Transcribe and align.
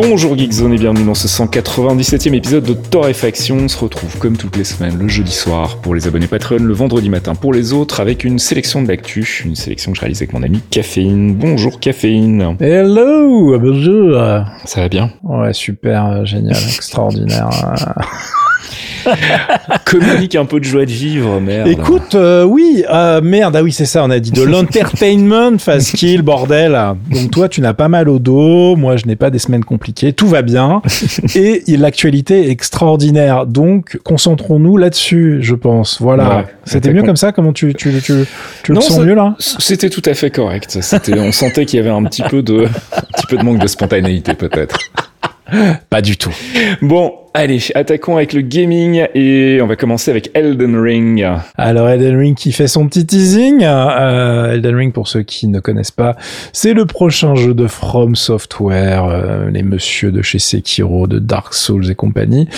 Bonjour 0.00 0.38
Geekzone 0.38 0.74
et 0.74 0.78
bienvenue 0.78 1.04
dans 1.04 1.14
ce 1.14 1.26
197e 1.26 2.32
épisode 2.32 2.62
de 2.62 2.72
Torréfaction. 2.72 3.56
On 3.56 3.66
se 3.66 3.76
retrouve 3.76 4.16
comme 4.20 4.36
toutes 4.36 4.56
les 4.56 4.62
semaines 4.62 4.96
le 4.96 5.08
jeudi 5.08 5.32
soir 5.32 5.78
pour 5.78 5.92
les 5.96 6.06
abonnés 6.06 6.28
Patreon, 6.28 6.62
le 6.62 6.72
vendredi 6.72 7.10
matin 7.10 7.34
pour 7.34 7.52
les 7.52 7.72
autres 7.72 7.98
avec 7.98 8.22
une 8.22 8.38
sélection 8.38 8.80
de 8.80 8.86
l'actu, 8.86 9.42
une 9.44 9.56
sélection 9.56 9.90
que 9.90 9.96
je 9.96 10.00
réalise 10.02 10.22
avec 10.22 10.34
mon 10.34 10.44
ami 10.44 10.60
Caféine. 10.70 11.34
Bonjour 11.34 11.80
Caféine. 11.80 12.56
Hello, 12.60 13.58
bonjour. 13.58 14.14
Ça 14.66 14.82
va 14.82 14.88
bien? 14.88 15.10
Ouais, 15.24 15.52
super, 15.52 16.24
génial, 16.24 16.62
extraordinaire. 16.76 17.50
Communique 19.84 20.34
un 20.34 20.44
peu 20.44 20.60
de 20.60 20.64
joie 20.64 20.84
de 20.84 20.90
vivre, 20.90 21.40
merde. 21.40 21.68
Écoute, 21.68 22.14
euh, 22.14 22.44
oui, 22.44 22.84
euh, 22.90 23.20
merde, 23.20 23.56
ah 23.56 23.62
oui, 23.62 23.72
c'est 23.72 23.86
ça, 23.86 24.04
on 24.04 24.10
a 24.10 24.18
dit 24.18 24.30
de 24.30 24.42
l'entertainment 24.44 25.58
fast 25.58 25.96
kill, 25.96 26.22
bordel. 26.22 26.78
Donc 27.10 27.30
toi, 27.30 27.48
tu 27.48 27.60
n'as 27.60 27.74
pas 27.74 27.88
mal 27.88 28.08
au 28.08 28.18
dos, 28.18 28.76
moi, 28.76 28.96
je 28.96 29.06
n'ai 29.06 29.16
pas 29.16 29.30
des 29.30 29.38
semaines 29.38 29.64
compliquées, 29.64 30.12
tout 30.12 30.28
va 30.28 30.42
bien. 30.42 30.82
et 31.34 31.62
l'actualité 31.76 32.48
est 32.48 32.50
extraordinaire. 32.50 33.46
Donc, 33.46 33.98
concentrons-nous 34.04 34.76
là-dessus, 34.76 35.38
je 35.40 35.54
pense. 35.54 36.00
Voilà. 36.00 36.44
C'était 36.64 36.92
mieux 36.92 37.02
comme 37.02 37.16
ça 37.16 37.32
Comment 37.32 37.52
tu, 37.52 37.74
tu, 37.74 38.00
tu, 38.02 38.24
tu 38.62 38.72
le 38.72 38.80
sens 38.80 39.00
mieux 39.00 39.14
là? 39.14 39.36
C'était 39.38 39.90
tout 39.90 40.02
à 40.04 40.14
fait 40.14 40.30
correct. 40.30 40.78
On 41.16 41.32
sentait 41.32 41.66
qu'il 41.66 41.78
y 41.78 41.80
avait 41.80 41.90
un 41.90 42.04
petit 42.04 42.22
peu 42.22 42.42
de, 42.42 42.64
un 42.64 43.00
petit 43.16 43.26
peu 43.28 43.36
de 43.36 43.42
manque 43.42 43.58
de 43.58 43.66
spontanéité, 43.66 44.34
peut-être. 44.34 44.78
Pas 45.88 46.02
du 46.02 46.16
tout. 46.16 46.34
Bon, 46.82 47.12
Allez, 47.34 47.60
attaquons 47.74 48.16
avec 48.16 48.32
le 48.32 48.40
gaming 48.40 49.06
et 49.14 49.60
on 49.62 49.66
va 49.66 49.76
commencer 49.76 50.10
avec 50.10 50.30
Elden 50.34 50.76
Ring. 50.76 51.26
Alors 51.56 51.88
Elden 51.88 52.16
Ring 52.16 52.34
qui 52.34 52.52
fait 52.52 52.66
son 52.66 52.88
petit 52.88 53.06
teasing. 53.06 53.62
Euh, 53.62 54.54
Elden 54.54 54.74
Ring 54.74 54.92
pour 54.92 55.08
ceux 55.08 55.22
qui 55.22 55.46
ne 55.46 55.60
connaissent 55.60 55.90
pas, 55.90 56.16
c'est 56.52 56.72
le 56.72 56.86
prochain 56.86 57.34
jeu 57.34 57.54
de 57.54 57.66
From 57.66 58.16
Software, 58.16 59.04
euh, 59.04 59.50
les 59.50 59.62
messieurs 59.62 60.10
de 60.10 60.22
chez 60.22 60.38
Sekiro, 60.38 61.06
de 61.06 61.18
Dark 61.18 61.54
Souls 61.54 61.90
et 61.90 61.94
compagnie. 61.94 62.48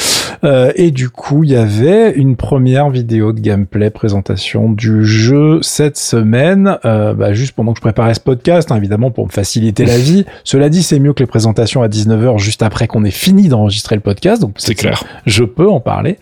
Euh, 0.44 0.72
et 0.76 0.90
du 0.90 1.10
coup, 1.10 1.44
il 1.44 1.50
y 1.50 1.56
avait 1.56 2.12
une 2.12 2.36
première 2.36 2.90
vidéo 2.90 3.32
de 3.32 3.40
gameplay 3.40 3.90
présentation 3.90 4.70
du 4.70 5.04
jeu 5.04 5.58
cette 5.62 5.98
semaine, 5.98 6.78
euh, 6.84 7.12
bah, 7.12 7.32
juste 7.32 7.52
pendant 7.52 7.72
que 7.72 7.78
je 7.78 7.82
préparais 7.82 8.14
ce 8.14 8.20
podcast, 8.20 8.70
hein, 8.70 8.76
évidemment 8.76 9.10
pour 9.10 9.26
me 9.26 9.32
faciliter 9.32 9.84
la 9.84 9.98
vie. 9.98 10.24
Cela 10.44 10.68
dit, 10.68 10.82
c'est 10.82 11.00
mieux 11.00 11.12
que 11.12 11.22
les 11.22 11.26
présentations 11.26 11.82
à 11.82 11.88
19h 11.88 12.38
juste 12.38 12.62
après 12.62 12.86
qu'on 12.86 13.04
ait 13.04 13.10
fini 13.10 13.48
d'enregistrer 13.48 13.96
le 13.96 14.00
podcast. 14.00 14.40
Donc 14.40 14.59
c'est 14.60 14.74
clair. 14.74 15.04
Je 15.26 15.42
peux 15.42 15.68
en 15.68 15.80
parler. 15.80 16.18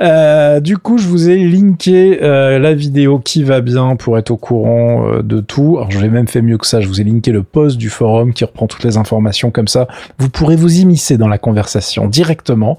Euh, 0.00 0.60
du 0.60 0.78
coup, 0.78 0.96
je 0.96 1.08
vous 1.08 1.28
ai 1.28 1.36
linké 1.38 2.20
euh, 2.22 2.60
la 2.60 2.72
vidéo 2.72 3.18
qui 3.18 3.42
va 3.42 3.60
bien 3.60 3.96
pour 3.96 4.16
être 4.16 4.30
au 4.30 4.36
courant 4.36 5.08
euh, 5.08 5.22
de 5.22 5.40
tout. 5.40 5.76
Alors, 5.76 5.90
je 5.90 5.98
l'ai 5.98 6.08
même 6.08 6.28
fait 6.28 6.40
mieux 6.40 6.56
que 6.56 6.66
ça. 6.66 6.80
Je 6.80 6.86
vous 6.86 7.00
ai 7.00 7.04
linké 7.04 7.32
le 7.32 7.42
post 7.42 7.78
du 7.78 7.90
forum 7.90 8.32
qui 8.32 8.44
reprend 8.44 8.68
toutes 8.68 8.84
les 8.84 8.96
informations 8.96 9.50
comme 9.50 9.66
ça. 9.66 9.88
Vous 10.18 10.28
pourrez 10.28 10.54
vous 10.54 10.78
immiscer 10.78 11.18
dans 11.18 11.26
la 11.26 11.38
conversation 11.38 12.06
directement. 12.06 12.78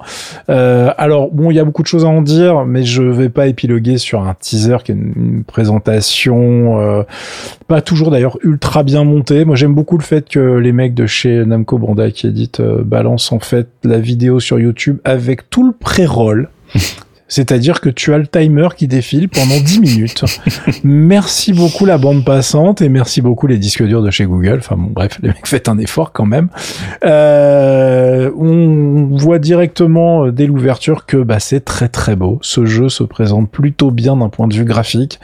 Euh, 0.49 0.91
alors, 0.97 1.29
bon, 1.31 1.51
il 1.51 1.55
y 1.55 1.59
a 1.59 1.65
beaucoup 1.65 1.81
de 1.81 1.87
choses 1.87 2.05
à 2.05 2.07
en 2.07 2.21
dire, 2.21 2.65
mais 2.65 2.83
je 2.83 3.03
vais 3.03 3.29
pas 3.29 3.47
épiloguer 3.47 3.97
sur 3.97 4.21
un 4.21 4.33
teaser 4.33 4.77
qui 4.83 4.93
est 4.93 4.95
une, 4.95 5.43
présentation 5.45 6.79
euh, 6.79 7.03
pas 7.67 7.81
toujours 7.81 8.11
d'ailleurs 8.11 8.37
ultra 8.43 8.83
bien 8.83 9.03
montée. 9.03 9.43
Moi, 9.43 9.57
j'aime 9.57 9.73
beaucoup 9.73 9.97
le 9.97 10.03
fait 10.03 10.29
que 10.29 10.39
les 10.39 10.71
mecs 10.71 10.93
de 10.93 11.05
chez 11.05 11.45
Namco 11.45 11.77
Bandai 11.77 12.13
qui 12.13 12.27
éditent 12.27 12.61
balance 12.61 13.31
en 13.31 13.39
fait 13.39 13.67
la 13.83 13.99
vidéo 13.99 14.39
sur 14.39 14.59
YouTube 14.59 14.99
avec 15.03 15.49
tout 15.49 15.65
le 15.65 15.71
pré-roll. 15.71 16.49
C'est-à-dire 17.31 17.79
que 17.79 17.87
tu 17.87 18.13
as 18.13 18.17
le 18.17 18.27
timer 18.27 18.67
qui 18.75 18.89
défile 18.89 19.29
pendant 19.29 19.57
10 19.57 19.79
minutes. 19.79 20.25
merci 20.83 21.53
beaucoup 21.53 21.85
la 21.85 21.97
bande 21.97 22.25
passante 22.25 22.81
et 22.81 22.89
merci 22.89 23.21
beaucoup 23.21 23.47
les 23.47 23.57
disques 23.57 23.83
durs 23.83 24.01
de 24.01 24.11
chez 24.11 24.25
Google. 24.25 24.57
Enfin 24.57 24.75
bon, 24.75 24.89
bref, 24.91 25.17
les 25.23 25.29
mecs 25.29 25.47
faites 25.47 25.69
un 25.69 25.77
effort 25.77 26.11
quand 26.11 26.25
même. 26.25 26.49
Euh, 27.05 28.29
on 28.37 29.15
voit 29.15 29.39
directement 29.39 30.25
euh, 30.25 30.31
dès 30.33 30.45
l'ouverture 30.45 31.05
que 31.05 31.15
bah, 31.15 31.39
c'est 31.39 31.63
très 31.63 31.87
très 31.87 32.17
beau. 32.17 32.37
Ce 32.41 32.65
jeu 32.65 32.89
se 32.89 33.03
présente 33.03 33.49
plutôt 33.49 33.91
bien 33.91 34.17
d'un 34.17 34.27
point 34.27 34.49
de 34.49 34.53
vue 34.53 34.65
graphique. 34.65 35.21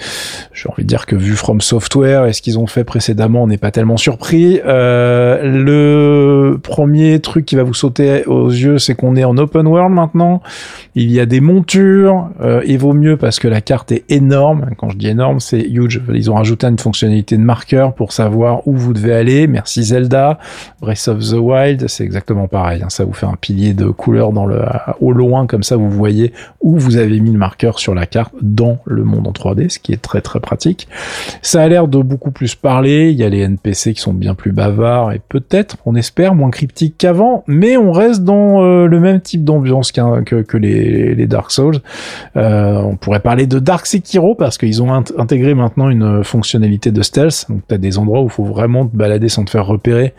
J'ai 0.54 0.70
envie 0.70 0.84
de 0.84 0.88
dire 0.88 1.08
que 1.08 1.18
vu 1.18 1.36
From 1.36 1.60
Software 1.60 2.26
et 2.26 2.32
ce 2.32 2.42
qu'ils 2.42 2.58
ont 2.58 2.68
fait 2.68 2.86
précédemment, 2.86 3.44
on 3.44 3.48
n'est 3.48 3.58
pas 3.58 3.72
tellement 3.72 3.98
surpris. 3.98 4.62
Euh, 4.66 5.42
le 5.44 6.58
premier 6.58 7.20
truc 7.20 7.46
qui 7.46 7.58
va 7.58 7.64
vous 7.64 7.74
sauter 7.74 8.26
aux 8.28 8.50
yeux, 8.50 8.80
c'est 8.80 8.96
qu'on 8.96 9.18
est 9.18 9.26
en 9.26 9.38
open 9.38 9.68
world 9.68 9.94
maintenant. 9.94 10.42
Il 10.96 11.12
y 11.12 11.20
a 11.20 11.26
des 11.26 11.42
montures, 11.42 11.97
euh, 12.06 12.62
et 12.66 12.78
vaut 12.78 12.94
mieux 12.94 13.18
parce 13.18 13.40
que 13.40 13.48
la 13.48 13.62
carte 13.62 13.92
est 13.92 14.04
énorme. 14.10 14.72
Quand 14.78 14.90
je 14.90 14.98
dis 14.98 15.08
énorme, 15.08 15.40
c'est 15.40 15.62
huge. 15.62 16.02
Ils 16.14 16.32
ont 16.32 16.36
rajouté 16.36 16.68
une 16.68 16.78
fonctionnalité 16.78 17.38
de 17.38 17.42
marqueur 17.42 17.94
pour 17.94 18.12
savoir 18.12 18.68
où 18.68 18.76
vous 18.76 18.94
devez 18.94 19.14
aller. 19.14 19.48
Merci 19.48 19.84
Zelda. 19.84 20.40
Breath 20.82 21.08
of 21.08 21.20
the 21.20 21.34
Wild, 21.34 21.88
c'est 21.88 22.04
exactement 22.04 22.48
pareil. 22.48 22.82
Hein. 22.84 22.90
Ça 22.90 23.06
vous 23.06 23.14
fait 23.14 23.26
un 23.26 23.38
pilier 23.40 23.74
de 23.74 23.86
couleur 23.86 24.34
dans 24.34 24.46
le, 24.46 24.62
au 25.00 25.12
loin, 25.12 25.48
comme 25.48 25.64
ça 25.64 25.76
vous 25.76 25.90
voyez 25.90 26.34
où 26.62 26.78
vous 26.78 26.98
avez 26.98 27.20
mis 27.20 27.32
le 27.32 27.38
marqueur 27.38 27.80
sur 27.80 27.94
la 27.94 28.06
carte 28.06 28.34
dans 28.42 28.78
le 28.86 29.04
monde 29.04 29.28
en 29.28 29.32
3D, 29.32 29.70
ce 29.70 29.80
qui 29.80 29.94
est 29.94 30.02
très 30.02 30.22
très 30.22 30.40
pratique. 30.40 30.88
Ça 31.42 31.62
a 31.62 31.68
l'air 31.68 31.88
de 31.88 32.00
beaucoup 32.02 32.32
plus 32.32 32.56
parler. 32.56 33.12
Il 33.12 33.18
y 33.18 33.24
a 33.24 33.30
les 33.30 33.40
NPC 33.40 33.94
qui 33.94 34.02
sont 34.02 34.14
bien 34.14 34.36
plus 34.36 34.52
bavards 34.52 35.12
et 35.12 35.22
peut-être, 35.30 35.78
on 35.86 35.96
espère, 35.96 36.36
moins 36.36 36.50
cryptiques 36.50 36.96
qu'avant, 36.98 37.44
mais 37.48 37.78
on 37.78 37.92
reste 37.92 38.24
dans 38.24 38.64
euh, 38.64 38.86
le 38.86 39.00
même 39.00 39.22
type 39.22 39.44
d'ambiance 39.44 39.92
que, 39.92 40.58
les, 40.58 41.28
Dark 41.28 41.52
Souls. 41.52 41.80
Euh, 42.36 42.76
on 42.78 42.96
pourrait 42.96 43.20
parler 43.20 43.48
de 43.48 43.60
Dark 43.60 43.86
Sekiro 43.86 44.36
parce 44.36 44.58
qu'ils 44.58 44.82
ont 44.82 44.94
intégré 44.94 45.54
maintenant 45.54 45.90
une 45.90 46.24
fonctionnalité 46.24 46.92
de 46.92 47.02
stealth. 47.02 47.46
Donc 47.50 47.62
tu 47.68 47.76
as 47.76 47.78
des 47.78 47.98
endroits 47.98 48.22
où 48.22 48.26
il 48.26 48.32
faut 48.32 48.46
vraiment 48.46 48.86
te 48.86 48.96
balader 48.96 49.30
sans 49.30 49.46
te 49.46 49.50
faire 49.50 49.66
repérer. 49.66 50.14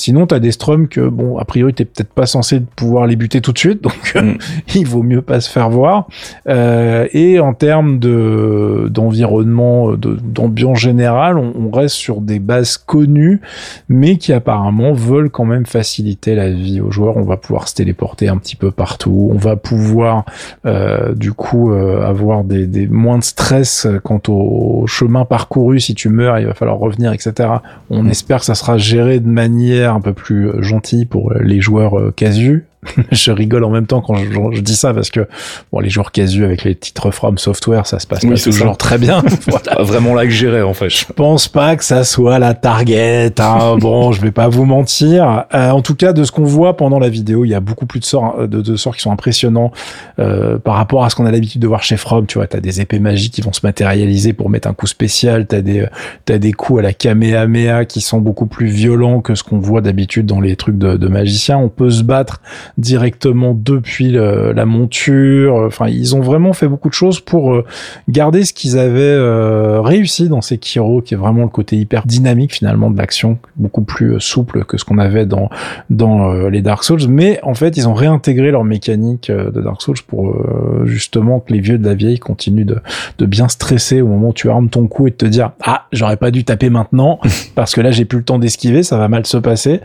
Sinon, 0.00 0.26
tu 0.26 0.34
as 0.34 0.40
des 0.40 0.52
strums 0.52 0.88
que, 0.88 1.08
bon, 1.08 1.36
a 1.36 1.44
priori, 1.44 1.74
t'es 1.74 1.84
peut-être 1.84 2.12
pas 2.12 2.24
censé 2.24 2.60
pouvoir 2.60 3.06
les 3.06 3.16
buter 3.16 3.42
tout 3.42 3.52
de 3.52 3.58
suite, 3.58 3.82
donc 3.82 4.14
mm. 4.14 4.38
il 4.74 4.86
vaut 4.86 5.02
mieux 5.02 5.20
pas 5.20 5.40
se 5.40 5.50
faire 5.50 5.68
voir. 5.68 6.08
Euh, 6.48 7.06
et 7.12 7.38
en 7.38 7.52
termes 7.52 7.98
de 7.98 8.88
d'environnement, 8.90 9.92
d'ambiance 9.92 10.78
générale, 10.78 11.36
on, 11.36 11.52
on, 11.54 11.70
reste 11.70 11.96
sur 11.96 12.22
des 12.22 12.38
bases 12.38 12.78
connues, 12.78 13.42
mais 13.90 14.16
qui 14.16 14.32
apparemment 14.32 14.92
veulent 14.92 15.30
quand 15.30 15.44
même 15.44 15.66
faciliter 15.66 16.34
la 16.34 16.50
vie 16.50 16.80
aux 16.80 16.90
joueurs. 16.90 17.18
On 17.18 17.24
va 17.24 17.36
pouvoir 17.36 17.68
se 17.68 17.74
téléporter 17.74 18.28
un 18.28 18.38
petit 18.38 18.56
peu 18.56 18.70
partout, 18.70 19.30
on 19.32 19.38
va 19.38 19.56
pouvoir 19.56 20.24
euh, 20.64 21.14
du 21.14 21.32
coup 21.32 21.72
euh, 21.72 22.02
avoir 22.06 22.44
des, 22.44 22.66
des, 22.66 22.86
moins 22.86 23.18
de 23.18 23.24
stress 23.24 23.86
quant 24.02 24.22
au 24.28 24.86
chemin 24.86 25.26
parcouru. 25.26 25.78
Si 25.78 25.94
tu 25.94 26.08
meurs, 26.08 26.38
il 26.38 26.46
va 26.46 26.54
falloir 26.54 26.78
revenir, 26.78 27.12
etc. 27.12 27.50
On 27.90 28.04
mm. 28.04 28.10
espère 28.10 28.38
que 28.38 28.46
ça 28.46 28.54
sera 28.54 28.78
géré 28.78 29.20
de 29.20 29.28
manière 29.28 29.89
un 29.94 30.00
peu 30.00 30.12
plus 30.12 30.48
euh, 30.48 30.62
gentil 30.62 31.06
pour 31.06 31.32
les 31.34 31.60
joueurs 31.60 31.98
euh, 31.98 32.12
casus 32.12 32.64
je 33.12 33.30
rigole 33.30 33.64
en 33.64 33.70
même 33.70 33.86
temps 33.86 34.00
quand 34.00 34.16
je, 34.16 34.60
dis 34.60 34.74
ça 34.74 34.94
parce 34.94 35.10
que 35.10 35.28
bon, 35.70 35.80
les 35.80 35.90
joueurs 35.90 36.12
casus 36.12 36.44
avec 36.44 36.64
les 36.64 36.74
titres 36.74 37.10
From 37.10 37.36
Software, 37.36 37.86
ça 37.86 37.98
se 37.98 38.06
passe 38.06 38.24
pas 38.24 38.34
toujours 38.36 38.76
très 38.78 38.96
bien. 38.96 39.22
voilà. 39.46 39.82
Vraiment 39.82 40.14
là 40.14 40.24
que 40.24 40.30
gérer 40.30 40.62
en 40.62 40.72
fait. 40.72 40.88
Je 40.88 41.04
pense 41.14 41.46
pas 41.46 41.76
que 41.76 41.84
ça 41.84 42.04
soit 42.04 42.38
la 42.38 42.54
target. 42.54 43.32
Hein. 43.38 43.76
bon, 43.80 44.12
je 44.12 44.20
vais 44.22 44.30
pas 44.30 44.48
vous 44.48 44.64
mentir. 44.64 45.44
Euh, 45.54 45.70
en 45.70 45.82
tout 45.82 45.94
cas, 45.94 46.14
de 46.14 46.24
ce 46.24 46.32
qu'on 46.32 46.44
voit 46.44 46.76
pendant 46.76 46.98
la 46.98 47.10
vidéo, 47.10 47.44
il 47.44 47.48
y 47.48 47.54
a 47.54 47.60
beaucoup 47.60 47.84
plus 47.84 48.00
de 48.00 48.04
sorts, 48.06 48.36
euh, 48.38 48.46
de, 48.46 48.62
de 48.62 48.76
sorts 48.76 48.96
qui 48.96 49.02
sont 49.02 49.12
impressionnants 49.12 49.72
euh, 50.18 50.58
par 50.58 50.76
rapport 50.76 51.04
à 51.04 51.10
ce 51.10 51.16
qu'on 51.16 51.26
a 51.26 51.30
l'habitude 51.30 51.60
de 51.60 51.66
voir 51.66 51.82
chez 51.82 51.98
From. 51.98 52.26
Tu 52.26 52.38
vois, 52.38 52.46
t'as 52.46 52.60
des 52.60 52.80
épées 52.80 52.98
magiques 52.98 53.34
qui 53.34 53.42
vont 53.42 53.52
se 53.52 53.60
matérialiser 53.62 54.32
pour 54.32 54.48
mettre 54.48 54.68
un 54.68 54.74
coup 54.74 54.86
spécial. 54.86 55.46
T'as 55.46 55.60
des, 55.60 55.86
t'as 56.24 56.38
des 56.38 56.52
coups 56.52 56.78
à 56.78 56.82
la 56.82 56.92
Kamehameha 56.94 57.84
qui 57.84 58.00
sont 58.00 58.20
beaucoup 58.20 58.46
plus 58.46 58.68
violents 58.68 59.20
que 59.20 59.34
ce 59.34 59.42
qu'on 59.42 59.58
voit 59.58 59.82
d'habitude 59.82 60.24
dans 60.24 60.40
les 60.40 60.56
trucs 60.56 60.78
de, 60.78 60.96
de 60.96 61.08
magiciens. 61.08 61.58
On 61.58 61.68
peut 61.68 61.90
se 61.90 62.02
battre 62.02 62.40
directement 62.78 63.54
depuis 63.54 64.12
la 64.12 64.64
monture. 64.66 65.54
Enfin, 65.66 65.88
ils 65.88 66.14
ont 66.16 66.20
vraiment 66.20 66.52
fait 66.52 66.68
beaucoup 66.68 66.88
de 66.88 66.94
choses 66.94 67.20
pour 67.20 67.54
euh, 67.54 67.64
garder 68.08 68.44
ce 68.44 68.52
qu'ils 68.52 68.78
avaient 68.78 69.00
euh, 69.00 69.80
réussi 69.80 70.28
dans 70.28 70.40
ces 70.40 70.58
Kiro, 70.58 71.02
qui 71.02 71.14
est 71.14 71.16
vraiment 71.16 71.42
le 71.42 71.48
côté 71.48 71.76
hyper 71.76 72.06
dynamique 72.06 72.54
finalement 72.54 72.90
de 72.90 72.98
l'action, 72.98 73.38
beaucoup 73.56 73.82
plus 73.82 74.14
euh, 74.14 74.20
souple 74.20 74.64
que 74.64 74.76
ce 74.76 74.84
qu'on 74.84 74.98
avait 74.98 75.26
dans 75.26 75.48
dans 75.88 76.32
les 76.48 76.62
Dark 76.62 76.84
Souls. 76.84 77.08
Mais 77.08 77.40
en 77.42 77.54
fait, 77.54 77.76
ils 77.76 77.88
ont 77.88 77.94
réintégré 77.94 78.50
leur 78.50 78.64
mécanique 78.64 79.30
de 79.30 79.60
Dark 79.60 79.82
Souls 79.82 79.96
pour 80.06 80.36
justement 80.84 81.40
que 81.40 81.52
les 81.52 81.60
vieux 81.60 81.78
de 81.78 81.84
la 81.86 81.94
vieille 81.94 82.18
continuent 82.18 82.64
de, 82.64 82.78
de 83.18 83.26
bien 83.26 83.48
stresser 83.48 84.00
au 84.00 84.06
moment 84.06 84.28
où 84.28 84.32
tu 84.32 84.48
armes 84.50 84.68
ton 84.68 84.86
coup 84.86 85.06
et 85.06 85.10
de 85.10 85.16
te 85.16 85.26
dire 85.26 85.52
ah 85.64 85.86
j'aurais 85.92 86.16
pas 86.16 86.30
dû 86.30 86.44
taper 86.44 86.70
maintenant 86.70 87.18
parce 87.54 87.74
que 87.74 87.80
là 87.80 87.90
j'ai 87.90 88.04
plus 88.04 88.18
le 88.18 88.24
temps 88.24 88.38
d'esquiver, 88.38 88.82
ça 88.82 88.96
va 88.96 89.08
mal 89.08 89.26
se 89.26 89.36
passer. 89.36 89.80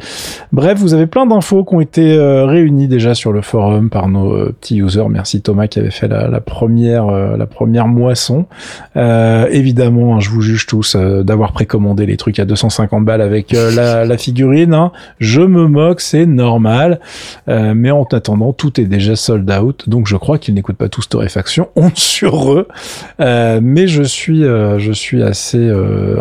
Bref, 0.51 0.79
vous 0.79 0.93
avez 0.93 1.07
plein 1.07 1.25
d'infos 1.25 1.63
qui 1.63 1.75
ont 1.75 1.81
été 1.81 2.17
réunies 2.17 2.74
réunis 2.75 2.87
déjà 2.87 3.15
sur 3.15 3.31
le 3.31 3.41
forum 3.41 3.89
par 3.89 4.07
nos 4.07 4.33
euh, 4.33 4.55
petits 4.59 4.77
users. 4.77 5.07
Merci 5.09 5.41
Thomas 5.41 5.67
qui 5.67 5.79
avait 5.79 5.91
fait 5.91 6.07
la, 6.07 6.27
la 6.27 6.41
première 6.41 7.07
euh, 7.07 7.37
la 7.37 7.45
première 7.45 7.87
moisson. 7.87 8.45
Euh, 8.95 9.47
évidemment, 9.51 10.15
hein, 10.15 10.19
je 10.19 10.29
vous 10.29 10.41
juge 10.41 10.65
tous 10.65 10.95
d'avoir 10.95 11.51
précommandé 11.53 12.05
les 12.05 12.17
trucs 12.17 12.39
à 12.39 12.45
250 12.45 13.05
balles 13.05 13.21
avec 13.21 13.51
la, 13.51 14.05
la, 14.05 14.17
figurine. 14.17 14.73
Hein. 14.73 14.91
Je 15.19 15.41
me 15.41 15.67
moque, 15.67 16.01
c'est 16.01 16.25
normal. 16.25 16.99
mais 17.47 17.91
en 17.91 18.03
attendant, 18.03 18.53
tout 18.53 18.79
est 18.79 18.85
déjà 18.85 19.15
sold 19.15 19.49
out. 19.51 19.87
Donc 19.87 20.07
je 20.07 20.17
crois 20.17 20.37
qu'ils 20.37 20.53
n'écoutent 20.53 20.77
pas 20.77 20.89
tous 20.89 21.07
Torréfaction. 21.09 21.69
On 21.75 21.89
sur 21.93 22.53
eux. 22.53 22.67
mais 23.19 23.87
je 23.87 24.03
suis 24.03 24.41
je 24.41 24.91
suis 24.91 25.23
assez 25.23 25.71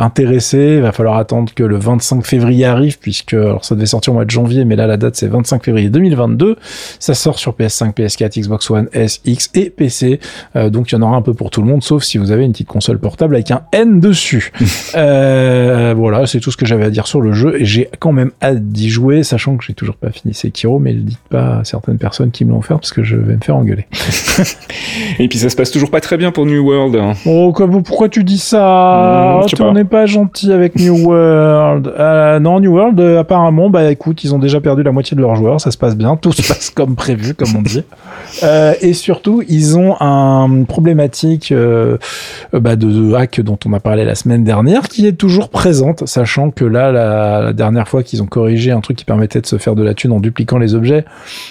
intéressé. 0.01 0.75
Il 0.77 0.83
va 0.83 0.93
falloir 0.93 1.17
attendre 1.17 1.53
que 1.55 1.65
le 1.65 1.77
25 1.77 2.25
février 2.25 2.65
arrive 2.65 2.99
puisque 2.99 3.35
alors 3.35 3.65
ça 3.65 3.75
devait 3.75 3.87
sortir 3.87 4.13
au 4.13 4.17
mois 4.17 4.25
de 4.25 4.31
janvier, 4.31 4.65
mais 4.65 4.77
là 4.77 4.87
la 4.87 4.97
date 4.97 5.17
c'est 5.17 5.29
25 5.29 5.65
février 5.65 5.89
2022. 5.91 6.44
Ça 6.99 7.15
sort 7.15 7.39
sur 7.39 7.53
PS5, 7.53 7.95
PS4, 7.95 8.41
Xbox 8.41 8.71
One 8.71 8.89
S, 8.93 9.21
X 9.25 9.51
et 9.55 9.71
PC. 9.71 10.21
Euh, 10.57 10.71
donc 10.71 10.91
il 10.91 10.95
y 10.95 10.99
en 10.99 11.03
aura 11.03 11.17
un 11.17 11.23
peu 11.23 11.35
pour 11.35 11.51
tout 11.51 11.63
le 11.63 11.69
monde, 11.69 11.83
sauf 11.83 12.03
si 12.03 12.19
vous 12.19 12.31
avez 12.31 12.45
une 12.45 12.53
petite 12.53 12.69
console 12.69 12.99
portable 12.99 13.35
avec 13.35 13.51
un 13.51 13.63
N 13.73 14.01
dessus. 14.01 14.53
euh, 14.97 15.95
voilà, 15.97 16.27
c'est 16.27 16.41
tout 16.41 16.51
ce 16.51 16.57
que 16.57 16.67
j'avais 16.67 16.85
à 16.85 16.91
dire 16.91 17.07
sur 17.07 17.21
le 17.21 17.33
jeu. 17.33 17.61
Et 17.61 17.65
j'ai 17.65 17.89
quand 17.99 18.13
même 18.13 18.31
hâte 18.43 18.69
d'y 18.69 18.91
jouer, 18.91 19.23
sachant 19.23 19.57
que 19.57 19.65
j'ai 19.65 19.75
toujours 19.75 19.97
pas 19.97 20.11
fini 20.11 20.35
Sekiro, 20.35 20.79
mais 20.79 20.93
ne 20.93 21.01
dites 21.01 21.19
pas 21.31 21.59
à 21.59 21.65
certaines 21.65 21.99
personnes 21.99 22.31
qui 22.31 22.45
me 22.45 22.51
l'ont 22.51 22.59
offert 22.59 22.79
parce 22.79 22.93
que 22.93 23.03
je 23.03 23.17
vais 23.17 23.37
me 23.37 23.41
faire 23.41 23.57
engueuler. 23.57 23.87
et 25.19 25.29
puis 25.29 25.39
ça 25.39 25.49
se 25.49 25.57
passe 25.57 25.71
toujours 25.71 25.91
pas 25.91 26.01
très 26.01 26.17
bien 26.17 26.31
pour 26.31 26.47
New 26.47 26.65
World. 26.65 26.97
Hein. 26.97 27.13
Oh, 27.27 27.53
pourquoi 27.85 28.09
tu 28.09 28.25
dis 28.25 28.39
ça? 28.39 29.41
Mmh, 29.43 29.63
On 29.63 29.73
n'est 29.73 29.85
pas 29.85 30.07
gentil 30.07 30.53
avec 30.53 30.77
New 30.77 31.07
World. 31.07 31.93
Euh, 31.99 32.39
non, 32.41 32.61
New 32.61 32.73
World, 32.73 33.01
apparemment, 33.01 33.71
bah 33.71 33.91
écoute, 33.91 34.25
ils 34.25 34.35
ont 34.35 34.39
déjà 34.39 34.61
perdu 34.61 34.83
la 34.83 34.93
moitié 34.93 35.17
de 35.17 35.21
leurs 35.21 35.37
joueurs, 35.37 35.61
ça 35.61 35.71
se 35.71 35.79
passe 35.79 35.97
bien, 35.97 36.17
tout 36.17 36.33
se 36.35 36.47
passe 36.47 36.71
comme 36.71 36.97
prévu, 36.97 37.35
comme 37.35 37.57
on 37.57 37.63
dit. 37.63 37.83
Euh, 38.43 38.75
et 38.81 38.95
surtout, 38.95 39.43
ils 39.49 39.79
ont 39.79 39.97
un 40.01 40.65
problématique 40.65 41.53
euh, 41.53 41.99
bah, 42.53 42.75
de, 42.75 43.15
hack 43.15 43.41
dont 43.41 43.59
on 43.65 43.73
a 43.73 43.81
parlé 43.81 44.05
la 44.05 44.15
semaine 44.15 44.43
dernière, 44.43 44.89
qui 44.89 45.07
est 45.07 45.13
toujours 45.13 45.51
présente, 45.51 46.07
sachant 46.09 46.51
que 46.51 46.65
là, 46.65 46.91
la, 46.91 47.53
dernière 47.53 47.87
fois 47.87 48.03
qu'ils 48.03 48.23
ont 48.23 48.27
corrigé 48.27 48.73
un 48.73 48.81
truc 48.81 48.97
qui 48.97 49.05
permettait 49.05 49.41
de 49.41 49.47
se 49.47 49.57
faire 49.57 49.77
de 49.77 49.83
la 49.85 49.95
thune 49.95 50.11
en 50.11 50.21
dupliquant 50.21 50.59
les 50.59 50.75
objets, 50.75 51.05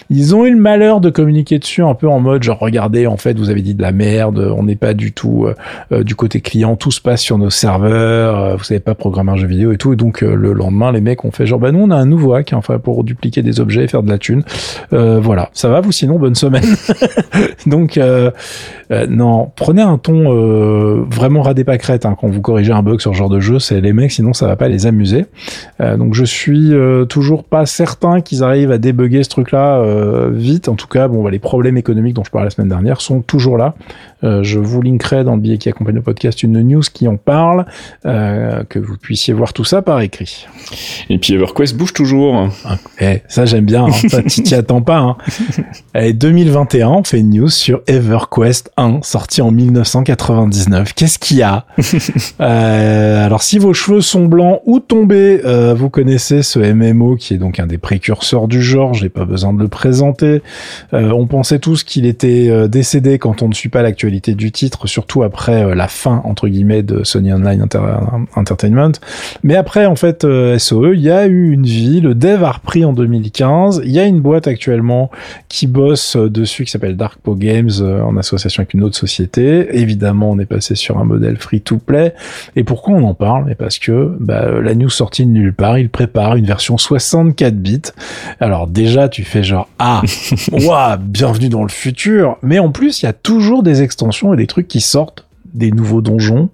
ils 0.09 0.35
ont 0.35 0.45
eu 0.45 0.51
le 0.51 0.59
malheur 0.59 0.99
de 0.99 1.09
communiquer 1.09 1.57
dessus 1.59 1.83
un 1.83 1.93
peu 1.93 2.09
en 2.09 2.19
mode 2.19 2.43
genre 2.43 2.59
regardez, 2.59 3.07
en 3.07 3.17
fait, 3.17 3.37
vous 3.37 3.49
avez 3.49 3.61
dit 3.61 3.75
de 3.75 3.81
la 3.81 3.91
merde, 3.91 4.39
on 4.39 4.63
n'est 4.63 4.75
pas 4.75 4.93
du 4.93 5.13
tout 5.13 5.47
euh, 5.91 6.03
du 6.03 6.15
côté 6.15 6.41
client, 6.41 6.75
tout 6.75 6.91
se 6.91 7.01
passe 7.01 7.21
sur 7.21 7.37
nos 7.37 7.49
serveurs, 7.49 8.57
vous 8.57 8.63
savez 8.63 8.79
pas 8.79 8.95
programmer 8.95 9.31
un 9.31 9.37
jeu 9.37 9.47
vidéo 9.47 9.71
et 9.71 9.77
tout, 9.77 9.93
et 9.93 9.95
donc 9.95 10.21
le 10.21 10.51
lendemain, 10.53 10.91
les 10.91 11.01
mecs 11.01 11.23
ont 11.23 11.31
fait 11.31 11.45
genre 11.45 11.59
bah 11.59 11.71
nous 11.71 11.79
on 11.79 11.91
a 11.91 11.95
un 11.95 12.05
nouveau 12.05 12.33
hack, 12.33 12.51
enfin 12.53 12.79
pour 12.79 13.03
dupliquer 13.03 13.41
des 13.41 13.59
objets 13.59 13.83
et 13.83 13.87
faire 13.87 14.03
de 14.03 14.09
la 14.09 14.17
thune. 14.17 14.43
Voilà, 14.91 15.49
ça 15.53 15.69
va 15.69 15.81
vous 15.81 15.91
sinon 15.91 16.19
bonne 16.19 16.35
semaine. 16.35 16.63
Donc 17.65 17.97
euh, 17.97 18.31
euh, 18.91 19.07
non, 19.07 19.51
prenez 19.55 19.81
un 19.81 19.97
ton 19.97 20.33
euh, 20.33 21.03
vraiment 21.09 21.41
radé 21.41 21.63
pâquerette 21.63 22.05
hein, 22.05 22.15
quand 22.19 22.27
vous 22.27 22.41
corrigez 22.41 22.71
un 22.71 22.83
bug 22.83 22.99
sur 22.99 23.13
ce 23.13 23.17
genre 23.17 23.29
de 23.29 23.39
jeu, 23.39 23.59
c'est 23.59 23.81
les 23.81 23.93
mecs, 23.93 24.11
sinon 24.11 24.33
ça 24.33 24.47
va 24.47 24.55
pas 24.55 24.67
les 24.67 24.85
amuser. 24.85 25.25
donc 25.79 26.13
je 26.13 26.25
suis 26.25 26.71
toujours 27.09 27.43
pas 27.43 27.65
certain 27.65 28.21
qu'ils 28.21 28.43
arrivent 28.43 28.71
à 28.71 28.77
débugger 28.77 29.23
ce 29.23 29.29
truc-là 29.29 29.83
vite. 30.31 30.67
En 30.67 30.75
tout 30.75 30.87
cas, 30.87 31.07
bon, 31.07 31.23
bah, 31.23 31.29
les 31.29 31.39
problèmes 31.39 31.77
économiques 31.77 32.15
dont 32.15 32.23
je 32.23 32.31
parlais 32.31 32.47
la 32.47 32.51
semaine 32.51 32.69
dernière 32.69 33.01
sont 33.01 33.21
toujours 33.21 33.57
là. 33.57 33.75
Je 34.23 34.59
vous 34.59 34.81
linkerai 34.81 35.23
dans 35.23 35.35
le 35.35 35.41
billet 35.41 35.57
qui 35.57 35.69
accompagne 35.69 35.95
le 35.95 36.01
podcast 36.01 36.43
une 36.43 36.61
news 36.61 36.81
qui 36.93 37.07
en 37.07 37.17
parle, 37.17 37.65
que 38.03 38.79
vous 38.79 38.97
puissiez 38.97 39.33
voir 39.33 39.53
tout 39.53 39.65
ça 39.65 39.81
par 39.81 40.01
écrit. 40.01 40.47
Et 41.09 41.17
puis 41.17 41.33
EverQuest 41.33 41.75
bouge 41.75 41.93
toujours. 41.93 42.49
Eh, 42.99 43.21
ça 43.27 43.45
j'aime 43.45 43.65
bien, 43.65 43.85
hein. 43.85 43.91
ça 44.09 44.23
t'y 44.23 44.55
attends 44.55 44.81
pas. 44.81 44.97
Hein. 44.97 45.17
Et 45.95 46.13
2021, 46.13 46.89
on 46.89 47.03
fait 47.03 47.19
une 47.19 47.31
news 47.31 47.49
sur 47.49 47.81
EverQuest 47.87 48.71
1, 48.77 48.99
sorti 49.03 49.41
en 49.41 49.51
1999. 49.51 50.93
Qu'est-ce 50.93 51.19
qu'il 51.19 51.37
y 51.37 51.43
a? 51.43 51.65
Euh, 52.39 53.25
Alors 53.25 53.43
si 53.43 53.59
vos 53.59 53.73
cheveux 53.73 54.01
sont 54.01 54.25
blancs 54.25 54.61
ou 54.65 54.79
tombés, 54.79 55.41
euh, 55.45 55.73
vous 55.73 55.89
connaissez 55.89 56.41
ce 56.41 56.59
MMO 56.59 57.15
qui 57.15 57.33
est 57.33 57.37
donc 57.37 57.59
un 57.59 57.67
des 57.67 57.77
précurseurs 57.77 58.47
du 58.47 58.61
genre, 58.61 58.93
j'ai 58.93 59.09
pas 59.09 59.25
besoin 59.25 59.53
de 59.53 59.59
le 59.59 59.67
présenter. 59.67 60.41
Euh, 60.93 61.11
on 61.11 61.27
pensait 61.27 61.59
tous 61.59 61.83
qu'il 61.83 62.05
était 62.05 62.47
euh, 62.49 62.67
décédé 62.67 63.19
quand 63.19 63.41
on 63.41 63.49
ne 63.49 63.53
suit 63.53 63.69
pas 63.69 63.81
l'actualité 63.81 64.12
du 64.19 64.51
titre, 64.51 64.87
surtout 64.87 65.23
après 65.23 65.63
euh, 65.63 65.75
la 65.75 65.87
fin 65.87 66.21
entre 66.23 66.47
guillemets 66.47 66.83
de 66.83 67.03
Sony 67.03 67.33
Online 67.33 67.67
Entertainment. 68.35 68.91
Mais 69.43 69.55
après 69.55 69.85
en 69.85 69.95
fait 69.95 70.25
SOE, 70.57 70.93
il 70.93 71.01
y 71.01 71.09
a 71.09 71.25
eu 71.27 71.51
une 71.51 71.65
vie, 71.65 72.01
le 72.01 72.15
dev 72.15 72.43
a 72.43 72.51
repris 72.51 72.85
en 72.85 72.93
2015, 72.93 73.81
il 73.85 73.91
y 73.91 73.99
a 73.99 74.05
une 74.05 74.21
boîte 74.21 74.47
actuellement 74.47 75.11
qui 75.49 75.67
bosse 75.67 76.15
dessus 76.15 76.65
qui 76.65 76.71
s'appelle 76.71 76.97
Darkpo 76.97 77.35
Games 77.35 77.71
en 77.81 78.17
association 78.17 78.61
avec 78.61 78.73
une 78.73 78.83
autre 78.83 78.95
société. 78.95 79.67
Évidemment, 79.77 80.31
on 80.31 80.39
est 80.39 80.45
passé 80.45 80.75
sur 80.75 80.97
un 80.97 81.03
modèle 81.03 81.37
free-to-play. 81.37 82.13
Et 82.55 82.63
pourquoi 82.63 82.95
on 82.95 83.03
en 83.03 83.13
parle? 83.13 83.51
Et 83.51 83.55
parce 83.55 83.79
que 83.79 84.15
bah, 84.19 84.61
la 84.61 84.75
news 84.75 84.89
sortie 84.89 85.25
de 85.25 85.31
nulle 85.31 85.53
part, 85.53 85.77
il 85.77 85.89
prépare 85.89 86.35
une 86.35 86.45
version 86.45 86.77
64 86.77 87.55
bits. 87.55 87.81
Alors 88.39 88.67
déjà, 88.67 89.09
tu 89.09 89.23
fais 89.23 89.43
genre 89.43 89.67
ah, 89.79 90.01
waouh, 90.51 90.97
bienvenue 90.99 91.49
dans 91.49 91.63
le 91.63 91.69
futur. 91.69 92.37
Mais 92.41 92.59
en 92.59 92.71
plus, 92.71 93.01
il 93.01 93.05
y 93.05 93.09
a 93.09 93.13
toujours 93.13 93.63
des 93.63 93.81
extensions 93.81 94.02
et 94.33 94.37
des 94.37 94.47
trucs 94.47 94.67
qui 94.67 94.81
sortent 94.81 95.25
des 95.53 95.71
nouveaux 95.71 96.01
donjons, 96.01 96.49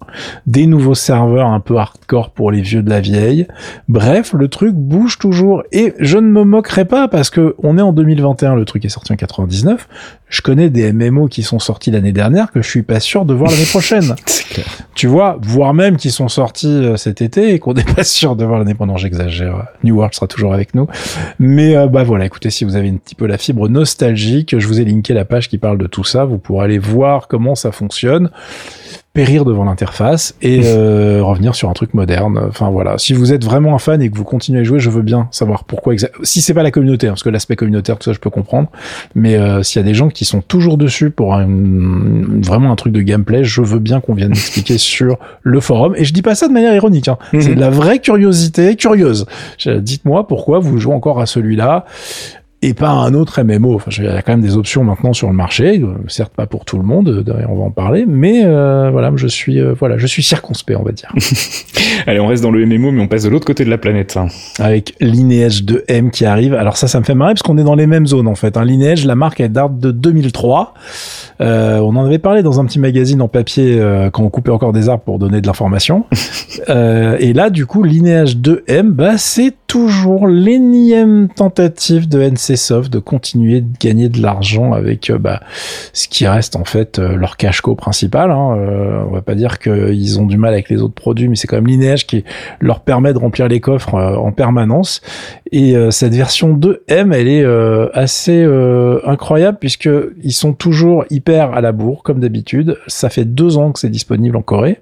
des 0.45 0.67
nouveaux 0.67 0.95
serveurs 0.95 1.47
un 1.47 1.59
peu 1.59 1.77
hardcore 1.77 2.31
pour 2.31 2.51
les 2.51 2.61
vieux 2.61 2.83
de 2.83 2.89
la 2.89 2.99
vieille. 2.99 3.47
Bref, 3.87 4.33
le 4.33 4.47
truc 4.47 4.75
bouge 4.75 5.17
toujours 5.17 5.63
et 5.71 5.93
je 5.99 6.17
ne 6.17 6.27
me 6.27 6.43
moquerai 6.43 6.85
pas 6.85 7.07
parce 7.07 7.29
que 7.29 7.55
on 7.63 7.77
est 7.77 7.81
en 7.81 7.93
2021, 7.93 8.55
le 8.55 8.65
truc 8.65 8.85
est 8.85 8.89
sorti 8.89 9.13
en 9.13 9.15
99. 9.15 9.87
Je 10.27 10.41
connais 10.41 10.69
des 10.69 10.93
MMO 10.93 11.27
qui 11.27 11.41
sont 11.41 11.59
sortis 11.59 11.89
l'année 11.91 12.11
dernière 12.11 12.51
que 12.51 12.61
je 12.61 12.69
suis 12.69 12.83
pas 12.83 12.99
sûr 12.99 13.25
de 13.25 13.33
voir 13.33 13.49
l'année 13.51 13.65
prochaine. 13.65 14.15
Tu 14.95 15.07
vois, 15.07 15.37
voire 15.41 15.73
même 15.73 15.95
qui 15.95 16.11
sont 16.11 16.27
sortis 16.27 16.67
euh, 16.67 16.97
cet 16.97 17.21
été 17.21 17.53
et 17.53 17.59
qu'on 17.59 17.73
n'est 17.73 17.83
pas 17.83 18.03
sûr 18.03 18.35
de 18.35 18.43
voir 18.43 18.59
l'année 18.59 18.73
prochaine. 18.73 18.97
j'exagère. 18.97 19.67
New 19.83 19.95
World 19.95 20.13
sera 20.13 20.27
toujours 20.27 20.53
avec 20.53 20.75
nous. 20.75 20.87
Mais 21.37 21.77
euh, 21.77 21.87
bah 21.87 22.03
voilà, 22.03 22.25
écoutez, 22.25 22.49
si 22.49 22.65
vous 22.65 22.75
avez 22.75 22.89
un 22.89 22.97
petit 22.97 23.15
peu 23.15 23.25
la 23.25 23.37
fibre 23.37 23.69
nostalgique, 23.69 24.59
je 24.59 24.67
vous 24.67 24.81
ai 24.81 24.85
linké 24.85 25.13
la 25.13 25.23
page 25.23 25.47
qui 25.47 25.57
parle 25.57 25.77
de 25.77 25.87
tout 25.87 26.03
ça. 26.03 26.25
Vous 26.25 26.37
pourrez 26.37 26.65
aller 26.65 26.79
voir 26.79 27.27
comment 27.27 27.55
ça 27.55 27.71
fonctionne 27.71 28.29
périr 29.13 29.45
devant 29.45 29.65
l'interface 29.65 30.35
et 30.41 30.61
euh, 30.65 31.21
revenir 31.21 31.55
sur 31.55 31.69
un 31.69 31.73
truc 31.73 31.93
moderne. 31.93 32.39
Enfin 32.47 32.69
voilà, 32.69 32.97
si 32.97 33.13
vous 33.13 33.33
êtes 33.33 33.43
vraiment 33.43 33.75
un 33.75 33.79
fan 33.79 34.01
et 34.01 34.09
que 34.09 34.15
vous 34.15 34.23
continuez 34.23 34.61
à 34.61 34.63
jouer, 34.63 34.79
je 34.79 34.89
veux 34.89 35.01
bien 35.01 35.27
savoir 35.31 35.63
pourquoi 35.63 35.93
exactement. 35.93 36.23
Si 36.23 36.41
c'est 36.41 36.53
pas 36.53 36.63
la 36.63 36.71
communauté, 36.71 37.07
hein, 37.07 37.11
parce 37.11 37.23
que 37.23 37.29
l'aspect 37.29 37.55
communautaire, 37.55 37.97
tout 37.97 38.05
ça, 38.05 38.13
je 38.13 38.19
peux 38.19 38.29
comprendre. 38.29 38.69
Mais 39.15 39.35
euh, 39.35 39.63
s'il 39.63 39.79
y 39.79 39.83
a 39.83 39.87
des 39.87 39.93
gens 39.93 40.09
qui 40.09 40.25
sont 40.25 40.41
toujours 40.41 40.77
dessus 40.77 41.09
pour 41.09 41.35
un, 41.35 41.47
vraiment 41.47 42.71
un 42.71 42.75
truc 42.75 42.93
de 42.93 43.01
gameplay, 43.01 43.43
je 43.43 43.61
veux 43.61 43.79
bien 43.79 43.99
qu'on 43.99 44.13
vienne 44.13 44.29
m'expliquer 44.29 44.77
sur 44.77 45.17
le 45.41 45.59
forum. 45.59 45.95
Et 45.97 46.05
je 46.05 46.13
dis 46.13 46.21
pas 46.21 46.35
ça 46.35 46.47
de 46.47 46.53
manière 46.53 46.73
ironique. 46.73 47.07
Hein. 47.07 47.17
Mhm. 47.33 47.41
C'est 47.41 47.55
de 47.55 47.59
la 47.59 47.69
vraie 47.69 47.99
curiosité 47.99 48.75
curieuse. 48.75 49.25
Dites-moi 49.65 50.27
pourquoi 50.27 50.59
vous 50.59 50.77
jouez 50.77 50.93
encore 50.93 51.19
à 51.19 51.25
celui-là 51.25 51.85
et 52.61 52.73
pas 52.73 52.89
un 52.89 53.13
autre 53.13 53.41
MMO. 53.41 53.75
Enfin, 53.75 53.91
il 53.97 54.03
y 54.03 54.07
a 54.07 54.21
quand 54.21 54.33
même 54.33 54.41
des 54.41 54.57
options 54.57 54.83
maintenant 54.83 55.13
sur 55.13 55.27
le 55.27 55.33
marché, 55.33 55.79
euh, 55.79 55.93
certes 56.07 56.33
pas 56.33 56.45
pour 56.45 56.65
tout 56.65 56.77
le 56.77 56.83
monde, 56.83 57.23
euh, 57.27 57.45
on 57.47 57.55
va 57.55 57.63
en 57.63 57.71
parler, 57.71 58.05
mais 58.07 58.43
euh, 58.43 58.89
voilà, 58.91 59.11
je 59.15 59.27
suis 59.27 59.61
voilà, 59.79 59.97
je 59.97 60.07
suis 60.07 60.23
circonspect, 60.23 60.79
on 60.79 60.83
va 60.83 60.91
dire. 60.91 61.13
Allez, 62.07 62.19
on 62.19 62.27
reste 62.27 62.43
dans 62.43 62.51
le 62.51 62.65
MMO, 62.65 62.91
mais 62.91 63.01
on 63.01 63.07
passe 63.07 63.23
de 63.23 63.29
l'autre 63.29 63.45
côté 63.45 63.65
de 63.65 63.69
la 63.69 63.77
planète. 63.77 64.17
Hein. 64.17 64.27
Avec 64.59 64.93
Lineage 64.99 65.63
2M 65.63 66.09
qui 66.11 66.25
arrive. 66.25 66.53
Alors 66.53 66.77
ça, 66.77 66.87
ça 66.87 66.99
me 66.99 67.05
fait 67.05 67.15
marrer 67.15 67.33
parce 67.33 67.43
qu'on 67.43 67.57
est 67.57 67.63
dans 67.63 67.75
les 67.75 67.87
mêmes 67.87 68.07
zones 68.07 68.27
en 68.27 68.35
fait. 68.35 68.57
Hein. 68.57 68.65
Lineage, 68.65 69.05
la 69.05 69.15
marque, 69.15 69.39
elle 69.39 69.51
date 69.51 69.79
de 69.79 69.91
2003. 69.91 70.73
Euh, 71.41 71.77
on 71.79 71.95
en 71.95 72.05
avait 72.05 72.19
parlé 72.19 72.43
dans 72.43 72.59
un 72.59 72.65
petit 72.65 72.79
magazine 72.79 73.21
en 73.21 73.27
papier 73.27 73.79
euh, 73.79 74.09
quand 74.09 74.23
on 74.23 74.29
coupait 74.29 74.51
encore 74.51 74.73
des 74.73 74.89
arbres 74.89 75.03
pour 75.03 75.19
donner 75.19 75.41
de 75.41 75.47
l'information. 75.47 76.05
euh, 76.69 77.15
et 77.19 77.33
là, 77.33 77.49
du 77.49 77.65
coup, 77.65 77.83
Lineage 77.83 78.37
2M, 78.37 78.89
bah, 78.89 79.17
c'est 79.17 79.55
toujours 79.69 80.27
l'énième 80.27 81.29
tentative 81.29 82.09
de 82.09 82.19
NCSoft 82.21 82.91
de 82.91 82.97
continuer 82.97 83.61
de 83.61 83.77
gagner 83.79 84.09
de 84.09 84.19
l'argent 84.19 84.73
avec 84.73 85.11
euh, 85.11 85.19
bah, 85.19 85.41
ce 85.93 86.07
qui 86.07 86.27
reste 86.27 86.55
en 86.55 86.65
fait 86.65 86.97
euh, 86.97 87.15
leur 87.15 87.37
cash-co 87.37 87.75
principal. 87.75 88.31
Hein. 88.31 89.05
on 89.07 89.11
va 89.11 89.21
pas 89.21 89.35
dire 89.35 89.59
qu'ils 89.59 90.19
ont 90.19 90.25
du 90.25 90.37
mal 90.37 90.53
avec 90.53 90.69
les 90.69 90.81
autres 90.81 90.95
produits, 90.95 91.27
mais 91.27 91.35
c'est 91.35 91.45
quand 91.45 91.57
même 91.57 91.67
Lineage 91.67 92.07
qui 92.07 92.23
leur 92.59 92.79
permet 92.79 93.13
de 93.13 93.19
remplir 93.19 93.47
les 93.47 93.59
coffres 93.59 93.93
en 93.93 94.31
permanence. 94.31 95.01
Et 95.51 95.75
cette 95.91 96.13
version 96.13 96.55
2M, 96.55 97.13
elle 97.13 97.27
est 97.27 97.45
assez 97.93 98.45
incroyable 99.05 99.57
puisque 99.59 99.89
ils 100.23 100.33
sont 100.33 100.53
toujours 100.53 101.05
hyper 101.09 101.53
à 101.53 101.61
la 101.61 101.71
bourre, 101.71 102.03
comme 102.03 102.19
d'habitude. 102.19 102.77
Ça 102.87 103.09
fait 103.09 103.25
deux 103.25 103.57
ans 103.57 103.71
que 103.71 103.79
c'est 103.79 103.89
disponible 103.89 104.37
en 104.37 104.41
Corée. 104.41 104.79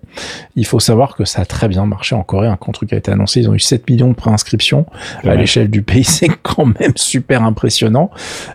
Il 0.56 0.66
faut 0.66 0.80
savoir 0.80 1.16
que 1.16 1.26
ça 1.26 1.42
a 1.42 1.46
très 1.46 1.68
bien 1.68 1.86
marché 1.86 2.16
en 2.16 2.24
Corée. 2.24 2.50
Quand 2.60 2.72
le 2.72 2.74
truc 2.74 2.94
a 2.94 2.98
été 2.98 3.12
annoncé, 3.12 3.42
ils 3.42 3.50
ont 3.50 3.54
eu 3.54 3.60
7 3.60 3.90
millions 3.90 4.10
de 4.10 4.14
préinscriptions. 4.14 4.86
À 5.24 5.36
l'échelle 5.36 5.70
du 5.70 5.82
pays, 5.82 6.04
c'est 6.04 6.30
quand 6.42 6.66
même 6.80 6.94
super 6.96 7.44
impressionnant. 7.44 8.10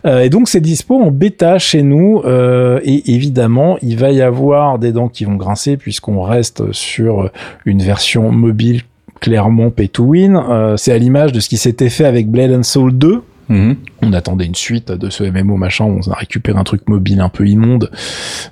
Euh, 0.07 0.21
et 0.21 0.29
donc, 0.29 0.49
c'est 0.49 0.61
dispo 0.61 1.01
en 1.01 1.11
bêta 1.11 1.59
chez 1.59 1.83
nous. 1.83 2.23
Euh, 2.25 2.81
et 2.85 3.15
évidemment, 3.15 3.79
il 3.83 3.97
va 3.97 4.11
y 4.11 4.23
avoir 4.23 4.79
des 4.79 4.93
dents 4.93 5.09
qui 5.09 5.25
vont 5.25 5.37
grincer 5.37 5.77
puisqu'on 5.77 6.23
reste 6.23 6.73
sur 6.73 7.31
une 7.65 7.83
version 7.83 8.31
mobile 8.31 8.83
clairement 9.23 9.71
pay. 9.71 9.91
Euh, 9.99 10.77
c'est 10.77 10.93
à 10.93 10.99
l'image 10.99 11.33
de 11.33 11.41
ce 11.41 11.49
qui 11.49 11.57
s'était 11.57 11.89
fait 11.89 12.05
avec 12.05 12.29
Blade 12.31 12.51
and 12.53 12.65
Soul 12.65 12.93
2 12.93 13.23
Mhm. 13.49 13.77
On 14.03 14.13
attendait 14.13 14.47
une 14.47 14.55
suite 14.55 14.91
de 14.91 15.11
ce 15.11 15.25
MMO 15.25 15.57
machin, 15.57 15.85
on 15.85 16.11
a 16.11 16.15
récupéré 16.15 16.59
un 16.59 16.65
truc 16.65 16.89
mobile 16.89 17.21
un 17.21 17.29
peu 17.29 17.47
immonde. 17.47 17.91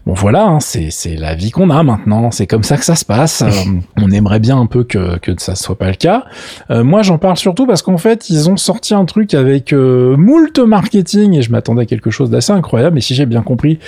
Bon 0.06 0.14
voilà, 0.14 0.46
hein, 0.46 0.60
c'est 0.60 1.16
la 1.16 1.34
vie 1.34 1.50
qu'on 1.50 1.70
a 1.70 1.82
maintenant, 1.82 2.30
c'est 2.30 2.46
comme 2.46 2.62
ça 2.62 2.76
que 2.76 2.84
ça 2.84 2.94
se 2.94 3.04
passe. 3.04 3.42
Euh, 3.42 3.50
on 3.96 4.10
aimerait 4.10 4.38
bien 4.38 4.58
un 4.58 4.66
peu 4.66 4.84
que 4.84 5.18
que 5.18 5.32
ça 5.38 5.54
soit 5.54 5.76
pas 5.76 5.88
le 5.88 5.96
cas. 5.96 6.24
Euh, 6.70 6.84
moi 6.84 7.02
j'en 7.02 7.18
parle 7.18 7.36
surtout 7.36 7.66
parce 7.66 7.82
qu'en 7.82 7.98
fait 7.98 8.30
ils 8.30 8.48
ont 8.48 8.56
sorti 8.56 8.94
un 8.94 9.04
truc 9.04 9.34
avec 9.34 9.72
euh, 9.72 10.16
moult 10.16 10.58
marketing 10.58 11.34
et 11.34 11.42
je 11.42 11.50
m'attendais 11.50 11.82
à 11.82 11.86
quelque 11.86 12.10
chose 12.10 12.30
d'assez 12.30 12.52
incroyable. 12.52 12.94
Mais 12.94 13.00
si 13.00 13.14
j'ai 13.14 13.26
bien 13.26 13.42
compris, 13.42 13.78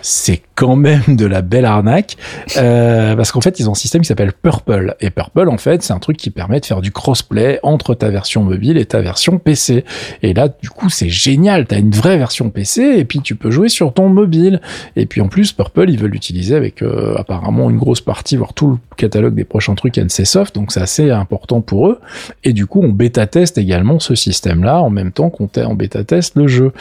c'est 0.00 0.42
quand 0.54 0.76
même 0.76 1.02
de 1.16 1.26
la 1.26 1.42
belle 1.42 1.64
arnaque 1.64 2.16
euh, 2.56 3.14
parce 3.16 3.32
qu'en 3.32 3.40
fait 3.40 3.60
ils 3.60 3.68
ont 3.68 3.72
un 3.72 3.76
système 3.76 4.02
qui 4.02 4.08
s'appelle 4.08 4.32
Purple 4.32 4.96
et 5.00 5.10
Purple 5.10 5.48
en 5.48 5.58
fait 5.58 5.82
c'est 5.82 5.92
un 5.92 5.98
truc 5.98 6.16
qui 6.16 6.30
permet 6.30 6.60
de 6.60 6.66
faire 6.66 6.80
du 6.80 6.92
crossplay 6.92 7.58
entre 7.62 7.94
ta 7.94 8.10
version 8.10 8.42
mobile 8.42 8.76
et 8.76 8.86
ta 8.86 9.00
version 9.00 9.38
PC. 9.38 9.84
Et 10.22 10.34
là 10.34 10.48
du 10.48 10.70
coup 10.70 10.90
c'est 10.90 11.08
génial, 11.12 11.66
t'as 11.66 11.78
une 11.78 11.90
vraie 11.90 12.18
version 12.18 12.50
PC 12.50 12.82
et 12.82 13.04
puis 13.04 13.20
tu 13.20 13.36
peux 13.36 13.50
jouer 13.50 13.68
sur 13.68 13.92
ton 13.92 14.08
mobile. 14.08 14.60
Et 14.96 15.06
puis 15.06 15.20
en 15.20 15.28
plus, 15.28 15.52
Purple, 15.52 15.90
ils 15.90 15.98
veulent 15.98 16.10
l'utiliser 16.10 16.54
avec 16.56 16.82
euh, 16.82 17.14
apparemment 17.16 17.70
une 17.70 17.78
grosse 17.78 18.00
partie, 18.00 18.36
voire 18.36 18.54
tout 18.54 18.68
le 18.68 18.76
catalogue 18.96 19.34
des 19.34 19.44
prochains 19.44 19.74
trucs 19.74 19.98
NCSoft, 19.98 20.54
donc 20.54 20.72
c'est 20.72 20.80
assez 20.80 21.10
important 21.10 21.60
pour 21.60 21.88
eux. 21.88 22.00
Et 22.44 22.52
du 22.52 22.66
coup, 22.66 22.80
on 22.82 22.88
bêta-teste 22.88 23.58
également 23.58 24.00
ce 24.00 24.14
système-là 24.14 24.80
en 24.80 24.90
même 24.90 25.12
temps 25.12 25.30
qu'on 25.30 25.48
bêta-teste 25.74 26.36
le 26.36 26.48
jeu. 26.48 26.72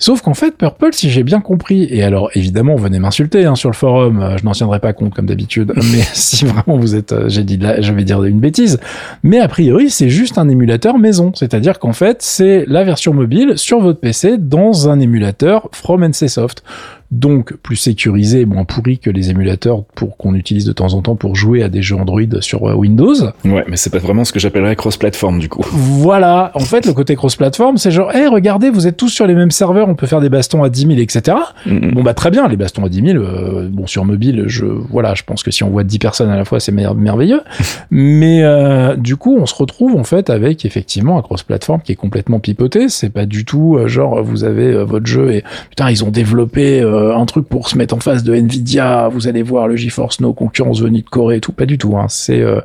Sauf 0.00 0.22
qu'en 0.22 0.32
fait, 0.32 0.56
Purple, 0.56 0.92
si 0.92 1.10
j'ai 1.10 1.22
bien 1.22 1.40
compris, 1.40 1.86
et 1.90 2.02
alors 2.02 2.30
évidemment, 2.34 2.74
venez 2.74 2.98
m'insulter 2.98 3.44
hein, 3.44 3.54
sur 3.54 3.68
le 3.68 3.74
forum, 3.74 4.20
euh, 4.20 4.38
je 4.38 4.44
n'en 4.44 4.52
tiendrai 4.52 4.80
pas 4.80 4.94
compte 4.94 5.14
comme 5.14 5.26
d'habitude, 5.26 5.72
mais 5.76 6.02
si 6.14 6.46
vraiment 6.46 6.78
vous 6.78 6.96
êtes, 6.96 7.12
euh, 7.12 7.28
j'ai 7.28 7.44
dit, 7.44 7.58
là, 7.58 7.82
je 7.82 7.92
vais 7.92 8.02
dire 8.02 8.24
une 8.24 8.40
bêtise, 8.40 8.80
mais 9.22 9.38
a 9.38 9.46
priori, 9.46 9.90
c'est 9.90 10.08
juste 10.08 10.38
un 10.38 10.48
émulateur 10.48 10.98
maison, 10.98 11.32
c'est-à-dire 11.34 11.78
qu'en 11.78 11.92
fait, 11.92 12.22
c'est 12.22 12.64
la 12.66 12.82
version 12.82 13.12
mobile 13.12 13.52
sur 13.56 13.80
votre 13.80 14.00
PC 14.00 14.38
dans 14.38 14.88
un 14.88 14.98
émulateur 15.00 15.68
from 15.72 16.02
NCSoft 16.02 16.64
donc 17.10 17.54
plus 17.56 17.76
sécurisé 17.76 18.42
et 18.42 18.44
moins 18.44 18.64
pourri 18.64 18.98
que 18.98 19.10
les 19.10 19.30
émulateurs 19.30 19.82
pour 19.96 20.16
qu'on 20.16 20.34
utilise 20.34 20.64
de 20.64 20.72
temps 20.72 20.94
en 20.94 21.02
temps 21.02 21.16
pour 21.16 21.34
jouer 21.34 21.62
à 21.62 21.68
des 21.68 21.82
jeux 21.82 21.96
Android 21.96 22.20
sur 22.40 22.68
euh, 22.68 22.74
Windows. 22.74 23.14
Ouais, 23.44 23.64
mais 23.68 23.76
c'est 23.76 23.90
pas 23.90 23.98
vraiment 23.98 24.24
ce 24.24 24.32
que 24.32 24.38
j'appellerais 24.38 24.76
cross-platform 24.76 25.40
du 25.40 25.48
coup. 25.48 25.64
Voilà, 25.72 26.52
en 26.54 26.60
fait 26.60 26.86
le 26.86 26.92
côté 26.92 27.16
cross-platform, 27.16 27.78
c'est 27.78 27.90
genre, 27.90 28.14
hé, 28.14 28.28
regardez, 28.28 28.70
vous 28.70 28.86
êtes 28.86 28.96
tous 28.96 29.08
sur 29.08 29.26
les 29.26 29.34
mêmes 29.34 29.50
serveurs, 29.50 29.88
on 29.88 29.96
peut 29.96 30.06
faire 30.06 30.20
des 30.20 30.28
bastons 30.28 30.62
à 30.62 30.68
10 30.68 30.86
000, 30.86 30.92
etc. 31.00 31.36
Bon 31.66 32.02
bah 32.02 32.14
très 32.14 32.30
bien, 32.30 32.46
les 32.46 32.56
bastons 32.56 32.84
à 32.84 32.88
10 32.88 33.12
000, 33.12 33.24
euh, 33.24 33.68
bon 33.68 33.86
sur 33.86 34.04
mobile, 34.04 34.44
je 34.46 34.66
voilà, 34.66 35.14
je 35.14 35.24
pense 35.24 35.42
que 35.42 35.50
si 35.50 35.64
on 35.64 35.70
voit 35.70 35.82
10 35.82 35.98
personnes 35.98 36.30
à 36.30 36.36
la 36.36 36.44
fois, 36.44 36.60
c'est 36.60 36.72
merveilleux. 36.72 37.42
mais 37.90 38.42
euh, 38.42 38.94
du 38.94 39.16
coup, 39.16 39.36
on 39.36 39.46
se 39.46 39.54
retrouve 39.54 39.96
en 39.96 40.04
fait 40.04 40.30
avec 40.30 40.64
effectivement 40.64 41.18
un 41.18 41.22
cross-platform 41.22 41.80
qui 41.82 41.92
est 41.92 41.96
complètement 41.96 42.38
pipoté. 42.38 42.88
C'est 42.88 43.10
pas 43.10 43.26
du 43.26 43.44
tout 43.44 43.78
genre 43.86 44.22
vous 44.22 44.44
avez 44.44 44.72
votre 44.84 45.06
jeu 45.06 45.32
et 45.32 45.44
putain 45.70 45.90
ils 45.90 46.04
ont 46.04 46.10
développé 46.10 46.80
euh, 47.00 47.16
un 47.16 47.24
truc 47.24 47.48
pour 47.48 47.68
se 47.68 47.78
mettre 47.78 47.94
en 47.94 48.00
face 48.00 48.22
de 48.22 48.34
Nvidia, 48.34 49.08
vous 49.08 49.26
allez 49.26 49.42
voir 49.42 49.68
le 49.68 49.76
GeForce 49.76 50.20
No 50.20 50.32
concurrence 50.32 50.80
venue 50.80 51.02
de 51.02 51.08
Corée 51.08 51.36
et 51.36 51.40
tout, 51.40 51.52
pas 51.52 51.66
du 51.66 51.78
tout. 51.78 51.96
Hein. 51.96 52.06
C'est 52.08 52.40
euh, 52.40 52.60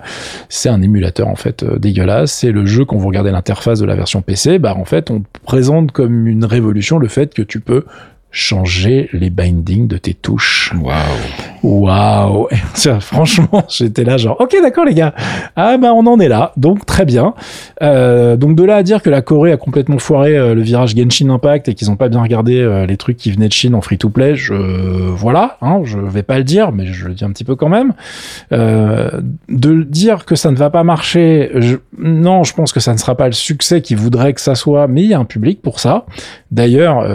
c'est 0.49 0.69
un 0.69 0.81
émulateur 0.81 1.27
en 1.27 1.35
fait 1.35 1.63
euh, 1.63 1.77
dégueulasse. 1.77 2.33
C'est 2.33 2.51
le 2.51 2.65
jeu 2.65 2.85
quand 2.85 2.97
vous 2.97 3.07
regardez 3.07 3.31
l'interface 3.31 3.79
de 3.79 3.85
la 3.85 3.95
version 3.95 4.21
PC, 4.21 4.59
bah 4.59 4.75
en 4.75 4.85
fait 4.85 5.09
on 5.09 5.23
présente 5.43 5.91
comme 5.91 6.27
une 6.27 6.45
révolution 6.45 6.97
le 6.97 7.07
fait 7.07 7.33
que 7.33 7.41
tu 7.41 7.59
peux 7.59 7.85
changer 8.35 9.09
les 9.13 9.29
bindings 9.29 9.87
de 9.87 9.97
tes 9.97 10.13
touches. 10.13 10.73
Waouh. 10.81 10.93
Waouh. 11.63 12.49
Franchement, 12.99 13.63
j'étais 13.69 14.03
là 14.03 14.17
genre, 14.17 14.35
ok, 14.41 14.57
d'accord 14.61 14.83
les 14.83 14.93
gars. 14.93 15.13
Ah 15.55 15.77
bah 15.77 15.93
on 15.93 16.05
en 16.05 16.19
est 16.19 16.27
là, 16.27 16.51
donc 16.57 16.85
très 16.85 17.05
bien. 17.05 17.33
Euh, 17.81 18.35
donc 18.35 18.57
de 18.57 18.63
là 18.63 18.75
à 18.75 18.83
dire 18.83 19.01
que 19.01 19.09
la 19.09 19.21
Corée 19.21 19.53
a 19.53 19.57
complètement 19.57 19.99
foiré 19.99 20.37
euh, 20.37 20.53
le 20.53 20.61
virage 20.61 20.95
Genshin 20.97 21.29
Impact 21.29 21.69
et 21.69 21.75
qu'ils 21.75 21.89
ont 21.89 21.95
pas 21.95 22.09
bien 22.09 22.21
regardé 22.21 22.59
euh, 22.59 22.85
les 22.85 22.97
trucs 22.97 23.15
qui 23.15 23.31
venaient 23.31 23.47
de 23.47 23.53
Chine 23.53 23.73
en 23.73 23.79
free-to-play, 23.79 24.35
je 24.35 24.53
voilà, 24.53 25.57
hein, 25.61 25.81
je 25.85 25.97
vais 25.97 26.23
pas 26.23 26.37
le 26.37 26.43
dire, 26.43 26.73
mais 26.73 26.87
je 26.87 27.07
le 27.07 27.13
dis 27.13 27.23
un 27.23 27.31
petit 27.31 27.45
peu 27.45 27.55
quand 27.55 27.69
même. 27.69 27.93
De 28.51 29.83
dire 29.83 30.25
que 30.25 30.35
ça 30.35 30.51
ne 30.51 30.57
va 30.57 30.69
pas 30.69 30.83
marcher, 30.83 31.51
je, 31.55 31.77
non, 31.97 32.43
je 32.43 32.53
pense 32.53 32.73
que 32.73 32.81
ça 32.81 32.91
ne 32.91 32.97
sera 32.97 33.15
pas 33.15 33.27
le 33.27 33.33
succès 33.33 33.81
qu'ils 33.81 33.97
voudraient 33.97 34.33
que 34.33 34.41
ça 34.41 34.55
soit, 34.55 34.87
mais 34.87 35.03
il 35.03 35.09
y 35.09 35.13
a 35.13 35.19
un 35.19 35.25
public 35.25 35.61
pour 35.61 35.79
ça. 35.79 36.05
D'ailleurs, 36.51 37.05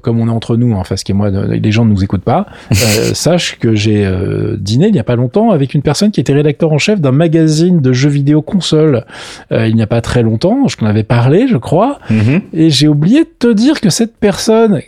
comme 0.00 0.20
on 0.20 0.28
est 0.28 0.30
entre 0.30 0.53
nous, 0.56 0.72
en 0.74 0.84
face 0.84 1.02
et 1.08 1.12
moi, 1.12 1.30
les 1.30 1.72
gens 1.72 1.84
ne 1.84 1.90
nous 1.90 2.02
écoutent 2.04 2.22
pas, 2.24 2.46
euh, 2.72 2.74
sache 3.14 3.58
que 3.58 3.74
j'ai 3.74 4.04
euh, 4.06 4.56
dîné 4.58 4.86
il 4.88 4.92
n'y 4.92 4.98
a 4.98 5.04
pas 5.04 5.16
longtemps 5.16 5.50
avec 5.50 5.74
une 5.74 5.82
personne 5.82 6.10
qui 6.10 6.20
était 6.20 6.32
rédacteur 6.32 6.72
en 6.72 6.78
chef 6.78 7.00
d'un 7.00 7.12
magazine 7.12 7.80
de 7.80 7.92
jeux 7.92 8.08
vidéo 8.10 8.42
console 8.42 9.04
euh, 9.52 9.66
il 9.68 9.74
n'y 9.76 9.82
a 9.82 9.86
pas 9.86 10.00
très 10.00 10.22
longtemps. 10.22 10.66
Je 10.68 10.76
t'en 10.76 10.86
avais 10.86 11.02
parlé, 11.04 11.46
je 11.48 11.56
crois, 11.56 11.98
Mhm. 12.10 12.40
et 12.52 12.70
j'ai 12.70 12.88
oublié 12.88 13.20
de 13.24 13.30
te 13.38 13.52
dire 13.52 13.80
que 13.80 13.90
cette 13.90 14.16
personne 14.16 14.80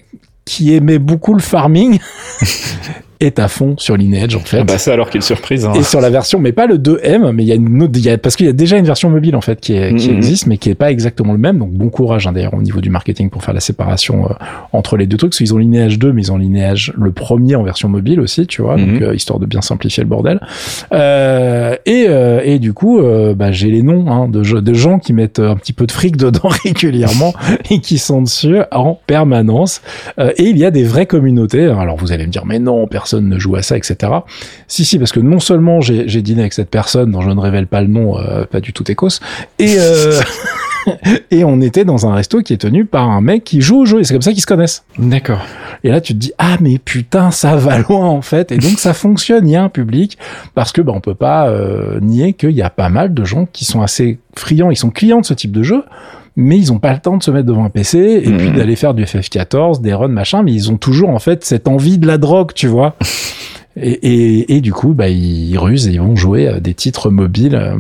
qui 0.44 0.75
aimait 0.75 0.99
beaucoup 0.99 1.35
le 1.35 1.40
farming 1.40 1.99
est 3.20 3.38
à 3.38 3.49
fond 3.49 3.75
sur 3.78 3.96
Lineage 3.96 4.35
en 4.37 4.40
fait. 4.40 4.58
Ah 4.61 4.64
bah 4.64 4.78
ça 4.78 4.92
alors 4.92 5.11
quelle 5.11 5.23
surprise. 5.23 5.64
Hein. 5.66 5.73
Et 5.75 5.82
sur 5.82 6.00
la 6.00 6.11
version, 6.11 6.38
mais 6.38 6.52
pas 6.52 6.66
le 6.66 6.78
2M, 6.78 7.32
mais 7.32 7.42
il 7.42 7.46
y 7.49 7.52
a 7.52 7.54
une 7.54 7.82
autre, 7.82 7.92
il 7.96 8.04
y 8.04 8.11
a, 8.11 8.18
parce 8.18 8.37
qu'il 8.37 8.46
y 8.46 8.49
a 8.49 8.52
déjà 8.52 8.76
une 8.76 8.85
version 8.87 9.11
mobile 9.11 9.37
en 9.37 9.40
fait 9.40 9.61
qui, 9.61 9.73
est, 9.75 9.94
qui 9.94 10.11
Mhm. 10.11 10.16
existe, 10.16 10.46
mais 10.46 10.58
qui 10.58 10.70
est 10.70 10.75
pas 10.75 10.90
exactement 10.90 11.32
le 11.32 11.38
même. 11.38 11.58
Donc 11.58 11.70
bon 11.73 11.88
courage 11.88 12.26
hein, 12.26 12.32
d'ailleurs 12.32 12.54
au 12.54 12.62
niveau 12.62 12.80
du 12.80 12.90
marketing 12.90 13.30
pour 13.30 13.42
faire 13.42 13.54
la 13.54 13.61
séparation 13.61 14.26
euh, 14.30 14.35
entre 14.73 14.96
les 14.96 15.06
deux 15.06 15.16
trucs. 15.16 15.30
Parce 15.32 15.38
qu'ils 15.38 15.54
ont 15.54 15.58
Lineage 15.58 15.99
2, 15.99 16.12
mais 16.12 16.23
ils 16.23 16.32
ont 16.32 16.37
Lineage 16.38 16.92
le 16.96 17.12
premier 17.12 17.56
en 17.56 17.62
version 17.62 17.88
mobile 17.88 18.20
aussi, 18.20 18.46
tu 18.46 18.62
vois, 18.62 18.76
donc 18.76 18.87
Mhm. 18.88 19.02
euh, 19.02 19.14
histoire 19.14 19.38
de 19.38 19.46
bien 19.46 19.62
simplifier 19.62 20.02
le 20.02 20.08
bordel. 20.08 20.40
Euh, 20.92 21.75
et, 21.87 22.06
euh, 22.08 22.40
et 22.44 22.58
du 22.58 22.73
coup, 22.73 23.00
euh, 23.00 23.35
bah, 23.35 23.52
j'ai 23.52 23.70
les 23.70 23.82
noms 23.82 24.11
hein, 24.11 24.28
de, 24.28 24.42
jeux- 24.42 24.61
de 24.62 24.75
gens 24.75 24.99
qui 24.99 25.12
mettent 25.12 25.38
un 25.40 25.56
petit 25.56 25.73
peu 25.73 25.87
de 25.87 25.92
fric 25.92 26.16
dedans 26.18 26.49
régulièrement 26.64 27.35
et 27.70 27.80
qui 27.80 27.99
sont 27.99 28.23
dessus 28.23 28.58
en 28.73 28.99
permanence. 29.06 29.80
Euh, 30.18 30.32
et 30.37 30.44
il 30.44 30.58
y 30.58 30.64
a 30.64 30.70
des 30.70 30.85
vraies 30.85 31.06
communautés. 31.06 31.64
Alors 31.66 31.96
vous 31.96 32.12
allez 32.12 32.26
me 32.26 32.30
dire, 32.32 32.44
mais 32.46 32.58
non, 32.58 32.87
personne 32.87 33.05
ne 33.14 33.38
joue 33.38 33.56
à 33.56 33.62
ça, 33.62 33.76
etc. 33.76 34.12
Si, 34.68 34.84
si, 34.84 34.98
parce 34.98 35.12
que 35.12 35.20
non 35.20 35.40
seulement 35.40 35.80
j'ai 35.80 36.22
dîné 36.22 36.40
avec 36.40 36.52
cette 36.52 36.70
personne 36.70 37.10
dont 37.10 37.20
je 37.20 37.30
ne 37.30 37.40
révèle 37.40 37.66
pas 37.66 37.80
le 37.80 37.88
nom, 37.88 38.18
euh, 38.18 38.44
pas 38.44 38.60
du 38.60 38.72
tout 38.72 38.90
écos, 38.90 39.08
et, 39.58 39.76
euh, 39.78 40.20
et 41.30 41.44
on 41.44 41.60
était 41.60 41.84
dans 41.84 42.06
un 42.06 42.14
resto 42.14 42.42
qui 42.42 42.52
est 42.52 42.58
tenu 42.58 42.84
par 42.84 43.08
un 43.08 43.20
mec 43.20 43.44
qui 43.44 43.60
joue 43.60 43.80
au 43.80 43.84
jeu, 43.84 44.00
et 44.00 44.04
c'est 44.04 44.14
comme 44.14 44.22
ça 44.22 44.32
qu'ils 44.32 44.40
se 44.40 44.46
connaissent. 44.46 44.84
D'accord. 44.98 45.40
Et 45.84 45.90
là, 45.90 46.00
tu 46.00 46.14
te 46.14 46.18
dis, 46.18 46.32
ah, 46.38 46.56
mais 46.60 46.78
putain, 46.78 47.30
ça 47.30 47.56
va 47.56 47.78
loin, 47.88 48.06
en 48.06 48.22
fait. 48.22 48.52
Et 48.52 48.58
donc, 48.58 48.78
ça 48.78 48.94
fonctionne, 48.94 49.48
il 49.48 49.52
y 49.52 49.56
a 49.56 49.62
un 49.62 49.68
public, 49.68 50.18
parce 50.54 50.72
que, 50.72 50.80
bah, 50.80 50.92
on 50.94 51.00
peut 51.00 51.14
pas 51.14 51.48
euh, 51.48 52.00
nier 52.00 52.32
qu'il 52.32 52.52
y 52.52 52.62
a 52.62 52.70
pas 52.70 52.88
mal 52.88 53.14
de 53.14 53.25
gens 53.25 53.46
qui 53.52 53.64
sont 53.64 53.82
assez 53.82 54.18
friands, 54.34 54.70
ils 54.70 54.76
sont 54.76 54.90
clients 54.90 55.20
de 55.20 55.26
ce 55.26 55.34
type 55.34 55.52
de 55.52 55.62
jeu, 55.62 55.84
mais 56.36 56.58
ils 56.58 56.72
ont 56.72 56.78
pas 56.78 56.92
le 56.92 57.00
temps 57.00 57.16
de 57.16 57.22
se 57.22 57.30
mettre 57.30 57.46
devant 57.46 57.64
un 57.64 57.70
PC 57.70 58.22
et 58.24 58.30
puis 58.30 58.50
d'aller 58.50 58.76
faire 58.76 58.94
du 58.94 59.04
FF14, 59.04 59.80
des 59.80 59.94
runs, 59.94 60.08
machin, 60.08 60.42
mais 60.42 60.52
ils 60.52 60.70
ont 60.70 60.76
toujours, 60.76 61.08
en 61.08 61.18
fait, 61.18 61.44
cette 61.44 61.66
envie 61.66 61.98
de 61.98 62.06
la 62.06 62.18
drogue, 62.18 62.52
tu 62.54 62.66
vois. 62.66 62.94
Et, 63.78 63.90
et, 63.90 64.56
et 64.56 64.60
du 64.62 64.72
coup, 64.72 64.94
bah, 64.94 65.10
ils 65.10 65.58
rusent 65.58 65.86
et 65.86 65.92
ils 65.92 66.00
vont 66.00 66.16
jouer 66.16 66.48
à 66.48 66.60
des 66.60 66.72
titres 66.72 67.10
mobiles 67.10 67.56
euh, 67.56 67.76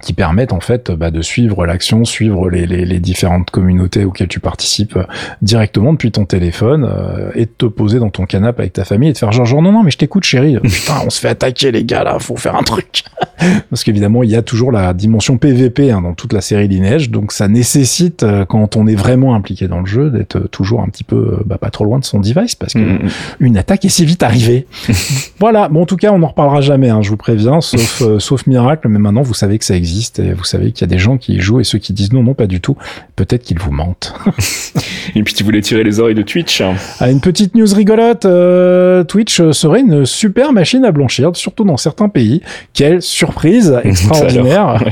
qui 0.00 0.12
permettent 0.14 0.52
en 0.52 0.60
fait 0.60 0.90
bah, 0.90 1.10
de 1.10 1.20
suivre 1.22 1.66
l'action, 1.66 2.04
suivre 2.04 2.48
les, 2.48 2.66
les, 2.66 2.84
les 2.84 2.98
différentes 2.98 3.50
communautés 3.50 4.04
auxquelles 4.04 4.28
tu 4.28 4.40
participes 4.40 4.96
euh, 4.96 5.04
directement 5.42 5.92
depuis 5.92 6.10
ton 6.10 6.24
téléphone 6.24 6.84
euh, 6.90 7.30
et 7.34 7.46
de 7.46 7.50
te 7.56 7.66
poser 7.66 7.98
dans 7.98 8.10
ton 8.10 8.24
canapé 8.26 8.62
avec 8.62 8.72
ta 8.72 8.84
famille 8.84 9.10
et 9.10 9.12
de 9.12 9.18
faire 9.18 9.32
genre, 9.32 9.44
genre 9.46 9.62
non 9.62 9.72
non 9.72 9.82
mais 9.82 9.90
je 9.90 9.98
t'écoute 9.98 10.24
chérie 10.24 10.58
putain 10.62 10.94
on 11.04 11.10
se 11.10 11.20
fait 11.20 11.28
attaquer 11.28 11.70
les 11.72 11.84
gars 11.84 12.04
là 12.04 12.18
faut 12.18 12.36
faire 12.36 12.56
un 12.56 12.62
truc 12.62 13.04
parce 13.70 13.84
qu'évidemment 13.84 14.22
il 14.22 14.30
y 14.30 14.36
a 14.36 14.42
toujours 14.42 14.72
la 14.72 14.94
dimension 14.94 15.36
PVP 15.36 15.90
hein, 15.90 16.00
dans 16.00 16.14
toute 16.14 16.32
la 16.32 16.40
série 16.40 16.66
Lineage 16.68 17.10
donc 17.10 17.32
ça 17.32 17.46
nécessite 17.48 18.22
euh, 18.22 18.44
quand 18.46 18.76
on 18.76 18.86
est 18.86 18.94
vraiment 18.96 19.34
impliqué 19.34 19.68
dans 19.68 19.80
le 19.80 19.86
jeu 19.86 20.10
d'être 20.10 20.40
toujours 20.50 20.80
un 20.80 20.88
petit 20.88 21.04
peu 21.04 21.16
euh, 21.16 21.42
bah, 21.44 21.58
pas 21.58 21.70
trop 21.70 21.84
loin 21.84 21.98
de 21.98 22.04
son 22.04 22.20
device 22.20 22.54
parce 22.54 22.72
que 22.72 22.86
Mhm. 22.86 23.08
une 23.40 23.56
attaque 23.56 23.84
est 23.84 23.88
si 23.88 24.04
vite 24.04 24.22
arrivée. 24.22 24.66
voilà. 25.40 25.68
Bon, 25.68 25.82
en 25.82 25.86
tout 25.86 25.96
cas, 25.96 26.12
on 26.12 26.18
n'en 26.18 26.28
reparlera 26.28 26.60
jamais, 26.60 26.88
hein, 26.88 27.02
je 27.02 27.10
vous 27.10 27.16
préviens, 27.16 27.60
sauf, 27.60 28.02
euh, 28.02 28.18
sauf 28.18 28.46
miracle. 28.46 28.88
Mais 28.88 28.98
maintenant, 28.98 29.22
vous 29.22 29.34
savez 29.34 29.58
que 29.58 29.64
ça 29.64 29.76
existe 29.76 29.85
et 30.18 30.32
vous 30.32 30.44
savez 30.44 30.72
qu'il 30.72 30.82
y 30.82 30.84
a 30.84 30.94
des 30.94 30.98
gens 30.98 31.16
qui 31.16 31.34
y 31.34 31.40
jouent 31.40 31.60
et 31.60 31.64
ceux 31.64 31.78
qui 31.78 31.92
disent 31.92 32.12
non, 32.12 32.22
non, 32.22 32.34
pas 32.34 32.46
du 32.46 32.60
tout. 32.60 32.76
Peut-être 33.16 33.42
qu'ils 33.42 33.58
vous 33.58 33.70
mentent. 33.72 34.14
Et 35.14 35.22
puis 35.22 35.32
tu 35.34 35.44
voulais 35.44 35.60
tirer 35.62 35.84
les 35.84 36.00
oreilles 36.00 36.14
de 36.14 36.22
Twitch. 36.22 36.62
Ah, 37.00 37.10
une 37.10 37.20
petite 37.20 37.54
news 37.54 37.72
rigolote. 37.74 38.24
euh, 38.26 39.04
Twitch 39.04 39.40
euh, 39.40 39.52
serait 39.52 39.80
une 39.80 40.04
super 40.04 40.52
machine 40.52 40.84
à 40.84 40.92
blanchir, 40.92 41.30
surtout 41.34 41.64
dans 41.64 41.76
certains 41.76 42.08
pays. 42.08 42.42
Quelle 42.74 43.00
surprise 43.02 43.78
extraordinaire. 43.84 44.66
Alors, 44.68 44.82
ouais. 44.82 44.90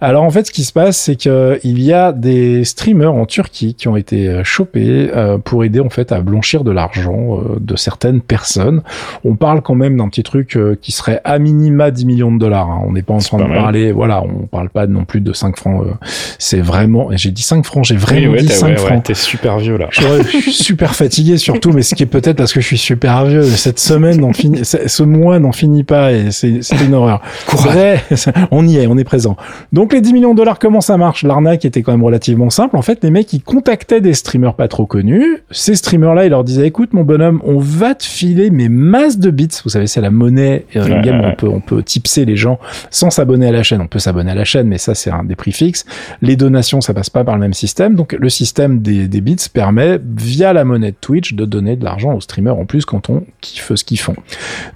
Alors 0.00 0.24
en 0.24 0.30
fait, 0.30 0.46
ce 0.46 0.52
qui 0.52 0.64
se 0.64 0.72
passe, 0.72 0.98
c'est 0.98 1.16
que 1.16 1.58
il 1.62 1.80
y 1.80 1.92
a 1.92 2.12
des 2.12 2.64
streamers 2.64 3.14
en 3.14 3.24
Turquie 3.24 3.74
qui 3.74 3.88
ont 3.88 3.96
été 3.96 4.28
euh, 4.28 4.44
chopés 4.44 5.10
euh, 5.14 5.38
pour 5.38 5.64
aider 5.64 5.80
en 5.80 5.90
fait 5.90 6.10
à 6.12 6.20
blanchir 6.20 6.64
de 6.64 6.70
l'argent 6.72 7.38
euh, 7.38 7.56
de 7.60 7.76
certaines 7.76 8.20
personnes. 8.20 8.82
On 9.24 9.36
parle 9.36 9.62
quand 9.62 9.74
même 9.76 9.96
d'un 9.96 10.08
petit 10.08 10.22
truc 10.24 10.58
qui 10.80 10.92
serait 10.92 11.20
à 11.24 11.38
minima 11.38 11.90
10 11.90 12.04
millions 12.04 12.32
de 12.32 12.38
dollars. 12.38 12.68
hein. 12.68 12.82
On 12.86 12.92
n'est 12.92 13.02
pas 13.02 13.14
en 13.14 13.18
train 13.18 13.38
de 13.38 13.44
parler, 13.54 13.92
voilà, 13.92 14.22
on 14.42 14.46
parle 14.46 14.68
pas 14.70 14.86
non 14.86 15.04
plus 15.04 15.20
de 15.20 15.32
5 15.32 15.56
francs. 15.56 15.84
euh, 15.86 15.92
c'est 16.38 16.60
vraiment, 16.60 17.08
j'ai 17.12 17.30
dit 17.30 17.42
5 17.42 17.64
francs, 17.64 17.84
j'ai 17.84 17.94
Oui, 17.94 18.00
vraiment 18.00 18.32
ouais, 18.32 18.40
dit 18.40 18.46
t'as- 18.48 18.54
5 18.54 18.66
ouais, 18.68 18.72
ouais, 18.80 18.86
francs. 18.86 19.02
t'es 19.04 19.14
super 19.14 19.58
vieux 19.58 19.76
là. 19.76 19.88
Je 19.90 20.02
suis- 20.28 20.52
super 20.52 20.94
fatigué 20.94 21.36
surtout, 21.36 21.72
mais 21.72 21.82
ce 21.82 21.94
qui 21.94 22.02
est 22.02 22.06
peut-être 22.06 22.36
parce 22.36 22.52
que 22.52 22.60
je 22.60 22.66
suis 22.66 22.78
super 22.78 23.24
vieux. 23.24 23.42
Cette 23.42 23.78
semaine 23.80 24.20
n'en 24.20 24.32
finit, 24.32 24.60
ce 24.64 25.02
mois 25.02 25.38
n'en 25.38 25.52
finit 25.52 25.84
pas 25.84 26.12
et 26.12 26.30
c'est 26.30 26.60
une 26.84 26.94
horreur. 26.94 27.20
Bref, 27.52 28.28
on 28.50 28.66
y 28.66 28.76
est, 28.78 28.86
on 28.86 28.96
est 28.98 29.04
présent. 29.04 29.36
Donc 29.72 29.92
les 29.92 30.00
10 30.00 30.12
millions 30.12 30.32
de 30.32 30.36
dollars, 30.38 30.58
comment 30.58 30.80
ça 30.80 30.96
marche? 30.96 31.22
L'arnaque 31.24 31.64
était 31.64 31.82
quand 31.82 31.92
même 31.92 32.04
relativement 32.04 32.50
simple. 32.50 32.76
En 32.76 32.82
fait, 32.82 33.02
les 33.02 33.10
mecs, 33.10 33.32
ils 33.32 33.42
contactaient 33.42 34.00
des 34.00 34.14
streamers 34.14 34.54
pas 34.54 34.68
trop 34.68 34.86
connus. 34.86 35.38
Ces 35.50 35.74
streamers-là, 35.74 36.24
ils 36.26 36.30
leur 36.30 36.44
disaient, 36.44 36.66
écoute, 36.66 36.92
mon 36.92 37.02
bonhomme, 37.02 37.40
on 37.44 37.58
va 37.58 37.94
te 37.94 38.04
filer 38.04 38.50
mes 38.50 38.68
masses 38.68 39.18
de 39.18 39.30
bits. 39.30 39.48
Vous 39.64 39.70
savez, 39.70 39.86
c'est 39.86 40.00
la 40.00 40.10
monnaie. 40.10 40.66
Euh, 40.76 41.02
on 41.24 41.34
peut, 41.34 41.48
on 41.48 41.60
peut 41.60 41.82
tipser 41.82 42.24
les 42.24 42.36
gens 42.36 42.58
sans 42.90 43.10
s'abonner 43.10 43.48
à 43.48 43.52
la 43.52 43.62
chaîne. 43.62 43.80
On 43.80 43.86
peut 43.86 43.98
s'abonner 43.98 44.21
à 44.28 44.34
la 44.34 44.44
chaîne, 44.44 44.68
mais 44.68 44.78
ça, 44.78 44.94
c'est 44.94 45.10
un 45.10 45.24
des 45.24 45.34
prix 45.36 45.52
fixes. 45.52 45.84
Les 46.20 46.36
donations, 46.36 46.80
ça 46.80 46.94
passe 46.94 47.10
pas 47.10 47.24
par 47.24 47.34
le 47.34 47.40
même 47.40 47.54
système. 47.54 47.94
Donc, 47.94 48.12
le 48.18 48.28
système 48.28 48.80
des, 48.80 49.08
des 49.08 49.20
bits 49.20 49.36
permet, 49.52 49.98
via 50.16 50.52
la 50.52 50.64
monnaie 50.64 50.90
de 50.92 50.96
Twitch, 51.00 51.34
de 51.34 51.44
donner 51.44 51.76
de 51.76 51.84
l'argent 51.84 52.14
aux 52.14 52.20
streamers 52.20 52.56
en 52.56 52.64
plus 52.64 52.84
quand 52.84 53.10
on 53.10 53.24
kiffe 53.40 53.72
ce 53.74 53.84
qu'ils 53.84 54.00
font. 54.00 54.16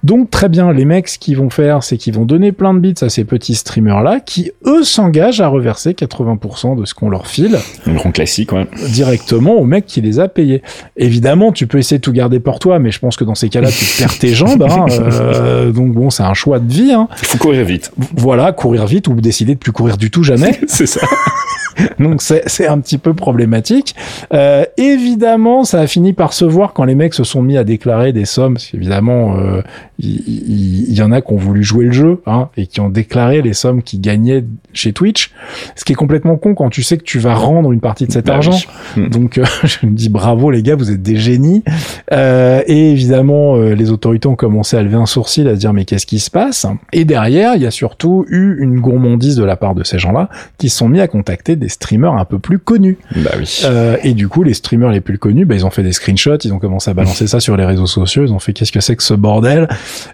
Donc, 0.03 0.29
très 0.29 0.49
bien, 0.49 0.71
les 0.73 0.85
mecs, 0.85 1.07
ce 1.07 1.17
qu'ils 1.19 1.37
vont 1.37 1.49
faire, 1.49 1.83
c'est 1.83 1.97
qu'ils 1.97 2.13
vont 2.13 2.25
donner 2.25 2.51
plein 2.51 2.73
de 2.73 2.79
bits 2.79 2.93
à 3.01 3.09
ces 3.09 3.23
petits 3.23 3.55
streamers-là, 3.55 4.19
qui, 4.19 4.51
eux, 4.65 4.83
s'engagent 4.83 5.41
à 5.41 5.47
reverser 5.47 5.91
80% 5.93 6.79
de 6.79 6.85
ce 6.85 6.93
qu'on 6.93 7.09
leur 7.09 7.27
file 7.27 7.57
Le 7.85 7.93
grand 7.93 8.11
classique, 8.11 8.51
ouais. 8.51 8.67
directement 8.91 9.55
au 9.55 9.65
mec 9.65 9.85
qui 9.85 10.01
les 10.01 10.19
a 10.19 10.27
payés. 10.27 10.61
Évidemment, 10.95 11.51
tu 11.51 11.67
peux 11.67 11.77
essayer 11.77 11.97
de 11.97 12.03
tout 12.03 12.11
garder 12.13 12.39
pour 12.39 12.59
toi, 12.59 12.79
mais 12.79 12.91
je 12.91 12.99
pense 12.99 13.15
que 13.17 13.23
dans 13.23 13.35
ces 13.35 13.49
cas-là, 13.49 13.69
tu 13.71 13.85
perds 13.97 14.17
tes 14.19 14.33
jambes. 14.33 14.63
hein. 14.63 14.85
Euh, 15.17 15.71
donc 15.71 15.93
bon, 15.93 16.09
c'est 16.09 16.23
un 16.23 16.33
choix 16.33 16.59
de 16.59 16.71
vie. 16.71 16.91
hein. 16.93 17.07
Il 17.21 17.25
faut 17.27 17.37
courir 17.37 17.63
vite. 17.65 17.91
Voilà, 18.15 18.51
courir 18.51 18.85
vite 18.85 19.07
ou 19.07 19.13
décider 19.27 19.53
de 19.55 19.59
plus 19.59 19.71
courir 19.73 19.97
du 19.97 20.09
tout 20.11 20.23
jamais. 20.23 20.59
c'est 20.67 20.85
ça. 20.87 21.01
Donc 21.99 22.21
c'est 22.23 22.41
c'est 22.47 22.65
un 22.67 22.79
petit 22.79 22.97
peu 22.97 23.13
problématique. 23.13 23.93
Euh, 24.33 24.63
évidemment, 24.77 25.63
ça 25.63 25.79
a 25.81 25.87
fini 25.87 26.13
par 26.13 26.33
se 26.33 26.43
voir 26.45 26.73
quand 26.73 26.85
les 26.85 26.95
mecs 26.95 27.13
se 27.13 27.23
sont 27.23 27.41
mis 27.43 27.55
à 27.57 27.63
déclarer 27.63 28.13
des 28.13 28.25
sommes. 28.25 28.53
Parce 28.55 28.65
qu'évidemment, 28.67 29.37
euh, 29.37 29.61
il 29.99 30.15
il- 30.27 30.85
il 30.89 30.95
y, 30.95 31.01
en 31.03 31.11
a 31.11 31.21
qui 31.21 31.31
ont 31.33 31.37
voulu 31.37 31.63
jouer 31.63 31.85
le 31.85 31.91
jeu 31.91 32.21
hein, 32.25 32.49
et 32.57 32.65
qui 32.65 32.79
ont 32.81 32.89
déclaré 32.89 33.41
les 33.43 33.53
sommes 33.53 33.83
qu'ils 33.83 34.01
gagnaient 34.01 34.43
chez 34.73 34.91
Twitch. 34.93 35.31
Ce 35.75 35.85
qui 35.85 35.93
est 35.93 35.95
complètement 35.95 36.37
con 36.37 36.55
quand 36.55 36.69
tu 36.69 36.81
sais 36.81 36.97
que 36.97 37.03
tu 37.03 37.19
vas 37.19 37.35
rendre 37.35 37.71
une 37.71 37.79
partie 37.79 38.07
de 38.07 38.11
cet 38.11 38.25
Bah 38.25 38.35
argent. 38.35 38.57
oui. 38.95 39.03
Mm. 39.03 39.09
Donc 39.09 39.37
euh, 39.37 39.43
je 39.63 39.85
me 39.85 39.91
dis 39.91 40.09
bravo 40.09 40.49
les 40.49 40.63
gars, 40.63 40.75
vous 40.75 40.89
êtes 40.89 41.03
des 41.03 41.17
génies. 41.17 41.63
Euh, 42.11 42.61
et 42.65 42.91
évidemment, 42.91 43.55
euh, 43.57 43.75
les 43.75 43.91
autorités 43.91 44.27
ont 44.27 44.35
commencé 44.35 44.77
à 44.77 44.81
lever 44.81 44.95
un 44.95 45.05
sourcil, 45.05 45.47
à 45.47 45.53
se 45.53 45.59
dire 45.59 45.73
mais 45.73 45.85
qu'est-ce 45.85 46.05
qui 46.07 46.19
se 46.19 46.31
passe? 46.31 46.65
Et 46.93 47.05
derrière, 47.05 47.55
il 47.55 47.61
y 47.61 47.67
a 47.67 47.71
surtout 47.71 48.25
eu 48.29 48.57
une 48.59 48.79
gourmandise 48.79 49.16
de 49.17 49.43
la 49.43 49.55
part 49.55 49.75
de 49.75 49.83
ces 49.83 49.99
gens-là 49.99 50.29
qui 50.57 50.69
se 50.69 50.77
sont 50.77 50.89
mis 50.89 50.99
à 50.99 51.07
contacter 51.07 51.55
des 51.55 51.69
streamers 51.69 52.13
un 52.13 52.25
peu 52.25 52.39
plus 52.39 52.59
connus. 52.59 52.97
Bah 53.15 53.31
oui. 53.37 53.61
Euh, 53.65 53.97
et 54.03 54.13
du 54.13 54.27
coup, 54.27 54.43
les 54.43 54.53
streamers 54.53 54.91
les 54.91 55.01
plus 55.01 55.17
connus, 55.17 55.45
bah, 55.45 55.55
ils 55.55 55.65
ont 55.65 55.69
fait 55.69 55.83
des 55.83 55.91
screenshots, 55.91 56.37
ils 56.43 56.53
ont 56.53 56.59
commencé 56.59 56.89
à 56.89 56.93
balancer 56.93 57.27
ça 57.27 57.39
sur 57.39 57.57
les 57.57 57.65
réseaux 57.65 57.87
sociaux, 57.87 58.23
ils 58.23 58.33
ont 58.33 58.39
fait 58.39 58.53
qu'est-ce 58.53 58.71
que 58.71 58.79
c'est 58.79 58.95
que 58.95 59.03
ce 59.03 59.13
bordel 59.13 59.67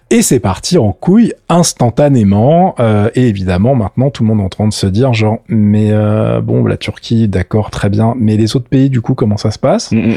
Et 0.10 0.22
c'est 0.22 0.40
parti 0.40 0.78
en 0.78 0.92
couille 0.92 1.34
instantanément. 1.50 2.76
Euh, 2.80 3.10
et 3.16 3.28
évidemment, 3.28 3.76
maintenant, 3.76 4.10
tout 4.10 4.24
le 4.24 4.30
monde 4.30 4.40
est 4.40 4.44
en 4.44 4.50
train 4.50 4.68
de 4.68 4.74
se 4.74 4.88
dire 4.88 5.14
genre, 5.14 5.40
mais 5.48 5.90
euh, 5.92 6.42
bon, 6.42 6.66
la 6.66 6.78
Turquie, 6.78 7.28
d'accord, 7.28 7.70
très 7.70 7.90
bien, 7.90 8.16
mais 8.18 8.38
les 8.38 8.56
autres 8.56 8.70
pays, 8.70 8.90
du 8.90 9.02
coup, 9.02 9.14
comment 9.14 9.38
ça 9.38 9.52
se 9.52 9.60
passe? 9.60 9.92
Mm, 9.92 9.98
mm, 9.98 10.14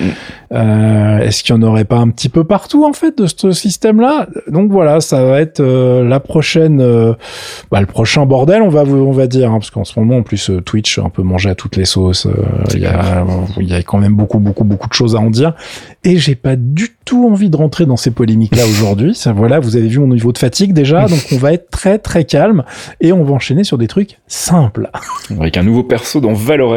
mm. 0.51 1.23
Est-ce 1.23 1.43
qu'il 1.43 1.55
y 1.55 1.59
en 1.59 1.63
aurait 1.63 1.85
pas 1.85 1.97
un 1.97 2.09
petit 2.11 2.29
peu 2.29 2.45
partout 2.45 2.85
en 2.85 2.93
fait 2.93 3.19
de 3.19 3.27
ce 3.27 3.53
système-là? 3.53 4.29
Donc 4.49 4.71
voilà, 4.71 5.01
ça 5.01 5.25
va 5.25 5.41
être 5.41 5.63
la 5.63 6.21
prochaine, 6.21 6.79
bah, 7.71 7.81
le 7.81 7.87
prochain 7.87 8.27
bordel, 8.27 8.63
on 8.63 8.69
va 8.69 8.76
vous- 8.85 8.97
on 8.99 9.13
va 9.13 9.27
dire, 9.27 9.51
hein, 9.51 9.59
parce 9.59 9.71
qu'en 9.71 9.85
ce 9.85 9.99
moment 9.99 10.17
en 10.19 10.23
plus 10.23 10.51
euh, 10.51 10.61
Twitch 10.61 10.99
un 10.99 11.09
peu 11.11 11.23
mangé 11.23 11.49
à 11.51 11.55
toutes 11.55 11.77
les 11.77 11.85
sauces. 11.85 12.27
euh, 12.27 12.33
Il 12.75 12.81
y 12.81 12.87
a 12.87 13.25
il 13.61 13.69
y 13.69 13.75
a 13.75 13.83
quand 13.83 13.99
même 13.99 14.15
beaucoup 14.15 14.39
beaucoup 14.39 14.65
beaucoup 14.65 14.89
de 14.89 14.95
choses 14.95 15.15
à 15.17 15.19
en 15.21 15.31
dire, 15.31 15.55
et 16.05 16.17
j'ai 16.19 16.35
pas 16.35 16.57
du 16.57 16.91
tout 17.05 17.29
envie 17.31 17.51
de 17.51 17.57
rentrer 17.57 17.87
dans 17.87 17.97
ces 17.97 18.11
polémiques-là 18.11 18.65
aujourd'hui. 18.69 19.17
Voilà, 19.35 19.61
vous 19.61 19.77
avez 19.77 19.89
vu 19.89 19.99
mon 20.01 20.09
niveau 20.09 20.33
de 20.33 20.39
fatigue 20.39 20.73
déjà, 20.73 21.07
donc 21.07 21.19
on 21.33 21.37
va 21.37 21.53
être 21.53 21.71
très 21.71 21.99
très 21.99 22.25
calme 22.25 22.65
et 23.01 23.13
on 23.13 23.23
va 23.25 23.33
enchaîner 23.35 23.65
sur 23.65 23.79
des 23.79 23.87
trucs 23.87 24.19
simples. 24.27 24.91
Avec 25.41 25.57
un 25.57 25.63
nouveau 25.63 25.83
perso 25.83 26.21
dans 26.21 26.33
Valorant. 26.33 26.77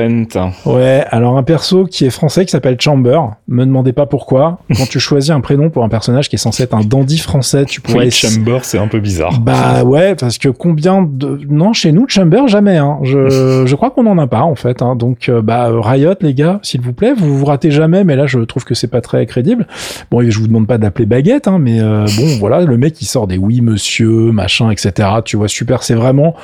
Ouais, 0.65 1.03
alors 1.09 1.37
un 1.37 1.43
perso 1.43 1.85
qui 1.85 2.05
est 2.05 2.09
français 2.09 2.45
qui 2.45 2.51
s'appelle 2.51 2.77
Chamber. 2.79 3.19
Me 3.47 3.65
demandez 3.65 3.93
pas 3.93 4.05
pourquoi. 4.05 4.59
Quand 4.77 4.87
tu 4.87 4.99
choisis 4.99 5.31
un 5.31 5.41
prénom 5.41 5.69
pour 5.69 5.83
un 5.83 5.89
personnage 5.89 6.29
qui 6.29 6.35
est 6.35 6.39
censé 6.39 6.63
être 6.63 6.75
un 6.75 6.81
dandy 6.83 7.17
français, 7.17 7.65
tu 7.65 7.81
pourrais. 7.81 8.05
Oui, 8.05 8.11
Chamber, 8.11 8.59
c'est 8.63 8.77
un 8.77 8.87
peu 8.87 8.99
bizarre. 8.99 9.39
Bah 9.39 9.83
ouais, 9.83 10.15
parce 10.15 10.37
que 10.37 10.49
combien 10.49 11.01
de 11.01 11.39
non 11.49 11.73
chez 11.89 11.93
nous 11.93 12.05
Chamber 12.07 12.47
jamais. 12.47 12.77
Hein. 12.77 12.99
Je 13.03 13.63
je 13.65 13.75
crois 13.75 13.89
qu'on 13.89 14.05
en 14.05 14.17
a 14.19 14.27
pas 14.27 14.41
en 14.41 14.55
fait. 14.55 14.81
Hein. 14.81 14.95
Donc 14.95 15.27
euh, 15.29 15.41
bah 15.41 15.69
Riot 15.71 16.13
les 16.21 16.33
gars, 16.33 16.59
s'il 16.61 16.81
vous 16.81 16.93
plaît, 16.93 17.13
vous 17.17 17.37
vous 17.37 17.45
ratez 17.45 17.71
jamais. 17.71 18.03
Mais 18.03 18.15
là 18.15 18.27
je 18.27 18.39
trouve 18.39 18.63
que 18.63 18.75
c'est 18.75 18.87
pas 18.87 19.01
très 19.01 19.25
crédible. 19.25 19.65
Bon, 20.11 20.21
je 20.27 20.37
vous 20.39 20.47
demande 20.47 20.67
pas 20.67 20.77
d'appeler 20.77 21.05
baguette, 21.05 21.47
hein, 21.47 21.57
mais 21.59 21.79
euh, 21.81 22.05
bon 22.17 22.27
voilà, 22.39 22.61
le 22.61 22.77
mec 22.77 23.01
il 23.01 23.05
sort 23.05 23.25
des 23.27 23.37
oui 23.37 23.61
monsieur 23.61 24.31
machin 24.31 24.69
etc. 24.71 25.07
Tu 25.25 25.37
vois 25.37 25.47
super, 25.47 25.81
c'est 25.83 25.95
vraiment 25.95 26.35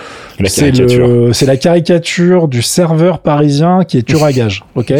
c'est 0.46 0.72
caricature. 0.72 1.08
le- 1.08 1.34
c'est 1.34 1.46
la 1.46 1.58
caricature 1.58 2.48
du 2.48 2.62
serveur 2.62 3.19
parisien 3.19 3.84
qui 3.84 3.98
est 3.98 4.04
tueur 4.04 4.24
à 4.24 4.32
gage, 4.32 4.63
ok? 4.76 4.93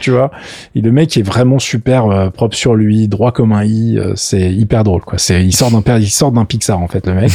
Tu 0.00 0.10
vois? 0.10 0.30
Et 0.74 0.80
le 0.80 0.90
mec 0.92 1.16
est 1.16 1.22
vraiment 1.22 1.58
super 1.58 2.06
euh, 2.06 2.30
propre 2.30 2.56
sur 2.56 2.74
lui, 2.74 3.08
droit 3.08 3.32
comme 3.32 3.52
un 3.52 3.64
i. 3.64 3.98
euh, 3.98 4.12
c'est 4.16 4.52
hyper 4.52 4.82
drôle, 4.84 5.02
quoi. 5.02 5.18
C'est 5.18 5.44
il 5.44 5.52
sort 5.54 5.70
d'un 5.70 5.82
per- 5.82 5.98
il 6.00 6.10
sort 6.10 6.32
d'un 6.32 6.44
Pixar 6.44 6.80
en 6.80 6.88
fait 6.88 7.06
le 7.06 7.14
mec. 7.14 7.30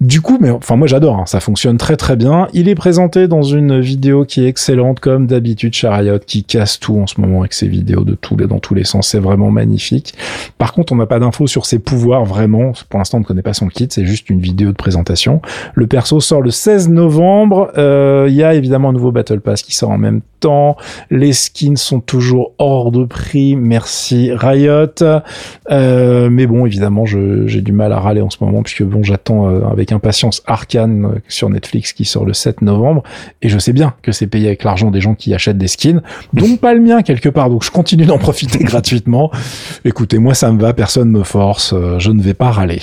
du 0.00 0.20
coup, 0.20 0.38
mais 0.40 0.50
enfin 0.50 0.76
moi 0.76 0.86
j'adore, 0.86 1.16
hein, 1.18 1.26
ça 1.26 1.40
fonctionne 1.40 1.76
très 1.76 1.91
très 1.96 2.16
bien. 2.16 2.48
Il 2.52 2.68
est 2.68 2.74
présenté 2.74 3.28
dans 3.28 3.42
une 3.42 3.80
vidéo 3.80 4.24
qui 4.24 4.44
est 4.44 4.48
excellente 4.48 5.00
comme 5.00 5.26
d'habitude 5.26 5.74
chez 5.74 5.88
Riot, 5.88 6.18
qui 6.26 6.44
casse 6.44 6.78
tout 6.78 6.98
en 6.98 7.06
ce 7.06 7.20
moment 7.20 7.40
avec 7.40 7.52
ses 7.52 7.68
vidéos 7.68 8.04
de 8.04 8.14
tous 8.14 8.36
les 8.36 8.46
dans 8.46 8.58
tous 8.58 8.74
les 8.74 8.84
sens. 8.84 9.08
C'est 9.08 9.18
vraiment 9.18 9.50
magnifique. 9.50 10.14
Par 10.58 10.72
contre, 10.72 10.92
on 10.92 10.96
n'a 10.96 11.06
pas 11.06 11.18
d'infos 11.18 11.46
sur 11.46 11.66
ses 11.66 11.78
pouvoirs 11.78 12.24
vraiment. 12.24 12.72
Pour 12.88 12.98
l'instant, 12.98 13.18
on 13.18 13.20
ne 13.20 13.24
connaît 13.26 13.42
pas 13.42 13.54
son 13.54 13.68
kit. 13.68 13.88
C'est 13.90 14.06
juste 14.06 14.30
une 14.30 14.40
vidéo 14.40 14.70
de 14.70 14.76
présentation. 14.76 15.40
Le 15.74 15.86
perso 15.86 16.20
sort 16.20 16.42
le 16.42 16.50
16 16.50 16.88
novembre. 16.88 17.70
Euh, 17.78 18.26
Il 18.28 18.34
y 18.34 18.42
a 18.42 18.54
évidemment 18.54 18.90
un 18.90 18.92
nouveau 18.92 19.12
Battle 19.12 19.40
Pass 19.40 19.62
qui 19.62 19.74
sort 19.74 19.90
en 19.90 19.98
même 19.98 20.20
temps. 20.42 20.76
Les 21.10 21.32
skins 21.32 21.76
sont 21.76 22.00
toujours 22.00 22.52
hors 22.58 22.92
de 22.92 23.04
prix. 23.04 23.56
Merci 23.56 24.30
Riot. 24.32 24.86
Euh, 25.70 26.28
mais 26.30 26.46
bon, 26.46 26.66
évidemment, 26.66 27.04
j'ai 27.06 27.60
du 27.60 27.72
mal 27.72 27.92
à 27.92 28.00
râler 28.00 28.20
en 28.20 28.30
ce 28.30 28.38
moment 28.40 28.62
puisque 28.62 28.82
bon, 28.82 29.02
j'attends 29.02 29.48
euh, 29.48 29.64
avec 29.70 29.92
impatience 29.92 30.42
Arkane 30.46 31.04
euh, 31.04 31.18
sur 31.28 31.48
Netflix 31.48 31.92
qui 31.92 32.04
sort 32.04 32.24
le 32.24 32.32
7 32.34 32.62
novembre. 32.62 33.02
Et 33.40 33.48
je 33.48 33.58
sais 33.58 33.72
bien 33.72 33.94
que 34.02 34.12
c'est 34.12 34.26
payé 34.26 34.48
avec 34.48 34.64
l'argent 34.64 34.90
des 34.90 35.00
gens 35.00 35.14
qui 35.14 35.34
achètent 35.34 35.58
des 35.58 35.68
skins, 35.68 36.02
donc 36.32 36.60
pas 36.60 36.74
le 36.74 36.80
mien 36.80 37.02
quelque 37.02 37.28
part. 37.28 37.50
Donc 37.50 37.64
je 37.64 37.70
continue 37.70 38.04
d'en 38.04 38.18
profiter 38.18 38.58
gratuitement. 38.64 39.30
Écoutez, 39.84 40.18
moi 40.18 40.34
ça 40.34 40.50
me 40.52 40.60
va, 40.60 40.72
personne 40.72 41.10
me 41.10 41.22
force, 41.22 41.72
euh, 41.72 41.98
je 41.98 42.10
ne 42.10 42.22
vais 42.22 42.34
pas 42.34 42.50
râler. 42.50 42.80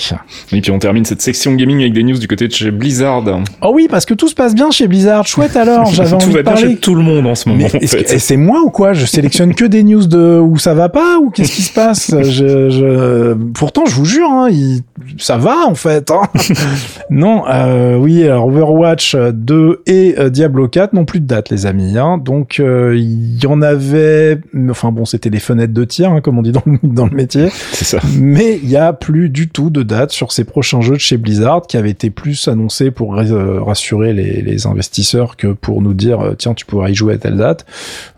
Et 0.52 0.62
puis 0.62 0.72
on 0.72 0.80
termine 0.80 1.06
cette 1.06 1.22
section 1.22 1.54
gaming 1.56 1.80
avec 1.82 1.94
des 1.94 2.04
news 2.04 2.18
du 2.18 2.28
côté 2.28 2.48
de 2.48 2.54
chez 2.54 2.72
Blizzard. 2.72 3.24
Oh 3.62 3.72
oui, 3.74 3.88
parce 3.90 4.06
que 4.06 4.14
tout 4.14 4.28
se 4.28 4.36
passe 4.36 4.56
bien 4.56 4.72
chez 4.72 4.88
Blizzard. 4.88 5.28
Chouette 5.28 5.56
alors, 5.56 5.86
j'avais 5.92 6.14
envie 6.14 6.26
Tout 6.26 6.32
va 6.32 6.38
de 6.40 6.44
bien 6.44 6.54
parler. 6.54 6.70
chez 6.72 6.78
tout 6.78 6.96
le 6.96 7.04
monde 7.04 7.28
en 7.28 7.36
ce 7.36 7.49
moment. 7.50 7.68
Et 7.82 8.20
c'est 8.20 8.38
moi 8.38 8.62
ou 8.66 8.70
quoi? 8.70 8.94
Je 8.94 9.06
sélectionne 9.06 9.54
que 9.54 9.66
des 9.66 9.84
news 9.84 10.06
de 10.08 10.40
où 10.40 10.58
ça 10.58 10.74
va 10.74 10.90
pas 10.90 11.18
ou 11.20 11.30
qu'est-ce 11.30 11.52
qui 11.52 11.62
se 11.62 11.74
passe? 11.74 12.12
Je, 12.22 12.70
je... 12.70 13.34
Pourtant, 13.54 13.86
je 13.86 13.96
vous 13.96 14.06
jure, 14.06 14.30
hein, 14.30 14.48
il- 14.52 14.82
ça 15.18 15.38
va 15.38 15.56
en 15.68 15.76
fait. 15.76 16.12
hein. 16.12 16.22
non, 17.10 17.44
euh, 17.50 17.96
oui, 17.98 18.24
alors 18.24 18.48
Overwatch 18.48 19.16
2 19.16 19.82
et 19.88 20.16
euh, 20.20 20.30
Diablo 20.30 20.68
4 20.68 20.94
n'ont 20.94 21.06
plus 21.06 21.20
de 21.20 21.26
date, 21.26 21.50
les 21.50 21.66
amis. 21.66 21.98
Hein. 21.98 22.18
Donc, 22.24 22.60
euh, 22.60 22.96
il 22.98 23.42
y 23.42 23.48
en 23.48 23.62
avait... 23.62 24.40
Enfin 24.70 24.92
bon, 24.92 25.06
c'était 25.06 25.30
des 25.30 25.40
fenêtres 25.40 25.74
de 25.74 25.84
tir, 25.84 26.12
hein, 26.12 26.22
comme 26.22 26.38
on 26.38 26.42
dit 26.42 26.52
dans 26.52 26.64
le, 26.66 26.78
dans 26.84 27.06
le 27.06 27.16
métier. 27.16 27.48
C'est 27.72 27.86
ça. 27.86 28.00
Mais 28.20 28.60
il 28.62 28.70
y 28.70 28.78
a 28.78 28.94
plus 28.94 29.30
du 29.30 29.50
tout 29.50 29.70
de 29.70 29.84
date 29.84 30.12
sur 30.12 30.32
ces 30.32 30.44
prochains 30.44 30.82
jeux 30.82 30.94
de 30.96 31.00
chez 31.00 31.18
Blizzard 31.18 31.64
qui 31.68 31.78
avaient 31.78 31.90
été 31.90 32.10
plus 32.10 32.48
annoncés 32.48 32.92
pour 32.92 33.18
euh, 33.18 33.62
rassurer 33.62 34.14
les, 34.14 34.42
les 34.42 34.68
investisseurs 34.68 35.38
que 35.38 35.48
pour 35.48 35.82
nous 35.82 35.94
dire 35.94 36.20
euh, 36.22 36.36
tiens 36.38 36.54
tu 36.54 36.66
pourras 36.66 36.90
y 36.90 36.96
jouer 36.96 37.16
à 37.16 37.18
telle 37.18 37.38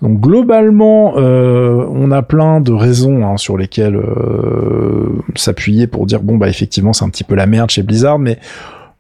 Donc 0.01 0.19
globalement 0.19 1.13
euh, 1.17 1.86
on 1.89 2.12
a 2.12 2.21
plein 2.21 2.62
de 2.62 2.73
raisons 2.73 3.25
hein, 3.25 3.38
sur 3.38 3.57
lesquelles 3.57 3.95
euh, 3.95 5.10
s'appuyer 5.36 5.88
pour 5.88 6.05
dire 6.05 6.21
bon 6.21 6.38
bah 6.38 6.49
effectivement 6.49 6.93
c'est 6.93 7.05
un 7.05 7.10
petit 7.10 7.23
peu 7.23 7.36
la 7.36 7.45
merde 7.45 7.69
chez 7.69 7.84
Blizzard 7.84 8.19
mais 8.19 8.38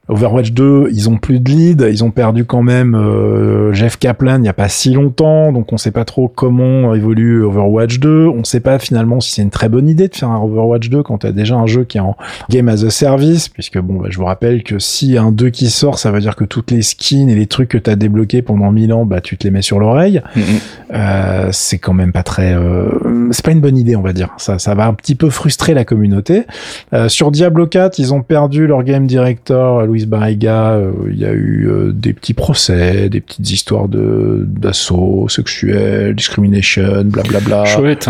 Overwatch 0.07 0.51
2, 0.51 0.89
ils 0.91 1.09
ont 1.09 1.17
plus 1.17 1.39
de 1.39 1.49
lead, 1.49 1.87
ils 1.89 2.03
ont 2.03 2.11
perdu 2.11 2.43
quand 2.43 2.63
même 2.63 2.95
euh, 2.95 3.71
Jeff 3.71 3.97
Kaplan 3.97 4.35
il 4.37 4.41
n'y 4.41 4.49
a 4.49 4.53
pas 4.53 4.67
si 4.67 4.91
longtemps, 4.93 5.51
donc 5.51 5.71
on 5.71 5.77
sait 5.77 5.91
pas 5.91 6.05
trop 6.05 6.27
comment 6.27 6.93
évolue 6.93 7.43
Overwatch 7.43 7.99
2. 7.99 8.27
On 8.27 8.43
sait 8.43 8.59
pas 8.59 8.79
finalement 8.79 9.19
si 9.19 9.31
c'est 9.31 9.41
une 9.41 9.51
très 9.51 9.69
bonne 9.69 9.87
idée 9.87 10.07
de 10.07 10.15
faire 10.15 10.29
un 10.29 10.41
Overwatch 10.41 10.89
2 10.89 11.03
quand 11.03 11.19
tu 11.19 11.27
as 11.27 11.31
déjà 11.31 11.55
un 11.55 11.67
jeu 11.67 11.83
qui 11.83 11.97
est 11.97 12.01
en 12.01 12.17
game 12.49 12.67
as 12.67 12.83
a 12.83 12.89
service, 12.89 13.47
puisque 13.47 13.79
bon, 13.79 14.01
bah, 14.01 14.07
je 14.09 14.17
vous 14.17 14.25
rappelle 14.25 14.63
que 14.63 14.79
si 14.79 15.17
un 15.17 15.31
2 15.31 15.49
qui 15.49 15.69
sort, 15.69 15.99
ça 15.99 16.11
veut 16.11 16.19
dire 16.19 16.35
que 16.35 16.45
toutes 16.45 16.71
les 16.71 16.81
skins 16.81 17.29
et 17.29 17.35
les 17.35 17.45
trucs 17.45 17.69
que 17.69 17.77
tu 17.77 17.89
as 17.89 17.95
débloqués 17.95 18.41
pendant 18.41 18.71
1000 18.71 18.93
ans, 18.93 19.05
bah 19.05 19.21
tu 19.21 19.37
te 19.37 19.43
les 19.43 19.51
mets 19.51 19.61
sur 19.61 19.79
l'oreille. 19.79 20.21
Mm, 20.35 20.39
mm. 20.39 20.43
Euh, 20.93 21.49
c'est 21.51 21.77
quand 21.77 21.93
même 21.93 22.11
pas 22.11 22.23
très, 22.23 22.53
euh, 22.53 22.89
c'est 23.31 23.45
pas 23.45 23.51
une 23.51 23.61
bonne 23.61 23.77
idée, 23.77 23.95
on 23.95 24.01
va 24.01 24.13
dire. 24.13 24.29
Ça, 24.37 24.59
ça 24.59 24.75
va 24.75 24.87
un 24.87 24.93
petit 24.93 25.15
peu 25.15 25.29
frustrer 25.29 25.73
la 25.73 25.85
communauté. 25.85 26.43
Euh, 26.93 27.07
sur 27.07 27.31
Diablo 27.31 27.67
4, 27.67 27.99
ils 27.99 28.13
ont 28.13 28.23
perdu 28.23 28.67
leur 28.67 28.83
game 28.83 29.07
director, 29.07 29.85
Luis 29.91 30.05
Barriga. 30.05 30.73
Euh, 30.73 30.91
Il 31.09 31.19
y 31.19 31.25
a 31.25 31.31
eu 31.31 31.67
euh, 31.69 31.91
des 31.91 32.13
petits 32.13 32.33
procès, 32.33 33.09
des 33.09 33.21
petites 33.21 33.51
histoires 33.51 33.87
d'assaut 33.87 35.27
sexuel, 35.29 36.15
discrimination, 36.15 37.03
blablabla. 37.05 37.65
Chouette. 37.65 38.09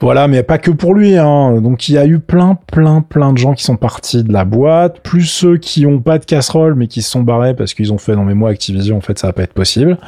Voilà, 0.00 0.28
mais 0.28 0.44
pas 0.44 0.58
que 0.58 0.70
pour 0.70 0.94
lui. 0.94 1.16
Hein. 1.16 1.60
Donc 1.60 1.88
il 1.88 1.94
y 1.94 1.98
a 1.98 2.06
eu 2.06 2.20
plein, 2.20 2.56
plein, 2.70 3.00
plein 3.00 3.32
de 3.32 3.38
gens 3.38 3.54
qui 3.54 3.64
sont 3.64 3.76
partis 3.76 4.22
de 4.22 4.32
la 4.32 4.44
boîte, 4.44 5.00
plus 5.00 5.24
ceux 5.24 5.56
qui 5.56 5.86
ont 5.86 5.98
pas 5.98 6.18
de 6.18 6.24
casserole 6.24 6.76
mais 6.76 6.86
qui 6.86 7.02
se 7.02 7.10
sont 7.10 7.22
barrés 7.22 7.54
parce 7.54 7.74
qu'ils 7.74 7.92
ont 7.92 7.98
fait 7.98 8.14
non 8.14 8.24
mais 8.24 8.34
moi 8.34 8.50
Activision 8.50 8.96
en 8.96 9.00
fait 9.00 9.18
ça 9.18 9.26
va 9.26 9.32
pas 9.32 9.42
être 9.42 9.54
possible. 9.54 9.98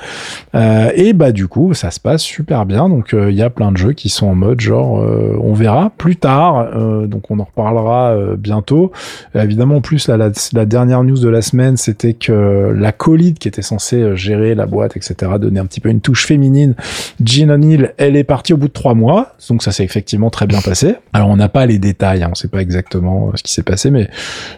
Euh, 0.54 0.90
et 0.94 1.12
bah 1.12 1.32
du 1.32 1.48
coup 1.48 1.74
ça 1.74 1.90
se 1.90 1.98
passe 1.98 2.22
super 2.22 2.66
bien. 2.66 2.88
Donc 2.88 3.14
euh, 3.14 3.32
il 3.32 3.36
y 3.36 3.42
a 3.42 3.50
plein 3.50 3.72
de 3.72 3.76
jeux 3.76 3.92
qui 3.92 4.10
sont 4.10 4.28
en 4.28 4.36
mode 4.36 4.60
genre 4.60 5.00
euh, 5.00 5.36
on 5.42 5.54
verra 5.54 5.90
plus 5.98 6.16
tard. 6.16 6.68
Euh, 6.76 7.08
donc 7.08 7.28
on 7.30 7.40
en 7.40 7.44
reparlera 7.44 8.16
bientôt. 8.38 8.92
évidemment 9.34 9.76
en 9.76 9.80
plus 9.80 10.06
la, 10.06 10.16
la, 10.16 10.66
dernière 10.66 11.02
news 11.02 11.18
de 11.18 11.28
la 11.28 11.42
semaine 11.42 11.76
c'était 11.76 12.14
que 12.14 12.72
la 12.76 12.92
colide 12.92 13.38
qui 13.38 13.48
était 13.48 13.62
censée 13.62 14.16
gérer 14.16 14.54
la 14.54 14.66
boîte 14.66 14.96
etc 14.96 15.32
donner 15.40 15.58
un 15.58 15.66
petit 15.66 15.80
peu 15.80 15.88
une 15.88 16.00
touche 16.00 16.26
féminine. 16.26 16.76
Jean 17.24 17.50
O'Neill 17.50 17.92
elle 17.96 18.14
est 18.14 18.24
partie 18.24 18.52
au 18.52 18.56
bout 18.56 18.68
de 18.68 18.72
trois 18.72 18.94
mois. 18.94 19.34
Donc 19.48 19.64
ça 19.64 19.72
effectivement 19.84 20.30
très 20.30 20.46
bien 20.46 20.60
passé. 20.60 20.94
Alors 21.12 21.28
on 21.28 21.36
n'a 21.36 21.48
pas 21.48 21.66
les 21.66 21.78
détails, 21.78 22.22
hein, 22.22 22.28
on 22.30 22.34
sait 22.34 22.48
pas 22.48 22.60
exactement 22.60 23.32
ce 23.34 23.42
qui 23.42 23.52
s'est 23.52 23.62
passé, 23.62 23.90
mais 23.90 24.08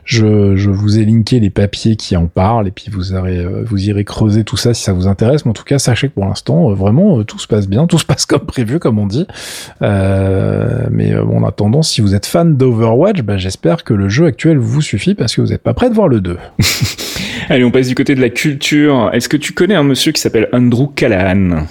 je, 0.05 0.55
vous 0.71 0.99
ai 0.99 1.05
linké 1.05 1.41
les 1.41 1.51
papiers 1.51 1.97
qui 1.97 2.17
en 2.17 2.27
parlent 2.27 2.69
et 2.69 2.71
puis 2.71 2.87
vous 2.91 3.15
aurez, 3.15 3.45
vous 3.65 3.89
irez 3.89 4.05
creuser 4.05 4.45
tout 4.45 4.57
ça 4.57 4.75
si 4.75 4.83
ça 4.83 4.93
vous 4.93 5.07
intéresse. 5.07 5.45
Mais 5.45 5.51
en 5.51 5.55
tout 5.55 5.65
cas 5.65 5.79
sachez 5.79 6.09
que 6.09 6.15
pour 6.15 6.25
l'instant 6.25 6.73
vraiment 6.73 7.23
tout 7.25 7.39
se 7.39 7.47
passe 7.47 7.69
bien, 7.69 7.87
tout 7.87 7.99
se 7.99 8.07
passe 8.07 8.27
comme 8.27 8.47
prévu 8.47 8.79
comme 8.79 8.99
on 8.99 9.07
dit. 9.07 9.27
Euh, 9.83 10.87
mais 10.91 11.13
euh, 11.13 11.25
bon, 11.25 11.39
en 11.39 11.47
attendant, 11.47 11.83
si 11.83 12.01
vous 12.01 12.15
êtes 12.15 12.27
fan 12.27 12.57
d'Overwatch, 12.57 13.23
bah, 13.23 13.37
j'espère 13.37 13.85
que 13.85 13.95
le 13.95 14.09
jeu 14.09 14.27
actuel 14.27 14.59
vous 14.59 14.83
suffit 14.83 15.15
parce 15.15 15.35
que 15.35 15.41
vous 15.41 15.49
n'êtes 15.49 15.63
pas 15.63 15.75
prêt 15.75 15.89
de 15.89 15.95
voir 15.95 16.09
le 16.09 16.21
2. 16.21 16.37
Allez, 17.49 17.65
on 17.65 17.71
passe 17.71 17.89
du 17.89 17.95
côté 17.95 18.15
de 18.15 18.21
la 18.21 18.31
culture. 18.31 19.11
Est-ce 19.13 19.29
que 19.29 19.37
tu 19.37 19.53
connais 19.53 19.75
un 19.75 19.83
monsieur 19.83 20.13
qui 20.13 20.21
s'appelle 20.21 20.49
Andrew 20.53 20.89
Callahan? 20.95 21.67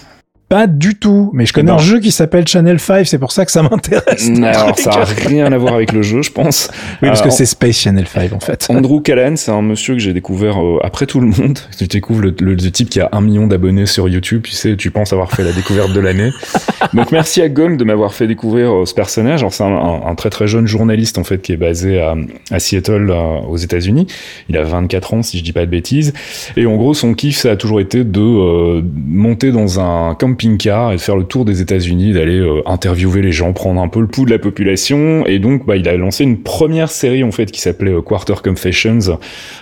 Pas 0.51 0.67
du 0.67 0.95
tout, 0.95 1.31
mais 1.31 1.45
je 1.45 1.53
connais 1.53 1.71
un 1.71 1.77
jeu 1.77 2.01
qui 2.01 2.11
s'appelle 2.11 2.45
Channel 2.45 2.77
5, 2.77 3.07
c'est 3.07 3.17
pour 3.17 3.31
ça 3.31 3.45
que 3.45 3.53
ça 3.53 3.63
m'intéresse. 3.63 4.29
Alors, 4.43 4.77
ça 4.77 4.89
n'a 4.89 5.05
rien 5.05 5.49
à 5.49 5.57
voir 5.57 5.75
avec 5.75 5.93
le 5.93 6.01
jeu, 6.01 6.23
je 6.23 6.29
pense. 6.29 6.69
Oui, 7.01 7.07
parce 7.07 7.21
que 7.21 7.29
c'est 7.29 7.45
Space 7.45 7.77
Channel 7.77 8.05
5, 8.05 8.33
en 8.33 8.39
fait. 8.41 8.67
Andrew 8.69 8.99
Callan, 8.99 9.37
c'est 9.37 9.51
un 9.51 9.61
monsieur 9.61 9.93
que 9.93 10.01
j'ai 10.01 10.11
découvert 10.11 10.61
euh, 10.61 10.79
après 10.83 11.05
tout 11.05 11.21
le 11.21 11.27
monde. 11.27 11.57
Tu 11.77 11.87
découvres 11.87 12.19
le, 12.19 12.35
le, 12.41 12.57
type 12.57 12.89
qui 12.89 12.99
a 12.99 13.07
un 13.13 13.21
million 13.21 13.47
d'abonnés 13.47 13.85
sur 13.85 14.09
YouTube, 14.09 14.41
tu 14.43 14.51
sais, 14.51 14.75
tu 14.75 14.91
penses 14.91 15.13
avoir 15.13 15.31
fait 15.31 15.45
la 15.45 15.53
découverte 15.53 15.93
de 15.93 16.01
l'année. 16.01 16.31
Donc, 16.93 17.13
merci 17.13 17.41
à 17.41 17.47
Gong 17.47 17.77
de 17.77 17.85
m'avoir 17.85 18.13
fait 18.13 18.27
découvrir 18.27 18.73
euh, 18.73 18.85
ce 18.85 18.93
personnage. 18.93 19.39
Alors, 19.39 19.53
c'est 19.53 19.63
un, 19.63 20.01
un, 20.05 20.15
très 20.15 20.29
très 20.29 20.47
jeune 20.47 20.67
journaliste, 20.67 21.17
en 21.17 21.23
fait, 21.23 21.41
qui 21.41 21.53
est 21.53 21.57
basé 21.57 22.01
à, 22.01 22.15
à 22.51 22.59
Seattle, 22.59 23.09
euh, 23.09 23.39
aux 23.47 23.57
États-Unis. 23.57 24.05
Il 24.49 24.57
a 24.57 24.63
24 24.63 25.13
ans, 25.13 25.23
si 25.23 25.37
je 25.37 25.43
dis 25.45 25.53
pas 25.53 25.65
de 25.65 25.71
bêtises. 25.71 26.11
Et 26.57 26.65
en 26.65 26.75
gros, 26.75 26.93
son 26.93 27.13
kiff, 27.13 27.37
ça 27.37 27.51
a 27.51 27.55
toujours 27.55 27.79
été 27.79 28.03
de 28.03 28.83
monter 29.07 29.53
dans 29.53 29.79
un 29.79 30.13
camping 30.15 30.40
car 30.57 30.91
et 30.91 30.95
de 30.95 31.01
faire 31.01 31.15
le 31.15 31.23
tour 31.23 31.45
des 31.45 31.61
États-Unis, 31.61 32.13
d'aller 32.13 32.39
euh, 32.39 32.61
interviewer 32.65 33.21
les 33.21 33.31
gens, 33.31 33.53
prendre 33.53 33.81
un 33.81 33.87
peu 33.87 33.99
le 33.99 34.07
pouls 34.07 34.25
de 34.25 34.31
la 34.31 34.39
population. 34.39 35.25
Et 35.25 35.39
donc, 35.39 35.65
bah, 35.65 35.75
il 35.77 35.87
a 35.87 35.95
lancé 35.97 36.23
une 36.23 36.37
première 36.37 36.89
série 36.89 37.23
en 37.23 37.31
fait 37.31 37.51
qui 37.51 37.61
s'appelait 37.61 37.93
euh, 37.93 38.01
Quarter 38.01 38.35
Confessions, 38.43 39.19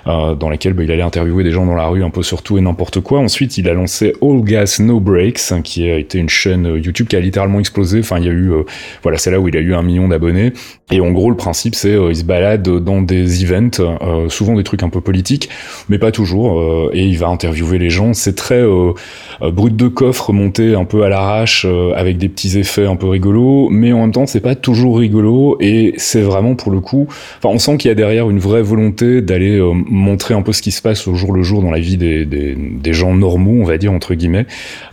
euh, 0.07 0.35
dans 0.35 0.49
laquelle 0.49 0.73
bah, 0.73 0.83
il 0.83 0.91
allait 0.91 1.03
interviewer 1.03 1.43
des 1.43 1.51
gens 1.51 1.65
dans 1.65 1.75
la 1.75 1.87
rue 1.87 2.03
un 2.03 2.09
peu 2.09 2.23
sur 2.23 2.41
tout 2.41 2.57
et 2.57 2.61
n'importe 2.61 3.01
quoi. 3.01 3.19
Ensuite, 3.19 3.57
il 3.57 3.67
a 3.67 3.73
lancé 3.73 4.13
All 4.21 4.41
Gas 4.43 4.77
No 4.79 4.99
Breaks, 4.99 5.61
qui 5.63 5.89
a 5.89 5.97
été 5.97 6.17
une 6.17 6.29
chaîne 6.29 6.65
YouTube 6.65 7.07
qui 7.07 7.15
a 7.15 7.19
littéralement 7.19 7.59
explosé. 7.59 7.99
Enfin, 7.99 8.19
il 8.19 8.25
y 8.25 8.29
a 8.29 8.33
eu, 8.33 8.51
voilà, 9.03 9.17
c'est 9.17 9.31
là 9.31 9.39
où 9.39 9.47
il 9.47 9.57
a 9.57 9.59
eu 9.59 9.73
un 9.73 9.83
million 9.83 10.07
d'abonnés. 10.07 10.53
Et 10.91 11.01
en 11.01 11.11
gros, 11.11 11.29
le 11.29 11.35
principe, 11.37 11.75
c'est 11.75 11.93
il 11.93 12.15
se 12.15 12.23
balade 12.23 12.63
dans 12.63 13.01
des 13.01 13.43
events, 13.43 14.29
souvent 14.29 14.55
des 14.55 14.63
trucs 14.63 14.83
un 14.83 14.89
peu 14.89 15.01
politiques, 15.01 15.49
mais 15.87 15.99
pas 15.99 16.11
toujours. 16.11 16.89
et 16.93 17.03
il 17.03 17.17
va 17.17 17.27
interviewer 17.27 17.77
les 17.77 17.89
gens. 17.89 18.13
C'est 18.13 18.35
très 18.35 18.63
brut 19.41 19.75
de 19.75 19.87
coffre 19.87 20.33
monté 20.33 20.68
un 20.75 20.85
peu 20.85 21.03
à 21.03 21.09
l'arrache 21.09 21.65
euh, 21.67 21.93
avec 21.95 22.17
des 22.17 22.29
petits 22.29 22.57
effets 22.57 22.85
un 22.85 22.95
peu 22.95 23.07
rigolos, 23.07 23.69
mais 23.69 23.91
en 23.91 24.01
même 24.01 24.11
temps 24.11 24.25
c'est 24.25 24.39
pas 24.39 24.55
toujours 24.55 24.99
rigolo 24.99 25.57
et 25.59 25.93
c'est 25.97 26.21
vraiment 26.21 26.55
pour 26.55 26.71
le 26.71 26.79
coup, 26.79 27.07
enfin 27.37 27.49
on 27.49 27.59
sent 27.59 27.77
qu'il 27.77 27.89
y 27.89 27.91
a 27.91 27.95
derrière 27.95 28.29
une 28.29 28.39
vraie 28.39 28.61
volonté 28.61 29.21
d'aller 29.21 29.57
euh, 29.57 29.71
montrer 29.73 30.33
un 30.33 30.41
peu 30.41 30.53
ce 30.53 30.61
qui 30.61 30.71
se 30.71 30.81
passe 30.81 31.07
au 31.07 31.15
jour 31.15 31.33
le 31.33 31.43
jour 31.43 31.61
dans 31.61 31.71
la 31.71 31.79
vie 31.79 31.97
des, 31.97 32.25
des, 32.25 32.55
des 32.55 32.93
gens 32.93 33.13
normaux, 33.13 33.61
on 33.61 33.65
va 33.65 33.77
dire 33.77 33.91
entre 33.91 34.13
guillemets, 34.13 34.45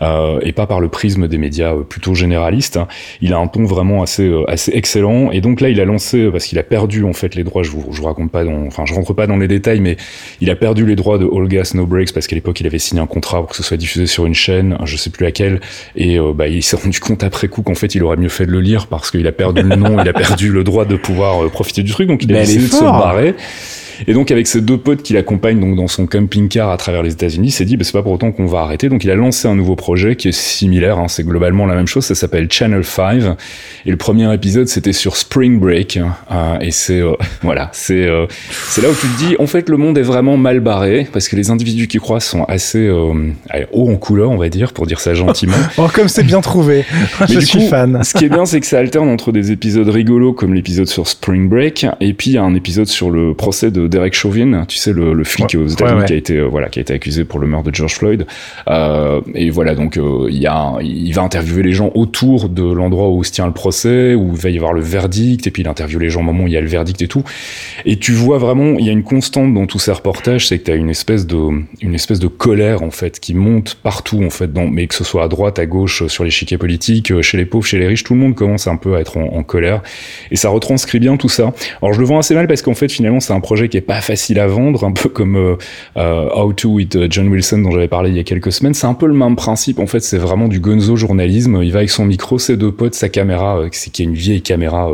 euh, 0.02 0.38
et 0.42 0.52
pas 0.52 0.66
par 0.66 0.80
le 0.80 0.88
prisme 0.88 1.28
des 1.28 1.38
médias 1.38 1.74
euh, 1.74 1.82
plutôt 1.82 2.14
généralistes. 2.14 2.78
Il 3.20 3.32
a 3.32 3.38
un 3.38 3.46
ton 3.46 3.64
vraiment 3.64 4.02
assez 4.02 4.32
assez 4.48 4.72
excellent 4.74 5.30
et 5.30 5.40
donc 5.40 5.60
là 5.60 5.68
il 5.68 5.80
a 5.80 5.84
lancé 5.84 6.30
parce 6.30 6.46
qu'il 6.46 6.58
a 6.58 6.62
perdu 6.62 7.04
en 7.04 7.12
fait 7.12 7.34
les 7.34 7.44
droits. 7.44 7.62
Je 7.62 7.70
vous, 7.70 7.84
je 7.90 8.00
vous 8.00 8.06
raconte 8.06 8.30
pas, 8.30 8.44
dans, 8.44 8.66
enfin 8.66 8.84
je 8.86 8.94
rentre 8.94 9.14
pas 9.14 9.26
dans 9.26 9.36
les 9.36 9.48
détails, 9.48 9.80
mais 9.80 9.96
il 10.40 10.50
a 10.50 10.56
perdu 10.56 10.86
les 10.86 10.96
droits 10.96 11.18
de 11.18 11.28
All 11.32 11.48
Gas 11.48 11.72
No 11.74 11.86
Breaks 11.86 12.12
parce 12.12 12.26
qu'à 12.26 12.36
l'époque 12.36 12.60
il 12.60 12.66
avait 12.66 12.78
signé 12.78 13.00
un 13.00 13.06
contrat 13.06 13.40
pour 13.40 13.50
que 13.50 13.56
ce 13.56 13.62
soit 13.62 13.76
diffusé 13.76 14.06
sur 14.06 14.26
une 14.26 14.34
chaîne, 14.34 14.76
je 14.84 14.96
sais 14.96 15.10
plus 15.10 15.24
laquelle, 15.24 15.60
et 15.94 16.18
euh, 16.18 16.32
bah, 16.34 16.48
il 16.48 16.62
s'est 16.62 16.76
rendu 16.76 17.00
compte 17.00 17.24
après 17.24 17.48
coup 17.48 17.62
qu'en 17.62 17.74
fait, 17.74 17.94
il 17.94 18.02
aurait 18.02 18.16
mieux 18.16 18.28
fait 18.28 18.46
de 18.46 18.50
le 18.50 18.60
lire 18.60 18.86
parce 18.86 19.10
qu'il 19.10 19.26
a 19.26 19.32
perdu 19.32 19.62
le 19.62 19.76
nom, 19.76 20.00
il 20.00 20.08
a 20.08 20.12
perdu 20.12 20.50
le 20.50 20.64
droit 20.64 20.84
de 20.84 20.96
pouvoir 20.96 21.44
euh, 21.44 21.48
profiter 21.48 21.82
du 21.82 21.90
truc. 21.90 22.08
Donc 22.08 22.24
il 22.24 22.34
a 22.34 22.40
décidé 22.40 22.64
de 22.66 22.70
se 22.70 22.80
barrer. 22.80 23.34
Et 24.06 24.12
donc 24.12 24.30
avec 24.30 24.46
ses 24.46 24.60
deux 24.60 24.78
potes 24.78 25.02
qui 25.02 25.12
l'accompagnent 25.12 25.60
donc 25.60 25.76
dans 25.76 25.88
son 25.88 26.06
camping-car 26.06 26.70
à 26.70 26.76
travers 26.76 27.02
les 27.02 27.12
États-Unis, 27.12 27.48
il 27.48 27.52
s'est 27.52 27.64
dit 27.64 27.76
bah, 27.76 27.84
c'est 27.84 27.92
pas 27.92 28.02
pour 28.02 28.12
autant 28.12 28.32
qu'on 28.32 28.46
va 28.46 28.60
arrêter. 28.60 28.88
Donc 28.88 29.04
il 29.04 29.10
a 29.10 29.14
lancé 29.14 29.48
un 29.48 29.54
nouveau 29.54 29.76
projet 29.76 30.16
qui 30.16 30.28
est 30.28 30.32
similaire, 30.32 30.98
hein, 30.98 31.08
c'est 31.08 31.24
globalement 31.24 31.66
la 31.66 31.74
même 31.74 31.86
chose. 31.86 32.04
Ça 32.04 32.14
s'appelle 32.14 32.48
Channel 32.50 32.84
5 32.84 33.06
et 33.86 33.90
le 33.90 33.96
premier 33.96 34.32
épisode 34.32 34.68
c'était 34.68 34.92
sur 34.92 35.16
Spring 35.16 35.58
Break 35.58 35.98
hein, 36.30 36.58
et 36.60 36.70
c'est 36.70 37.00
euh, 37.00 37.12
voilà 37.42 37.70
c'est 37.72 38.06
euh, 38.06 38.26
c'est 38.68 38.82
là 38.82 38.88
où 38.90 38.94
tu 38.94 39.06
te 39.06 39.18
dis 39.18 39.36
en 39.38 39.46
fait 39.46 39.68
le 39.68 39.76
monde 39.76 39.98
est 39.98 40.02
vraiment 40.02 40.36
mal 40.36 40.60
barré 40.60 41.06
parce 41.12 41.28
que 41.28 41.36
les 41.36 41.50
individus 41.50 41.86
qui 41.88 41.98
croient 41.98 42.20
sont 42.20 42.44
assez 42.44 42.86
euh, 42.86 43.32
hauts 43.72 43.90
en 43.90 43.96
couleur 43.96 44.30
on 44.30 44.36
va 44.36 44.48
dire 44.48 44.72
pour 44.72 44.86
dire 44.86 45.00
ça 45.00 45.14
gentiment. 45.14 45.56
oh 45.78 45.88
comme 45.92 46.08
c'est 46.08 46.24
bien 46.24 46.40
trouvé. 46.40 46.84
Je 47.28 47.40
suis 47.40 47.68
fan. 47.68 48.02
ce 48.02 48.14
qui 48.14 48.24
est 48.24 48.28
bien 48.28 48.44
c'est 48.44 48.60
que 48.60 48.66
ça 48.66 48.78
alterne 48.78 49.08
entre 49.08 49.32
des 49.32 49.52
épisodes 49.52 49.88
rigolos 49.88 50.32
comme 50.32 50.54
l'épisode 50.54 50.88
sur 50.88 51.08
Spring 51.08 51.48
Break 51.48 51.86
et 52.00 52.12
puis 52.12 52.38
un 52.38 52.54
épisode 52.54 52.86
sur 52.86 53.10
le 53.10 53.34
procès 53.34 53.70
de 53.70 53.85
Derek 53.88 54.14
Chauvin, 54.14 54.64
tu 54.66 54.76
sais 54.76 54.92
le, 54.92 55.12
le 55.12 55.24
flic 55.24 55.54
aux 55.54 55.66
États-Unis 55.66 56.04
qui 56.06 56.12
a 56.12 56.16
été 56.16 56.36
euh, 56.36 56.44
voilà 56.44 56.68
qui 56.68 56.78
a 56.78 56.82
été 56.82 56.92
accusé 56.94 57.24
pour 57.24 57.38
le 57.38 57.46
meurtre 57.46 57.70
de 57.70 57.74
George 57.74 57.94
Floyd. 57.94 58.26
Euh, 58.68 59.20
et 59.34 59.50
voilà 59.50 59.74
donc 59.74 59.96
euh, 59.96 60.26
il 60.28 60.38
y 60.38 60.46
a 60.46 60.74
il 60.80 61.12
va 61.12 61.22
interviewer 61.22 61.62
les 61.62 61.72
gens 61.72 61.90
autour 61.94 62.48
de 62.48 62.62
l'endroit 62.62 63.08
où 63.10 63.24
se 63.24 63.32
tient 63.32 63.46
le 63.46 63.52
procès, 63.52 64.14
où 64.14 64.32
il 64.34 64.40
va 64.40 64.50
y 64.50 64.56
avoir 64.56 64.72
le 64.72 64.80
verdict, 64.80 65.46
et 65.46 65.50
puis 65.50 65.62
il 65.62 65.68
interviewe 65.68 66.00
les 66.00 66.10
gens 66.10 66.20
au 66.20 66.24
moment 66.24 66.44
où 66.44 66.46
il 66.46 66.52
y 66.52 66.56
a 66.56 66.60
le 66.60 66.66
verdict 66.66 67.00
et 67.02 67.08
tout. 67.08 67.22
Et 67.84 67.96
tu 67.96 68.12
vois 68.12 68.38
vraiment 68.38 68.78
il 68.78 68.86
y 68.86 68.88
a 68.88 68.92
une 68.92 69.02
constante 69.02 69.52
dans 69.54 69.66
tous 69.66 69.78
ces 69.78 69.92
reportages, 69.92 70.48
c'est 70.48 70.58
que 70.58 70.64
tu 70.64 70.70
as 70.70 70.76
une 70.76 70.90
espèce 70.90 71.26
de 71.26 71.36
une 71.80 71.94
espèce 71.94 72.18
de 72.18 72.28
colère 72.28 72.82
en 72.82 72.90
fait 72.90 73.20
qui 73.20 73.34
monte 73.34 73.76
partout 73.82 74.22
en 74.24 74.30
fait, 74.30 74.52
dans, 74.52 74.66
mais 74.66 74.86
que 74.86 74.94
ce 74.94 75.04
soit 75.04 75.24
à 75.24 75.28
droite, 75.28 75.58
à 75.58 75.66
gauche, 75.66 76.06
sur 76.06 76.24
l'échiquier 76.24 76.58
politique, 76.58 77.20
chez 77.22 77.36
les 77.36 77.46
pauvres, 77.46 77.66
chez 77.66 77.78
les 77.78 77.86
riches, 77.86 78.04
tout 78.04 78.14
le 78.14 78.20
monde 78.20 78.34
commence 78.34 78.66
un 78.66 78.76
peu 78.76 78.96
à 78.96 79.00
être 79.00 79.16
en, 79.16 79.24
en 79.34 79.42
colère. 79.42 79.82
Et 80.30 80.36
ça 80.36 80.48
retranscrit 80.48 80.98
bien 80.98 81.16
tout 81.16 81.28
ça. 81.28 81.52
Alors 81.82 81.92
je 81.92 82.00
le 82.00 82.06
vends 82.06 82.18
assez 82.18 82.34
mal 82.34 82.46
parce 82.46 82.62
qu'en 82.62 82.74
fait 82.74 82.90
finalement 82.90 83.20
c'est 83.20 83.32
un 83.32 83.40
projet 83.40 83.68
qui 83.68 83.75
pas 83.80 84.00
facile 84.00 84.38
à 84.38 84.46
vendre, 84.46 84.84
un 84.84 84.92
peu 84.92 85.08
comme 85.08 85.36
euh, 85.36 85.56
euh, 85.96 86.28
How 86.34 86.52
to 86.52 86.70
with 86.70 86.96
euh, 86.96 87.06
John 87.10 87.28
Wilson 87.28 87.58
dont 87.58 87.70
j'avais 87.70 87.88
parlé 87.88 88.10
il 88.10 88.16
y 88.16 88.20
a 88.20 88.24
quelques 88.24 88.52
semaines. 88.52 88.74
C'est 88.74 88.86
un 88.86 88.94
peu 88.94 89.06
le 89.06 89.14
même 89.14 89.36
principe. 89.36 89.78
En 89.78 89.86
fait, 89.86 90.00
c'est 90.00 90.18
vraiment 90.18 90.48
du 90.48 90.60
gonzo 90.60 90.96
journalisme. 90.96 91.60
Il 91.62 91.72
va 91.72 91.78
avec 91.78 91.90
son 91.90 92.04
micro, 92.04 92.38
ses 92.38 92.56
deux 92.56 92.72
potes, 92.72 92.94
sa 92.94 93.08
caméra, 93.08 93.62
qui 93.70 94.02
est 94.02 94.04
une 94.04 94.14
vieille 94.14 94.42
caméra 94.42 94.90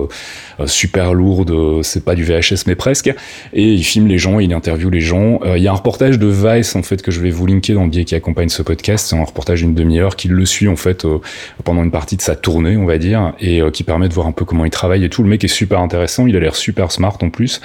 super 0.67 1.15
lourde. 1.15 1.83
C'est 1.83 2.05
pas 2.05 2.15
du 2.15 2.25
VHS 2.25 2.67
mais 2.67 2.75
presque. 2.75 3.13
Et 3.53 3.73
il 3.73 3.85
filme 3.85 4.07
les 4.07 4.19
gens, 4.19 4.39
il 4.39 4.53
interviewe 4.53 4.91
les 4.91 5.01
gens. 5.01 5.41
Il 5.57 5.63
y 5.63 5.69
a 5.69 5.73
un 5.73 5.77
reportage 5.77 6.19
de 6.19 6.27
Vice 6.27 6.77
en 6.77 6.83
fait 6.83 7.03
que 7.03 7.11
je 7.11 7.21
vais 7.21 7.31
vous 7.31 7.47
linker 7.47 7.75
dans 7.75 7.85
le 7.85 7.91
biais 7.91 8.05
qui 8.05 8.15
accompagne 8.15 8.49
ce 8.49 8.63
podcast. 8.63 9.07
C'est 9.09 9.17
un 9.17 9.25
reportage 9.25 9.61
d'une 9.61 9.75
demi-heure 9.75 10.17
qui 10.17 10.29
le 10.29 10.47
suit 10.47 10.69
en 10.69 10.77
fait 10.77 11.07
pendant 11.65 11.83
une 11.83 11.91
partie 11.91 12.17
de 12.17 12.23
sa 12.23 12.37
tournée, 12.37 12.77
on 12.77 12.87
va 12.87 12.99
dire, 12.99 13.33
et 13.41 13.61
qui 13.73 13.85
permet 13.85 14.09
de 14.09 14.15
voir 14.15 14.27
un 14.27 14.33
peu 14.33 14.45
comment 14.45 14.65
il 14.65 14.71
travaille 14.71 15.05
et 15.05 15.09
tout. 15.09 15.23
Le 15.23 15.29
mec 15.29 15.45
est 15.45 15.49
super 15.49 15.81
intéressant. 15.81 16.27
Il 16.27 16.37
a 16.37 16.41
l'air 16.41 16.57
super 16.57 16.93
smart 16.93 17.17
en 17.23 17.31
plus. 17.31 17.61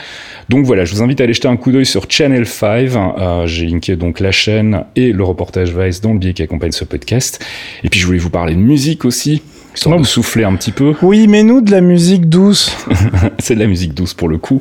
Donc 0.49 0.65
voilà, 0.65 0.85
je 0.85 0.93
vous 0.93 1.01
invite 1.01 1.06
à 1.19 1.23
aller 1.23 1.33
jeter 1.33 1.47
un 1.47 1.57
coup 1.57 1.71
d'œil 1.71 1.85
sur 1.85 2.05
Channel 2.09 2.45
5. 2.45 2.91
Euh, 2.95 3.47
J'ai 3.47 3.65
linké 3.67 3.95
donc 3.95 4.19
la 4.19 4.31
chaîne 4.31 4.83
et 4.95 5.11
le 5.11 5.23
reportage 5.23 5.75
Vice 5.75 6.01
dans 6.01 6.13
le 6.13 6.19
biais 6.19 6.33
qui 6.33 6.43
accompagne 6.43 6.71
ce 6.71 6.85
podcast. 6.85 7.43
Et 7.83 7.89
puis 7.89 7.99
je 7.99 8.05
voulais 8.05 8.17
vous 8.19 8.29
parler 8.29 8.53
de 8.53 8.59
musique 8.59 9.05
aussi 9.05 9.41
histoire 9.77 9.99
de 9.99 10.05
souffler 10.05 10.43
un 10.43 10.55
petit 10.55 10.71
peu. 10.71 10.93
Oui, 11.03 11.27
mais 11.27 11.43
nous 11.43 11.61
de 11.61 11.69
la 11.69 11.81
musique 11.81 12.27
douce. 12.27 12.75
c'est 13.39 13.53
de 13.53 13.59
la 13.59 13.67
musique 13.67 13.93
douce 13.93 14.15
pour 14.15 14.27
le 14.27 14.39
coup. 14.39 14.59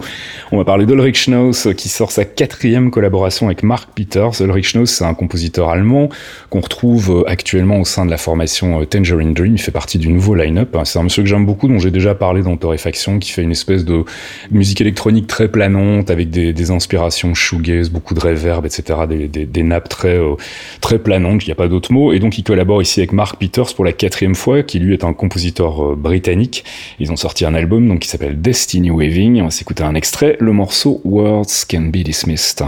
On 0.52 0.58
va 0.58 0.64
parler 0.64 0.84
d'Ulrich 0.84 1.16
Schnauss 1.16 1.68
qui 1.74 1.88
sort 1.88 2.12
sa 2.12 2.26
quatrième 2.26 2.90
collaboration 2.90 3.46
avec 3.46 3.62
Mark 3.62 3.88
Peters. 3.94 4.42
Ulrich 4.42 4.68
Schnauss, 4.68 4.90
c'est 4.90 5.04
un 5.04 5.14
compositeur 5.14 5.70
allemand 5.70 6.10
qu'on 6.50 6.60
retrouve 6.60 7.10
euh, 7.10 7.30
actuellement 7.30 7.80
au 7.80 7.86
sein 7.86 8.04
de 8.04 8.10
la 8.10 8.18
formation 8.18 8.82
euh, 8.82 8.84
Tangerine 8.84 9.32
Dream. 9.32 9.54
Il 9.54 9.58
fait 9.58 9.72
partie 9.72 9.96
du 9.96 10.08
nouveau 10.08 10.34
line-up. 10.34 10.76
C'est 10.84 10.98
un 10.98 11.04
monsieur 11.04 11.22
que 11.22 11.28
j'aime 11.30 11.46
beaucoup, 11.46 11.66
dont 11.66 11.78
j'ai 11.78 11.90
déjà 11.90 12.14
parlé 12.14 12.42
dans 12.42 12.54
Torréfaction, 12.58 13.18
qui 13.18 13.32
fait 13.32 13.42
une 13.42 13.52
espèce 13.52 13.86
de 13.86 14.04
musique 14.50 14.82
électronique 14.82 15.26
très 15.26 15.48
planante 15.48 16.10
avec 16.10 16.28
des, 16.28 16.52
des 16.52 16.70
inspirations 16.70 17.32
shoegaze, 17.32 17.88
beaucoup 17.88 18.12
de 18.12 18.20
reverb, 18.20 18.66
etc. 18.66 19.00
Des, 19.08 19.28
des, 19.28 19.46
des 19.46 19.62
nappes 19.62 19.88
très, 19.88 20.18
euh, 20.18 20.34
très 20.82 20.98
planantes. 20.98 21.44
Il 21.44 21.48
n'y 21.48 21.52
a 21.52 21.56
pas 21.56 21.68
d'autre 21.68 21.90
mot. 21.90 22.12
Et 22.12 22.18
donc, 22.18 22.36
il 22.36 22.42
collabore 22.44 22.82
ici 22.82 23.00
avec 23.00 23.12
Mark 23.12 23.40
Peters 23.40 23.74
pour 23.74 23.86
la 23.86 23.92
quatrième 23.92 24.34
fois, 24.34 24.62
qui 24.62 24.78
lui 24.78 24.92
est 24.92 25.04
un 25.05 25.05
compositeur 25.12 25.92
euh, 25.92 25.94
britannique. 25.96 26.64
Ils 26.98 27.12
ont 27.12 27.16
sorti 27.16 27.44
un 27.44 27.54
album 27.54 27.88
donc 27.88 28.00
qui 28.00 28.08
s'appelle 28.08 28.40
Destiny 28.40 28.90
Waving. 28.90 29.40
On 29.40 29.44
va 29.44 29.50
s'écouter 29.50 29.82
un 29.82 29.94
extrait, 29.94 30.36
le 30.40 30.52
morceau 30.52 31.00
Words 31.04 31.66
Can 31.68 31.82
Be 31.92 31.98
Dismissed. 31.98 32.64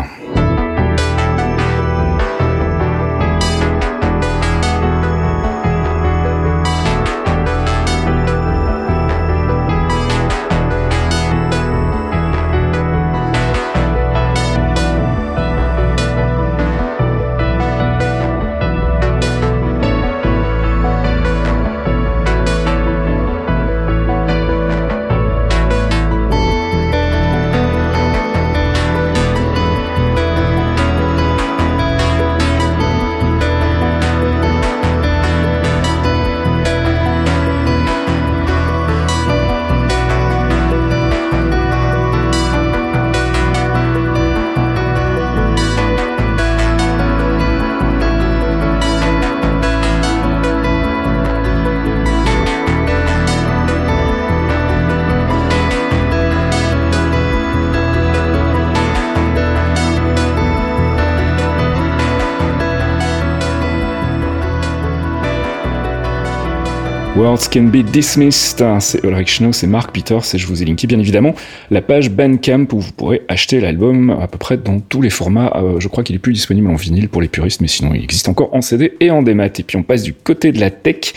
Words 67.18 67.48
Can 67.52 67.64
Be 67.64 67.78
Dismissed. 67.78 68.64
C'est 68.78 69.02
Ulrich 69.02 69.28
Schnau, 69.28 69.52
c'est 69.52 69.66
Mark 69.66 69.92
Peters 69.92 70.22
et 70.34 70.38
je 70.38 70.46
vous 70.46 70.62
ai 70.62 70.64
linké 70.64 70.86
bien 70.86 71.00
évidemment 71.00 71.34
la 71.68 71.82
page 71.82 72.10
Bandcamp 72.10 72.68
où 72.70 72.78
vous 72.78 72.92
pourrez 72.92 73.22
acheter 73.26 73.58
l'album 73.58 74.10
à 74.10 74.28
peu 74.28 74.38
près 74.38 74.56
dans 74.56 74.78
tous 74.78 75.02
les 75.02 75.10
formats. 75.10 75.52
Euh, 75.56 75.80
je 75.80 75.88
crois 75.88 76.04
qu'il 76.04 76.14
est 76.14 76.20
plus 76.20 76.32
disponible 76.32 76.70
en 76.70 76.76
vinyle 76.76 77.08
pour 77.08 77.20
les 77.20 77.26
puristes, 77.26 77.60
mais 77.60 77.66
sinon 77.66 77.92
il 77.92 78.04
existe 78.04 78.28
encore 78.28 78.54
en 78.54 78.60
CD 78.62 78.92
et 79.00 79.10
en 79.10 79.22
démat. 79.22 79.46
Et 79.46 79.64
puis 79.64 79.76
on 79.76 79.82
passe 79.82 80.04
du 80.04 80.14
côté 80.14 80.52
de 80.52 80.60
la 80.60 80.70
tech 80.70 81.12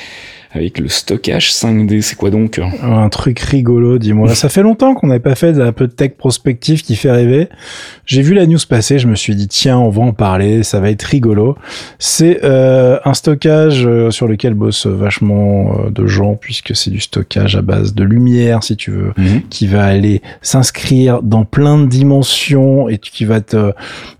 avec 0.53 0.79
le 0.79 0.87
stockage 0.89 1.51
5D. 1.51 2.01
C'est 2.01 2.15
quoi 2.15 2.29
donc? 2.29 2.59
Un 2.83 3.09
truc 3.09 3.39
rigolo, 3.39 3.97
dis-moi. 3.97 4.33
Ça 4.35 4.49
fait 4.49 4.61
longtemps 4.63 4.93
qu'on 4.95 5.07
n'avait 5.07 5.19
pas 5.19 5.35
fait 5.35 5.59
un 5.59 5.71
peu 5.71 5.87
de 5.87 5.93
tech 5.93 6.11
prospective 6.17 6.83
qui 6.83 6.95
fait 6.95 7.11
rêver. 7.11 7.47
J'ai 8.05 8.21
vu 8.21 8.33
la 8.33 8.45
news 8.45 8.57
passer, 8.67 8.99
je 8.99 9.07
me 9.07 9.15
suis 9.15 9.35
dit 9.35 9.47
tiens, 9.47 9.77
on 9.79 9.89
va 9.89 10.01
en 10.01 10.11
parler, 10.13 10.63
ça 10.63 10.79
va 10.79 10.89
être 10.91 11.03
rigolo. 11.03 11.55
C'est 11.99 12.43
euh, 12.43 12.99
un 13.05 13.13
stockage 13.13 13.85
euh, 13.87 14.11
sur 14.11 14.27
lequel 14.27 14.53
bossent 14.53 14.87
vachement 14.87 15.77
euh, 15.85 15.89
de 15.89 16.05
gens 16.07 16.35
puisque 16.35 16.75
c'est 16.75 16.91
du 16.91 16.99
stockage 16.99 17.55
à 17.55 17.61
base 17.61 17.93
de 17.95 18.03
lumière, 18.03 18.63
si 18.63 18.75
tu 18.75 18.91
veux, 18.91 19.13
Mhm. 19.17 19.41
qui 19.49 19.67
va 19.67 19.85
aller 19.85 20.21
s'inscrire 20.41 21.21
dans 21.21 21.45
plein 21.45 21.77
de 21.77 21.85
dimensions 21.87 22.89
et 22.89 22.97
qui 22.97 23.23
va 23.25 23.39
te, 23.41 23.71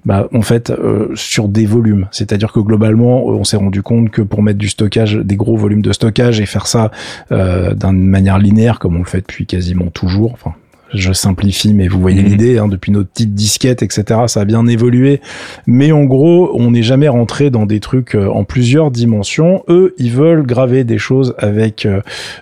bah, 0.05 0.27
en 0.33 0.41
fait, 0.41 0.69
euh, 0.69 1.09
sur 1.15 1.47
des 1.47 1.65
volumes. 1.65 2.07
C'est-à-dire 2.11 2.51
que 2.53 2.59
globalement, 2.59 3.25
on 3.25 3.43
s'est 3.43 3.57
rendu 3.57 3.81
compte 3.81 4.09
que 4.09 4.21
pour 4.21 4.41
mettre 4.43 4.59
du 4.59 4.69
stockage, 4.69 5.15
des 5.15 5.35
gros 5.35 5.57
volumes 5.57 5.81
de 5.81 5.91
stockage 5.91 6.20
et 6.29 6.45
faire 6.45 6.67
ça 6.67 6.91
euh, 7.31 7.73
d'une 7.73 8.07
manière 8.07 8.37
linéaire, 8.37 8.79
comme 8.79 8.95
on 8.95 8.99
le 8.99 9.05
fait 9.05 9.21
depuis 9.21 9.45
quasiment 9.45 9.87
toujours, 9.87 10.33
enfin, 10.33 10.53
je 10.93 11.13
simplifie, 11.13 11.73
mais 11.73 11.87
vous 11.87 12.01
voyez 12.01 12.21
Mhm. 12.21 12.27
l'idée, 12.29 12.57
hein, 12.57 12.67
depuis 12.67 12.91
nos 12.91 13.05
petites 13.05 13.33
disquettes, 13.33 13.81
etc., 13.81 14.19
ça 14.27 14.41
a 14.41 14.45
bien 14.45 14.67
évolué. 14.67 15.21
Mais 15.65 15.93
en 15.93 16.03
gros, 16.03 16.51
on 16.53 16.71
n'est 16.71 16.83
jamais 16.83 17.07
rentré 17.07 17.49
dans 17.49 17.65
des 17.65 17.79
trucs 17.79 18.13
euh, 18.13 18.27
en 18.27 18.43
plusieurs 18.43 18.91
dimensions. 18.91 19.63
Eux, 19.69 19.95
ils 19.97 20.11
veulent 20.11 20.45
graver 20.45 20.83
des 20.83 20.97
choses 20.97 21.33
avec, 21.37 21.87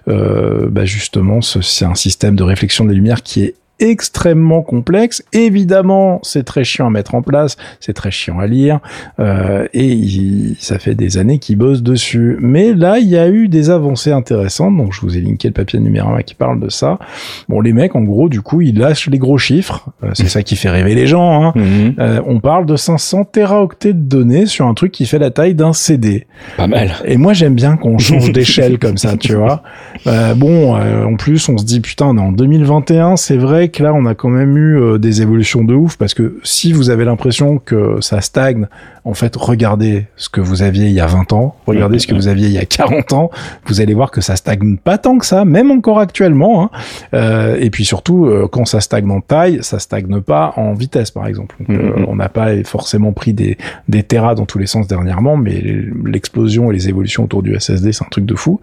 euh, 0.08 0.68
bah 0.70 0.86
justement, 0.86 1.42
ce- 1.42 1.62
c'est 1.62 1.86
un 1.86 1.94
système 1.96 2.36
de 2.36 2.44
réflexion 2.44 2.86
des 2.86 2.96
lumières 2.96 3.22
qui 3.22 3.44
est 3.44 3.54
extrêmement 3.80 4.62
complexe. 4.62 5.24
Évidemment, 5.34 6.20
c'est 6.24 6.44
très 6.44 6.64
chiant 6.64 6.88
à 6.88 6.90
mettre 6.90 7.16
en 7.16 7.22
place, 7.22 7.58
c'est 7.80 7.94
très 7.94 8.12
chiant 8.12 8.40
à 8.40 8.48
lire, 8.48 8.80
euh, 9.20 9.68
et 9.74 9.88
il- 9.88 10.56
ça 10.60 10.80
fait 10.80 10.96
des 10.96 11.18
années 11.18 11.40
qu'ils 11.40 11.58
bossent 11.58 11.84
dessus. 11.84 12.38
Mais 12.40 12.74
là, 12.74 13.00
il 13.00 13.08
y 13.10 13.18
a 13.18 13.28
eu 13.30 13.48
des 13.48 13.70
avancées 13.70 14.12
intéressantes, 14.12 14.76
donc 14.78 14.94
je 14.94 15.02
vous 15.02 15.18
ai 15.18 15.22
linké 15.22 15.48
le 15.48 15.54
papier 15.54 15.80
numéro 15.80 16.10
1 16.10 16.22
qui 16.22 16.36
parle 16.36 16.60
de 16.60 16.70
ça. 16.70 17.00
Bon, 17.48 17.62
les 17.62 17.74
mecs, 17.74 17.96
en 17.96 18.02
gros, 18.04 18.30
du 18.30 18.42
coup, 18.42 18.62
ils 18.62 18.78
lâchent 18.78 19.10
les 19.10 19.18
gros 19.18 19.38
chiffres, 19.38 19.88
Euh, 20.04 20.12
c'est 20.14 20.30
ça 20.30 20.44
qui 20.44 20.56
fait 20.56 20.70
rêver 20.70 20.96
les 20.96 21.08
gens. 21.08 21.44
Hein. 21.44 21.52
Mhm. 21.56 21.96
Euh, 22.00 22.22
on 22.26 22.40
parle 22.40 22.66
de 22.66 22.76
500 22.76 23.26
téraoctets 23.26 23.94
de 23.94 24.00
données 24.00 24.46
sur 24.46 24.66
un 24.66 24.74
truc 24.74 24.92
qui 24.92 25.06
fait 25.06 25.20
la 25.20 25.30
taille 25.32 25.56
d'un 25.56 25.74
CD. 25.74 26.26
Pas 26.58 26.68
mal. 26.68 26.92
Et 27.06 27.18
moi, 27.18 27.34
j'aime 27.34 27.56
bien 27.56 27.76
qu'on 27.76 27.98
change 27.98 28.32
d'échelle 28.32 28.80
comme 28.80 28.98
ça, 28.98 29.18
tu 29.18 29.34
vois. 29.36 29.62
Euh, 30.08 30.34
bon, 30.36 30.76
euh, 30.78 31.04
en 31.06 31.16
plus, 31.16 31.48
on 31.50 31.58
se 31.58 31.66
dit, 31.66 31.80
putain, 31.82 32.08
on 32.08 32.18
est 32.18 32.22
en 32.22 32.32
2021, 32.32 33.16
c'est 33.18 33.38
vrai 33.38 33.69
que 33.70 33.84
là, 33.84 33.94
on 33.94 34.06
a 34.06 34.16
quand 34.16 34.30
même 34.30 34.58
eu 34.58 34.80
euh, 34.80 34.98
des 34.98 35.22
évolutions 35.22 35.64
de 35.64 35.74
ouf, 35.74 35.98
parce 35.98 36.14
que 36.14 36.38
si 36.44 36.74
vous 36.74 36.90
avez 36.90 37.06
l'impression 37.06 37.58
que 37.58 37.98
ça 38.02 38.22
stagne, 38.22 38.68
en 39.06 39.14
fait, 39.14 39.36
regardez 39.36 40.06
ce 40.18 40.30
que 40.30 40.42
vous 40.42 40.62
aviez 40.62 40.86
il 40.88 40.92
y 40.94 41.00
a 41.00 41.08
20 41.08 41.34
ans, 41.34 41.56
regardez 41.66 42.00
ce 42.00 42.06
que 42.08 42.14
vous 42.14 42.28
aviez 42.28 42.48
il 42.48 42.54
y 42.54 42.58
a 42.58 42.66
40 42.66 43.14
ans, 43.14 43.32
vous 43.66 43.82
allez 43.82 43.94
voir 43.94 44.12
que 44.12 44.22
ça 44.22 44.36
stagne 44.36 44.78
pas 44.78 44.98
tant 44.98 45.18
que 45.18 45.26
ça, 45.26 45.46
même 45.46 45.72
encore 45.72 46.00
actuellement. 46.00 46.64
Hein. 46.64 46.70
Euh, 47.14 47.58
et 47.60 47.70
puis 47.70 47.86
surtout, 47.86 48.26
euh, 48.26 48.48
quand 48.52 48.66
ça 48.66 48.82
stagne 48.82 49.10
en 49.10 49.22
taille, 49.22 49.60
ça 49.62 49.80
stagne 49.80 50.22
pas 50.22 50.54
en 50.58 50.74
vitesse, 50.74 51.12
par 51.12 51.26
exemple. 51.28 51.56
Donc, 51.60 51.70
euh, 51.78 51.94
Mhm. 51.98 52.06
on 52.08 52.16
n'a 52.16 52.30
pas 52.30 52.62
forcément 52.66 53.12
pris 53.14 53.34
des, 53.34 53.58
des 53.88 54.04
terras 54.04 54.36
dans 54.36 54.46
tous 54.46 54.60
les 54.60 54.68
sens 54.68 54.88
dernièrement, 54.88 55.38
mais 55.38 55.64
l'explosion 56.06 56.70
et 56.70 56.74
les 56.74 56.90
évolutions 56.90 57.24
autour 57.24 57.42
du 57.42 57.56
SSD, 57.56 57.94
c'est 57.94 58.04
un 58.04 58.10
truc 58.10 58.26
de 58.26 58.36
fou. 58.36 58.60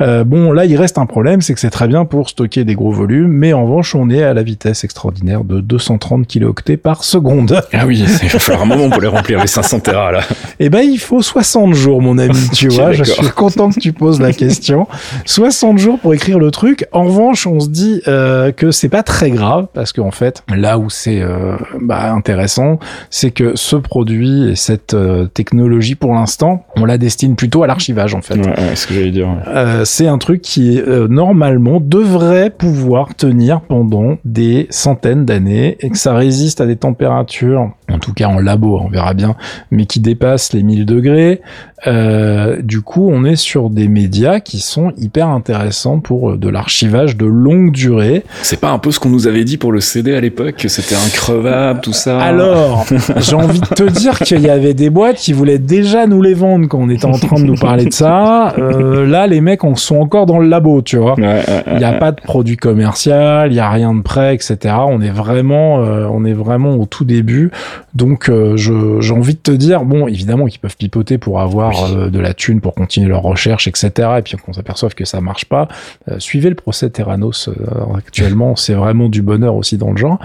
Bon, 0.00 0.52
là, 0.52 0.64
il 0.64 0.76
reste 0.76 0.98
un 0.98 1.06
problème, 1.06 1.40
c'est 1.40 1.54
que 1.54 1.60
c'est 1.60 1.70
très 1.70 1.88
bien 1.88 2.04
pour 2.04 2.28
stocker 2.28 2.64
des 2.64 2.74
gros 2.74 2.92
volumes, 2.92 3.28
mais 3.32 3.52
en 3.52 3.64
revanche, 3.64 3.94
on 3.94 4.08
est 4.10 4.22
à 4.22 4.34
la 4.34 4.41
vitesse 4.42 4.84
extraordinaire 4.84 5.44
de 5.44 5.60
230 5.60 6.26
kilooctets 6.26 6.76
par 6.76 7.04
seconde. 7.04 7.60
Ah 7.72 7.86
oui, 7.86 8.04
il 8.22 8.28
va 8.28 8.38
falloir 8.38 8.62
un 8.62 8.66
moment 8.66 8.90
pour 8.90 9.00
les 9.00 9.08
remplir 9.08 9.40
les 9.40 9.46
500 9.46 9.80
Tera 9.80 10.12
là. 10.12 10.20
Eh 10.58 10.68
ben, 10.70 10.80
il 10.80 10.98
faut 10.98 11.22
60 11.22 11.74
jours, 11.74 12.00
mon 12.02 12.18
ami, 12.18 12.38
tu 12.52 12.68
vois. 12.68 12.92
Je 12.92 13.04
suis 13.04 13.28
content 13.30 13.70
que 13.70 13.80
tu 13.80 13.92
poses 13.92 14.20
la 14.20 14.32
question. 14.32 14.86
60 15.24 15.78
jours 15.78 15.98
pour 15.98 16.14
écrire 16.14 16.38
le 16.38 16.50
truc. 16.50 16.86
En 16.92 17.04
revanche, 17.04 17.46
on 17.46 17.60
se 17.60 17.68
dit 17.68 18.02
euh, 18.08 18.52
que 18.52 18.70
c'est 18.70 18.88
pas 18.88 19.02
très 19.02 19.30
grave 19.30 19.66
parce 19.72 19.92
qu'en 19.92 20.10
fait, 20.10 20.42
là 20.54 20.78
où 20.78 20.90
c'est 20.90 21.20
euh, 21.20 21.56
bah, 21.80 22.12
intéressant, 22.12 22.78
c'est 23.10 23.30
que 23.30 23.56
ce 23.56 23.76
produit 23.76 24.50
et 24.50 24.56
cette 24.56 24.94
euh, 24.94 25.26
technologie, 25.26 25.94
pour 25.94 26.14
l'instant, 26.14 26.64
on 26.76 26.84
la 26.84 26.98
destine 26.98 27.36
plutôt 27.36 27.62
à 27.62 27.66
l'archivage, 27.66 28.14
en 28.14 28.22
fait. 28.22 28.36
Ouais, 28.36 28.76
ce 28.76 28.86
que 28.86 28.94
j'allais 28.94 29.10
dire. 29.10 29.28
ouais. 29.28 29.84
C'est 29.84 30.06
un 30.06 30.18
truc 30.18 30.42
qui 30.42 30.80
normalement 31.08 31.80
devrait 31.80 32.50
pouvoir 32.50 33.14
tenir 33.14 33.60
pendant 33.60 34.16
des 34.24 34.66
centaines 34.70 35.24
d'années 35.24 35.76
et 35.80 35.90
que 35.90 35.98
ça 35.98 36.14
résiste 36.14 36.60
à 36.60 36.66
des 36.66 36.76
températures, 36.76 37.72
en 37.90 37.98
tout 37.98 38.12
cas 38.12 38.28
en 38.28 38.38
labo, 38.38 38.78
on 38.78 38.88
verra 38.88 39.14
bien, 39.14 39.34
mais 39.70 39.86
qui 39.86 40.00
dépassent 40.00 40.52
les 40.52 40.62
1000 40.62 40.86
degrés. 40.86 41.40
Euh, 41.86 42.62
du 42.62 42.80
coup, 42.80 43.10
on 43.12 43.24
est 43.24 43.36
sur 43.36 43.70
des 43.70 43.88
médias 43.88 44.40
qui 44.40 44.60
sont 44.60 44.92
hyper 44.96 45.28
intéressants 45.28 46.00
pour 46.00 46.30
euh, 46.30 46.36
de 46.36 46.48
l'archivage 46.48 47.16
de 47.16 47.26
longue 47.26 47.72
durée. 47.72 48.24
C'est 48.42 48.60
pas 48.60 48.70
un 48.70 48.78
peu 48.78 48.90
ce 48.90 49.00
qu'on 49.00 49.08
nous 49.08 49.26
avait 49.26 49.44
dit 49.44 49.56
pour 49.56 49.72
le 49.72 49.80
CD 49.80 50.14
à 50.14 50.20
l'époque, 50.20 50.56
que 50.56 50.68
c'était 50.68 50.94
increvable, 50.94 51.80
tout 51.80 51.92
ça. 51.92 52.20
Alors, 52.20 52.86
j'ai 53.16 53.34
envie 53.34 53.60
de 53.60 53.66
te 53.66 53.82
dire 53.82 54.18
qu'il 54.18 54.40
y 54.40 54.50
avait 54.50 54.74
des 54.74 54.90
boîtes 54.90 55.16
qui 55.16 55.32
voulaient 55.32 55.58
déjà 55.58 56.06
nous 56.06 56.22
les 56.22 56.34
vendre 56.34 56.68
quand 56.68 56.78
on 56.78 56.88
était 56.88 57.06
en 57.06 57.18
train 57.18 57.40
de 57.40 57.44
nous 57.44 57.56
parler 57.56 57.86
de 57.86 57.92
ça. 57.92 58.54
Euh, 58.58 59.06
là, 59.06 59.26
les 59.26 59.40
mecs 59.40 59.64
en 59.64 59.74
sont 59.74 59.96
encore 59.96 60.26
dans 60.26 60.38
le 60.38 60.48
labo, 60.48 60.82
tu 60.82 60.96
vois. 60.96 61.14
Ouais, 61.14 61.22
ouais, 61.22 61.44
ouais, 61.48 61.64
Il 61.72 61.78
n'y 61.78 61.84
a 61.84 61.94
pas 61.94 62.12
de 62.12 62.20
produit 62.20 62.56
commercial, 62.56 63.50
il 63.50 63.54
n'y 63.54 63.60
a 63.60 63.70
rien 63.70 63.94
de 63.94 64.02
prêt, 64.02 64.34
etc. 64.34 64.74
On 64.88 65.00
est 65.00 65.10
vraiment, 65.10 65.80
euh, 65.80 66.06
on 66.10 66.24
est 66.24 66.32
vraiment 66.32 66.76
au 66.76 66.86
tout 66.86 67.04
début. 67.04 67.50
Donc, 67.94 68.28
euh, 68.28 68.56
j'ai 68.56 69.12
envie 69.12 69.34
de 69.34 69.40
te 69.40 69.50
dire, 69.50 69.84
bon, 69.84 70.06
évidemment 70.06 70.46
qu'ils 70.46 70.60
peuvent 70.60 70.76
pipoter 70.76 71.18
pour 71.18 71.40
avoir 71.40 71.71
euh, 71.80 72.10
de 72.10 72.18
la 72.18 72.34
thune, 72.34 72.60
pour 72.60 72.74
continuer 72.74 73.08
leur 73.08 73.22
recherche, 73.22 73.68
etc. 73.68 73.90
Et 74.18 74.22
puis 74.22 74.36
qu'on 74.36 74.52
s'aperçoive 74.52 74.94
que 74.94 75.04
ça 75.04 75.20
marche 75.20 75.44
pas, 75.46 75.68
euh, 76.10 76.18
suivez 76.18 76.48
le 76.48 76.54
procès 76.54 76.90
Terranos 76.90 77.48
euh, 77.48 77.52
actuellement. 77.96 78.56
C'est 78.62 78.74
vraiment 78.74 79.08
du 79.08 79.22
bonheur 79.22 79.54
aussi 79.56 79.76
dans 79.76 79.90
le 79.90 79.96
genre 79.96 80.18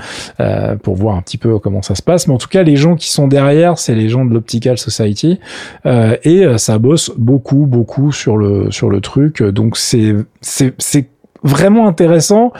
pour 0.83 0.95
voir 0.95 1.15
un 1.15 1.21
petit 1.21 1.37
peu 1.37 1.59
comment 1.59 1.81
ça 1.81 1.95
se 1.95 2.01
passe. 2.01 2.27
Mais 2.27 2.33
en 2.33 2.37
tout 2.37 2.47
cas, 2.47 2.63
les 2.63 2.75
gens 2.75 2.95
qui 2.95 3.09
sont 3.09 3.27
derrière, 3.27 3.77
c'est 3.77 3.95
les 3.95 4.09
gens 4.09 4.25
de 4.25 4.33
l'Optical 4.33 4.77
Society 4.77 5.39
et 5.85 6.45
ça 6.57 6.77
bosse 6.77 7.11
beaucoup, 7.17 7.65
beaucoup 7.65 8.11
sur 8.11 8.37
le 8.37 8.69
sur 8.71 8.89
le 8.89 9.01
truc. 9.01 9.41
Donc 9.41 9.77
c'est 9.77 10.15
c'est 10.41 11.09
vraiment 11.43 11.87
intéressant 11.87 12.51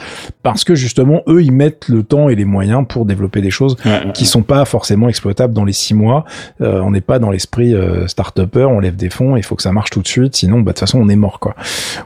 parce 0.42 0.64
que 0.64 0.74
justement 0.74 1.22
eux 1.28 1.42
ils 1.42 1.52
mettent 1.52 1.88
le 1.88 2.02
temps 2.02 2.28
et 2.28 2.34
les 2.34 2.44
moyens 2.44 2.84
pour 2.88 3.04
développer 3.04 3.40
des 3.40 3.50
choses 3.50 3.76
ouais, 3.84 3.90
ouais. 4.06 4.12
qui 4.12 4.26
sont 4.26 4.42
pas 4.42 4.64
forcément 4.64 5.08
exploitables 5.08 5.54
dans 5.54 5.64
les 5.64 5.72
six 5.72 5.94
mois. 5.94 6.24
Euh, 6.60 6.80
on 6.82 6.90
n'est 6.90 7.00
pas 7.00 7.18
dans 7.18 7.30
l'esprit 7.30 7.74
euh, 7.74 8.06
start-upper, 8.06 8.64
on 8.64 8.80
lève 8.80 8.96
des 8.96 9.10
fonds, 9.10 9.36
il 9.36 9.42
faut 9.42 9.56
que 9.56 9.62
ça 9.62 9.72
marche 9.72 9.90
tout 9.90 10.02
de 10.02 10.08
suite, 10.08 10.36
sinon 10.36 10.58
bah, 10.58 10.62
de 10.62 10.68
toute 10.70 10.80
façon 10.80 10.98
on 11.00 11.08
est 11.08 11.16
mort 11.16 11.40
quoi. 11.40 11.54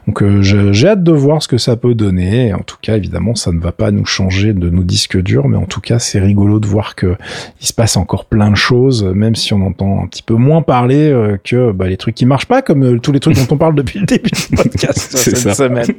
Donc 0.07 0.21
euh, 0.21 0.41
j'ai 0.41 0.87
hâte 0.87 1.03
de 1.03 1.11
voir 1.11 1.41
ce 1.41 1.47
que 1.47 1.57
ça 1.57 1.75
peut 1.75 1.95
donner. 1.95 2.53
En 2.53 2.59
tout 2.63 2.77
cas 2.81 2.97
évidemment 2.97 3.35
ça 3.35 3.51
ne 3.51 3.59
va 3.59 3.71
pas 3.71 3.91
nous 3.91 4.05
changer 4.05 4.53
de 4.53 4.69
nos 4.69 4.83
disques 4.83 5.21
durs, 5.21 5.47
mais 5.47 5.57
en 5.57 5.65
tout 5.65 5.81
cas 5.81 5.99
c'est 5.99 6.19
rigolo 6.19 6.59
de 6.59 6.67
voir 6.67 6.95
que 6.95 7.15
il 7.61 7.67
se 7.67 7.73
passe 7.73 7.97
encore 7.97 8.25
plein 8.25 8.51
de 8.51 8.55
choses, 8.55 9.03
même 9.03 9.35
si 9.35 9.53
on 9.53 9.65
entend 9.65 10.03
un 10.03 10.07
petit 10.07 10.23
peu 10.23 10.35
moins 10.35 10.61
parler 10.61 11.09
euh, 11.11 11.37
que 11.43 11.71
bah, 11.71 11.87
les 11.87 11.97
trucs 11.97 12.15
qui 12.15 12.25
marchent 12.25 12.45
pas, 12.45 12.61
comme 12.61 12.83
euh, 12.83 12.99
tous 12.99 13.11
les 13.11 13.19
trucs 13.19 13.35
dont 13.35 13.47
on 13.53 13.57
parle 13.57 13.75
depuis 13.75 13.99
le 13.99 14.05
début 14.05 14.29
du 14.29 14.55
podcast 14.55 14.97
C'est 14.97 15.35
cette 15.35 15.37
ça. 15.37 15.53
semaine. 15.53 15.87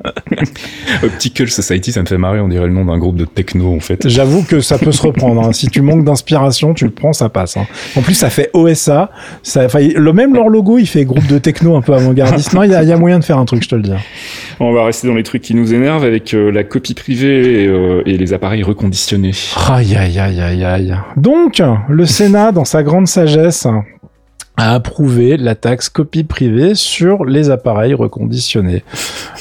Optical 1.03 1.48
Society, 1.48 1.92
ça 1.92 2.00
me 2.03 2.07
fait 2.07 2.18
marrer, 2.18 2.40
on 2.40 2.48
dirait 2.48 2.66
le 2.66 2.72
nom 2.72 2.85
d'un 2.85 2.98
groupe 2.98 3.16
de 3.16 3.24
techno 3.24 3.74
en 3.74 3.81
fait. 3.81 4.09
J'avoue 4.09 4.42
que 4.42 4.61
ça 4.61 4.79
peut 4.79 4.92
se 4.92 5.03
reprendre. 5.03 5.42
hein. 5.46 5.53
Si 5.53 5.68
tu 5.68 5.83
manques 5.83 6.05
d'inspiration, 6.05 6.74
tu 6.74 6.85
le 6.85 6.90
prends, 6.90 7.12
ça 7.12 7.29
passe. 7.29 7.57
hein. 7.57 7.66
En 7.96 8.03
plus, 8.03 8.14
ça 8.14 8.31
fait 8.31 8.50
OSA. 8.53 9.11
Ça, 9.42 9.64
enfin, 9.64 9.81
le 9.94 10.12
même 10.12 10.35
leur 10.35 10.48
logo, 10.48 10.79
il 10.79 10.87
fait 10.87 11.05
groupe 11.05 11.27
de 11.27 11.38
techno 11.38 11.77
un 11.77 11.81
peu 11.83 11.94
avant-gardiste. 11.94 12.53
Non, 12.53 12.62
il 12.62 12.70
y 12.70 12.74
a, 12.74 12.83
il 12.83 12.88
y 12.88 12.92
a 12.92 12.96
moyen 12.96 13.18
de 13.18 13.24
faire 13.24 13.38
un 13.38 13.44
truc, 13.44 13.62
je 13.62 13.68
te 13.68 13.74
le 13.74 13.83
dis. 13.83 13.92
On 14.61 14.72
va 14.72 14.85
rester 14.85 15.07
dans 15.09 15.14
les 15.14 15.22
trucs 15.22 15.42
qui 15.42 15.55
nous 15.55 15.74
énervent 15.74 16.05
avec 16.05 16.35
euh, 16.35 16.50
la 16.50 16.64
copie 16.64 16.94
privée 16.94 17.64
et, 17.64 17.66
euh, 17.66 18.03
et 18.07 18.16
les 18.16 18.33
appareils 18.33 18.62
reconditionnés. 18.62 19.33
Aïe, 19.68 19.96
aïe, 19.96 20.18
aïe, 20.18 20.40
aïe, 20.40 20.64
aïe. 20.64 20.94
Donc, 21.16 21.62
le 21.88 22.07
Sénat, 22.07 22.53
dans 22.53 22.64
sa 22.64 22.83
grande 22.83 23.07
sagesse, 23.09 23.66
a 24.57 24.75
approuvé 24.75 25.37
la 25.37 25.55
taxe 25.55 25.88
copie 25.88 26.23
privée 26.23 26.75
sur 26.75 27.25
les 27.25 27.51
appareils 27.51 27.95
reconditionnés. 27.95 28.85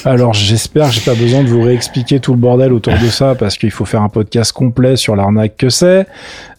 Alors 0.04 0.34
j'espère 0.34 0.88
que 0.88 0.94
j'ai 0.94 1.00
pas 1.00 1.14
besoin 1.14 1.42
de 1.42 1.48
vous 1.48 1.62
réexpliquer 1.62 2.18
tout 2.18 2.32
le 2.32 2.38
bordel 2.38 2.72
autour 2.72 2.94
de 2.94 3.06
ça 3.06 3.34
parce 3.34 3.56
qu'il 3.56 3.70
faut 3.70 3.84
faire 3.84 4.02
un 4.02 4.08
podcast 4.08 4.52
complet 4.52 4.96
sur 4.96 5.14
l'arnaque 5.14 5.56
que 5.56 5.70
c'est. 5.70 6.06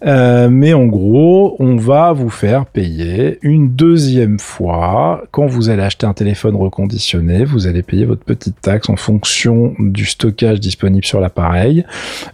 Euh, 0.06 0.50
mais 0.50 0.74
en 0.74 0.86
gros, 0.86 1.56
on 1.60 1.76
va 1.78 2.14
vous 2.14 2.30
faire 2.30 2.66
payer 2.66 3.40
une 3.42 3.70
deuxième 3.70 4.40
fois. 4.40 5.24
Quand 5.32 5.48
vous 5.48 5.70
allez 5.70 5.82
acheter 5.82 6.06
un 6.06 6.14
téléphone 6.14 6.56
reconditionné, 6.56 7.44
vous 7.44 7.68
allez 7.68 7.82
payer 7.82 8.06
votre 8.06 8.24
petite 8.24 8.62
taxe 8.62 8.90
en 8.90 8.96
fonction 8.96 9.74
du 9.80 10.06
stockage 10.06 10.60
disponible 10.60 11.06
sur 11.06 11.20
l'appareil. 11.20 11.86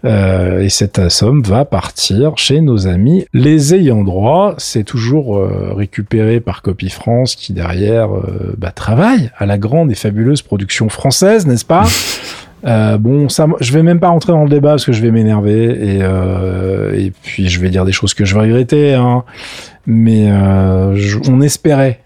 Euh, 0.05 0.62
et 0.62 0.69
cette 0.69 1.10
somme 1.10 1.41
va 1.43 1.65
partir 1.65 2.38
chez 2.38 2.62
nos 2.62 2.88
amis 2.88 3.25
les 3.34 3.73
ayants 3.73 4.03
droit. 4.03 4.55
C'est 4.57 4.84
toujours 4.84 5.38
euh, 5.38 5.73
récupéré 5.73 6.39
par 6.39 6.62
Copy 6.62 6.89
France 6.89 7.36
qui 7.36 7.53
derrière 7.53 8.15
euh, 8.15 8.53
bah, 8.57 8.71
travaille 8.71 9.31
à 9.38 9.45
la 9.45 9.57
grande 9.57 9.91
et 9.91 9.95
fabuleuse 9.95 10.41
production 10.41 10.89
française, 10.89 11.47
n'est-ce 11.47 11.65
pas? 11.65 11.86
Euh, 12.65 12.97
bon, 12.97 13.30
ça, 13.30 13.47
je 13.60 13.74
vais 13.74 13.84
même 13.84 14.00
pas 14.00 14.10
rentrer 14.10 14.34
dans 14.34 14.43
le 14.43 14.50
débat 14.50 14.71
parce 14.71 14.86
que 14.86 14.91
je 14.91 15.02
vais 15.02 15.12
m'énerver 15.12 15.95
et, 15.95 16.00
euh, 16.02 17.10
puis 17.24 17.50
je 17.50 17.60
vais 17.60 17.69
dire 17.69 17.86
des 17.86 17.91
choses 17.91 18.13
que 18.13 18.26
je 18.26 18.36
vais 18.36 18.41
regretter. 18.41 18.93
Hein. 18.93 19.24
Mais 19.88 20.30
euh, 20.30 20.95
on 21.28 21.41
espérait, 21.41 22.00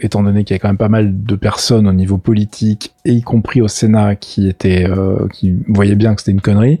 étant 0.00 0.22
donné 0.22 0.44
qu'il 0.44 0.54
y 0.54 0.56
a 0.56 0.58
quand 0.58 0.68
même 0.68 0.76
pas 0.76 0.88
mal 0.88 1.24
de 1.24 1.34
personnes 1.36 1.86
au 1.88 1.92
niveau 1.92 2.18
politique 2.18 2.92
et 3.04 3.12
y 3.12 3.22
compris 3.22 3.62
au 3.62 3.68
Sénat 3.68 4.14
qui 4.14 4.48
étaient, 4.48 4.86
euh, 4.88 5.26
qui 5.32 5.54
voyaient 5.68 5.94
bien 5.94 6.14
que 6.14 6.20
c'était 6.20 6.32
une 6.32 6.40
connerie, 6.40 6.80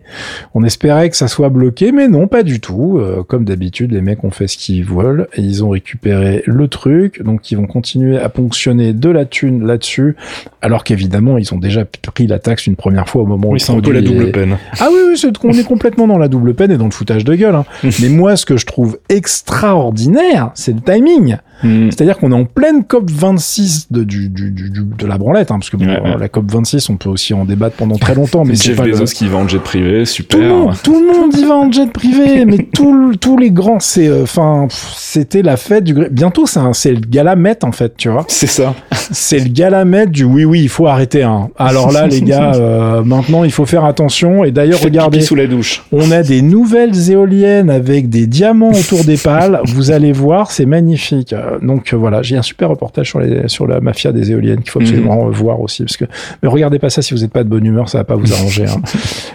on 0.54 0.62
espérait 0.64 1.08
que 1.10 1.16
ça 1.16 1.28
soit 1.28 1.48
bloqué, 1.48 1.92
mais 1.92 2.08
non, 2.08 2.26
pas 2.26 2.42
du 2.42 2.60
tout. 2.60 2.98
Euh, 2.98 3.22
comme 3.22 3.44
d'habitude, 3.44 3.92
les 3.92 4.02
mecs 4.02 4.22
ont 4.24 4.30
fait 4.30 4.48
ce 4.48 4.58
qu'ils 4.58 4.84
veulent 4.84 5.28
et 5.34 5.40
ils 5.40 5.64
ont 5.64 5.70
récupéré 5.70 6.42
le 6.46 6.68
truc, 6.68 7.22
donc 7.22 7.50
ils 7.50 7.56
vont 7.56 7.66
continuer 7.66 8.18
à 8.18 8.28
ponctionner 8.28 8.92
de 8.92 9.08
la 9.08 9.24
thune 9.24 9.66
là-dessus, 9.66 10.16
alors 10.60 10.84
qu'évidemment 10.84 11.38
ils 11.38 11.54
ont 11.54 11.58
déjà 11.58 11.84
pris 11.84 12.26
la 12.26 12.38
taxe 12.38 12.66
une 12.66 12.76
première 12.76 13.08
fois 13.08 13.22
au 13.22 13.26
moment 13.26 13.48
où 13.48 13.52
le 13.54 13.58
c'est 13.58 13.72
un 13.72 13.80
peu 13.80 13.92
la 13.92 14.02
double 14.02 14.30
peine. 14.30 14.58
ah 14.78 14.88
oui, 14.92 14.98
oui, 15.08 15.18
c'est 15.18 15.36
qu'on 15.36 15.52
est 15.52 15.64
complètement 15.66 16.06
dans 16.06 16.18
la 16.18 16.28
double 16.28 16.54
peine 16.54 16.70
et 16.70 16.76
dans 16.76 16.84
le 16.84 16.90
foutage 16.90 17.24
de 17.24 17.34
gueule. 17.34 17.54
hein. 17.54 17.64
Mais 18.02 18.08
moi, 18.08 18.36
ce 18.36 18.44
que 18.44 18.56
je 18.56 18.66
trouve 18.66 18.98
extraordinaire, 19.08 20.50
c'est 20.54 20.72
le 20.72 20.80
timing. 20.80 21.36
Hmm. 21.62 21.86
C'est-à-dire 21.90 22.16
qu'on 22.18 22.32
est 22.32 22.34
en 22.34 22.44
pleine 22.44 22.84
COP 22.84 23.10
26 23.10 23.88
de, 23.90 24.02
du, 24.04 24.28
du, 24.28 24.50
du- 24.50 24.70
de 24.70 25.06
la 25.06 25.18
branlette, 25.18 25.50
hein, 25.50 25.58
parce 25.58 25.70
que 25.70 25.76
bon, 25.76 25.86
Ouais, 25.86 26.00
ouais. 26.00 26.16
la 26.18 26.28
COP 26.28 26.50
26, 26.50 26.88
on 26.90 26.96
peut 26.96 27.08
aussi 27.08 27.34
en 27.34 27.44
débattre 27.44 27.76
pendant 27.76 27.96
très 27.96 28.14
longtemps, 28.14 28.44
mais 28.44 28.54
c'est 28.56 28.68
Jeff 28.68 28.76
pas 28.76 28.86
le- 28.86 28.92
Bezos 28.92 29.12
qui 29.14 29.26
va 29.28 29.38
en 29.38 29.46
jet 29.48 29.58
privé, 29.58 30.04
super. 30.04 30.38
tout 30.38 30.44
le 30.44 30.48
monde, 30.48 30.74
tout 30.82 31.00
le 31.00 31.18
monde 31.20 31.34
y 31.36 31.44
va 31.44 31.56
en 31.56 31.70
jet 31.70 31.90
privé, 31.92 32.44
mais 32.46 32.58
tout 32.72 32.92
le- 32.92 33.16
tous 33.16 33.36
les 33.36 33.50
grands, 33.50 33.80
c'est, 33.80 34.08
euh, 34.08 34.22
enfin, 34.22 34.68
c'était 34.70 35.42
la 35.42 35.56
fête 35.56 35.84
du. 35.84 35.94
Bientôt, 36.10 36.44
c'est 36.72 36.92
le 36.92 37.00
galamètre 37.00 37.66
en 37.66 37.72
fait, 37.72 37.94
tu 37.96 38.08
vois. 38.08 38.24
C'est 38.28 38.46
ça. 38.46 38.74
C'est 39.12 39.38
le 39.38 39.48
galamètre 39.50 40.12
du 40.12 40.24
oui, 40.24 40.44
oui, 40.44 40.60
il 40.62 40.68
faut 40.68 40.86
arrêter. 40.86 41.22
Hein. 41.22 41.48
Alors 41.58 41.92
là, 41.92 42.06
les 42.06 42.22
gars, 42.22 42.52
euh, 42.54 43.02
maintenant, 43.04 43.44
il 43.44 43.50
faut 43.52 43.66
faire 43.66 43.84
attention. 43.84 44.44
Et 44.44 44.50
d'ailleurs, 44.52 44.80
regardez, 44.80 45.20
sous 45.20 45.34
la 45.34 45.46
douche. 45.46 45.82
on 45.92 46.10
a 46.10 46.22
des 46.22 46.42
nouvelles 46.42 47.10
éoliennes 47.10 47.70
avec 47.70 48.08
des 48.08 48.26
diamants 48.26 48.70
autour 48.72 49.04
des 49.04 49.16
pales. 49.16 49.60
Vous 49.64 49.90
allez 49.90 50.12
voir, 50.12 50.50
c'est 50.50 50.66
magnifique. 50.66 51.34
Euh, 51.50 51.58
Donc 51.60 51.92
euh, 51.92 51.96
voilà, 51.96 52.22
j'ai 52.22 52.36
un 52.36 52.42
super 52.42 52.68
reportage 52.68 53.08
sur, 53.08 53.20
les, 53.20 53.48
sur 53.48 53.66
la 53.66 53.80
mafia 53.80 54.12
des 54.12 54.30
éoliennes 54.32 54.60
qu'il 54.60 54.70
faut 54.70 54.80
absolument 54.80 55.26
euh, 55.26 55.30
voir 55.30 55.60
aussi. 55.60 55.82
Parce 55.84 55.96
que, 55.96 56.04
mais 56.42 56.48
regardez 56.48 56.78
pas 56.78 56.90
ça 56.90 57.02
si 57.02 57.14
vous 57.14 57.20
n'êtes 57.20 57.32
pas 57.32 57.44
de 57.44 57.48
bonne 57.48 57.64
humeur, 57.66 57.88
ça 57.88 57.98
va 57.98 58.04
pas 58.04 58.16
vous 58.16 58.32
arranger. 58.32 58.66
hein. 58.66 58.80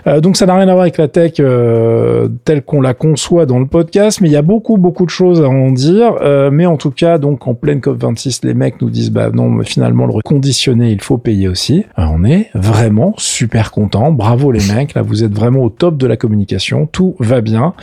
Euh, 0.07 0.21
donc 0.21 0.37
ça 0.37 0.45
n'a 0.45 0.53
rien 0.53 0.67
à 0.67 0.73
voir 0.73 0.81
avec 0.81 0.97
la 0.99 1.07
tech 1.07 1.33
euh, 1.39 2.27
telle 2.43 2.61
qu'on 2.61 2.79
la 2.79 2.93
conçoit 2.93 3.47
dans 3.47 3.57
le 3.57 3.65
podcast, 3.65 4.21
mais 4.21 4.27
il 4.29 4.31
y 4.33 4.35
a 4.35 4.43
beaucoup 4.43 4.77
beaucoup 4.77 5.03
de 5.05 5.09
choses 5.09 5.41
à 5.41 5.49
en 5.49 5.71
dire. 5.71 6.13
Euh, 6.21 6.51
mais 6.51 6.67
en 6.67 6.77
tout 6.77 6.91
cas, 6.91 7.17
donc 7.17 7.47
en 7.47 7.55
pleine 7.55 7.81
COP 7.81 8.03
26, 8.03 8.41
les 8.43 8.53
mecs 8.53 8.79
nous 8.83 8.91
disent 8.91 9.09
bah 9.09 9.31
non, 9.33 9.49
mais 9.49 9.63
finalement 9.63 10.05
le 10.05 10.11
reconditionné, 10.13 10.91
il 10.91 11.01
faut 11.01 11.17
payer 11.17 11.47
aussi. 11.47 11.85
On 11.97 12.23
est 12.23 12.51
vraiment 12.53 13.15
super 13.17 13.71
content. 13.71 14.11
Bravo 14.11 14.51
les 14.51 14.59
mecs, 14.75 14.93
là 14.93 15.01
vous 15.01 15.23
êtes 15.23 15.33
vraiment 15.33 15.61
au 15.63 15.69
top 15.69 15.97
de 15.97 16.05
la 16.05 16.17
communication, 16.17 16.85
tout 16.91 17.15
va 17.19 17.41
bien. 17.41 17.73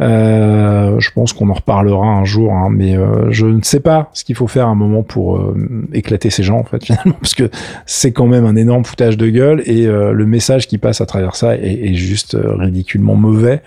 Euh, 0.00 0.98
je 0.98 1.10
pense 1.10 1.32
qu'on 1.32 1.48
en 1.50 1.54
reparlera 1.54 2.06
un 2.06 2.24
jour, 2.24 2.52
hein, 2.52 2.68
mais 2.70 2.96
euh, 2.96 3.30
je 3.30 3.46
ne 3.46 3.62
sais 3.62 3.75
pas 3.80 4.10
ce 4.12 4.24
qu'il 4.24 4.34
faut 4.34 4.46
faire 4.46 4.66
à 4.66 4.70
un 4.70 4.74
moment 4.74 5.02
pour 5.02 5.36
euh, 5.36 5.56
éclater 5.92 6.30
ces 6.30 6.42
gens 6.42 6.58
en 6.58 6.64
fait 6.64 6.84
finalement, 6.84 7.16
parce 7.20 7.34
que 7.34 7.50
c'est 7.86 8.12
quand 8.12 8.26
même 8.26 8.44
un 8.44 8.56
énorme 8.56 8.84
foutage 8.84 9.16
de 9.16 9.28
gueule 9.28 9.62
et 9.66 9.86
euh, 9.86 10.12
le 10.12 10.26
message 10.26 10.66
qui 10.66 10.78
passe 10.78 11.00
à 11.00 11.06
travers 11.06 11.36
ça 11.36 11.56
est, 11.56 11.90
est 11.90 11.94
juste 11.94 12.34
euh, 12.34 12.54
ridiculement 12.56 13.14
mauvais. 13.14 13.62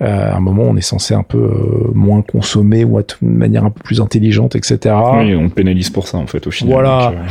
À 0.00 0.36
un 0.36 0.40
moment, 0.40 0.64
on 0.64 0.76
est 0.76 0.82
censé 0.82 1.14
un 1.14 1.22
peu 1.22 1.90
moins 1.94 2.20
consommer 2.20 2.84
ou 2.84 3.00
être 3.00 3.16
de 3.22 3.28
manière 3.28 3.64
un 3.64 3.70
peu 3.70 3.82
plus 3.82 4.00
intelligente, 4.00 4.54
etc. 4.54 4.94
Oui, 5.14 5.34
on 5.34 5.48
pénalise 5.48 5.88
pour 5.88 6.06
ça 6.06 6.18
en 6.18 6.26
fait 6.26 6.46
au 6.46 6.50
final. 6.50 6.74
Voilà. 6.74 7.12
Donc, 7.12 7.24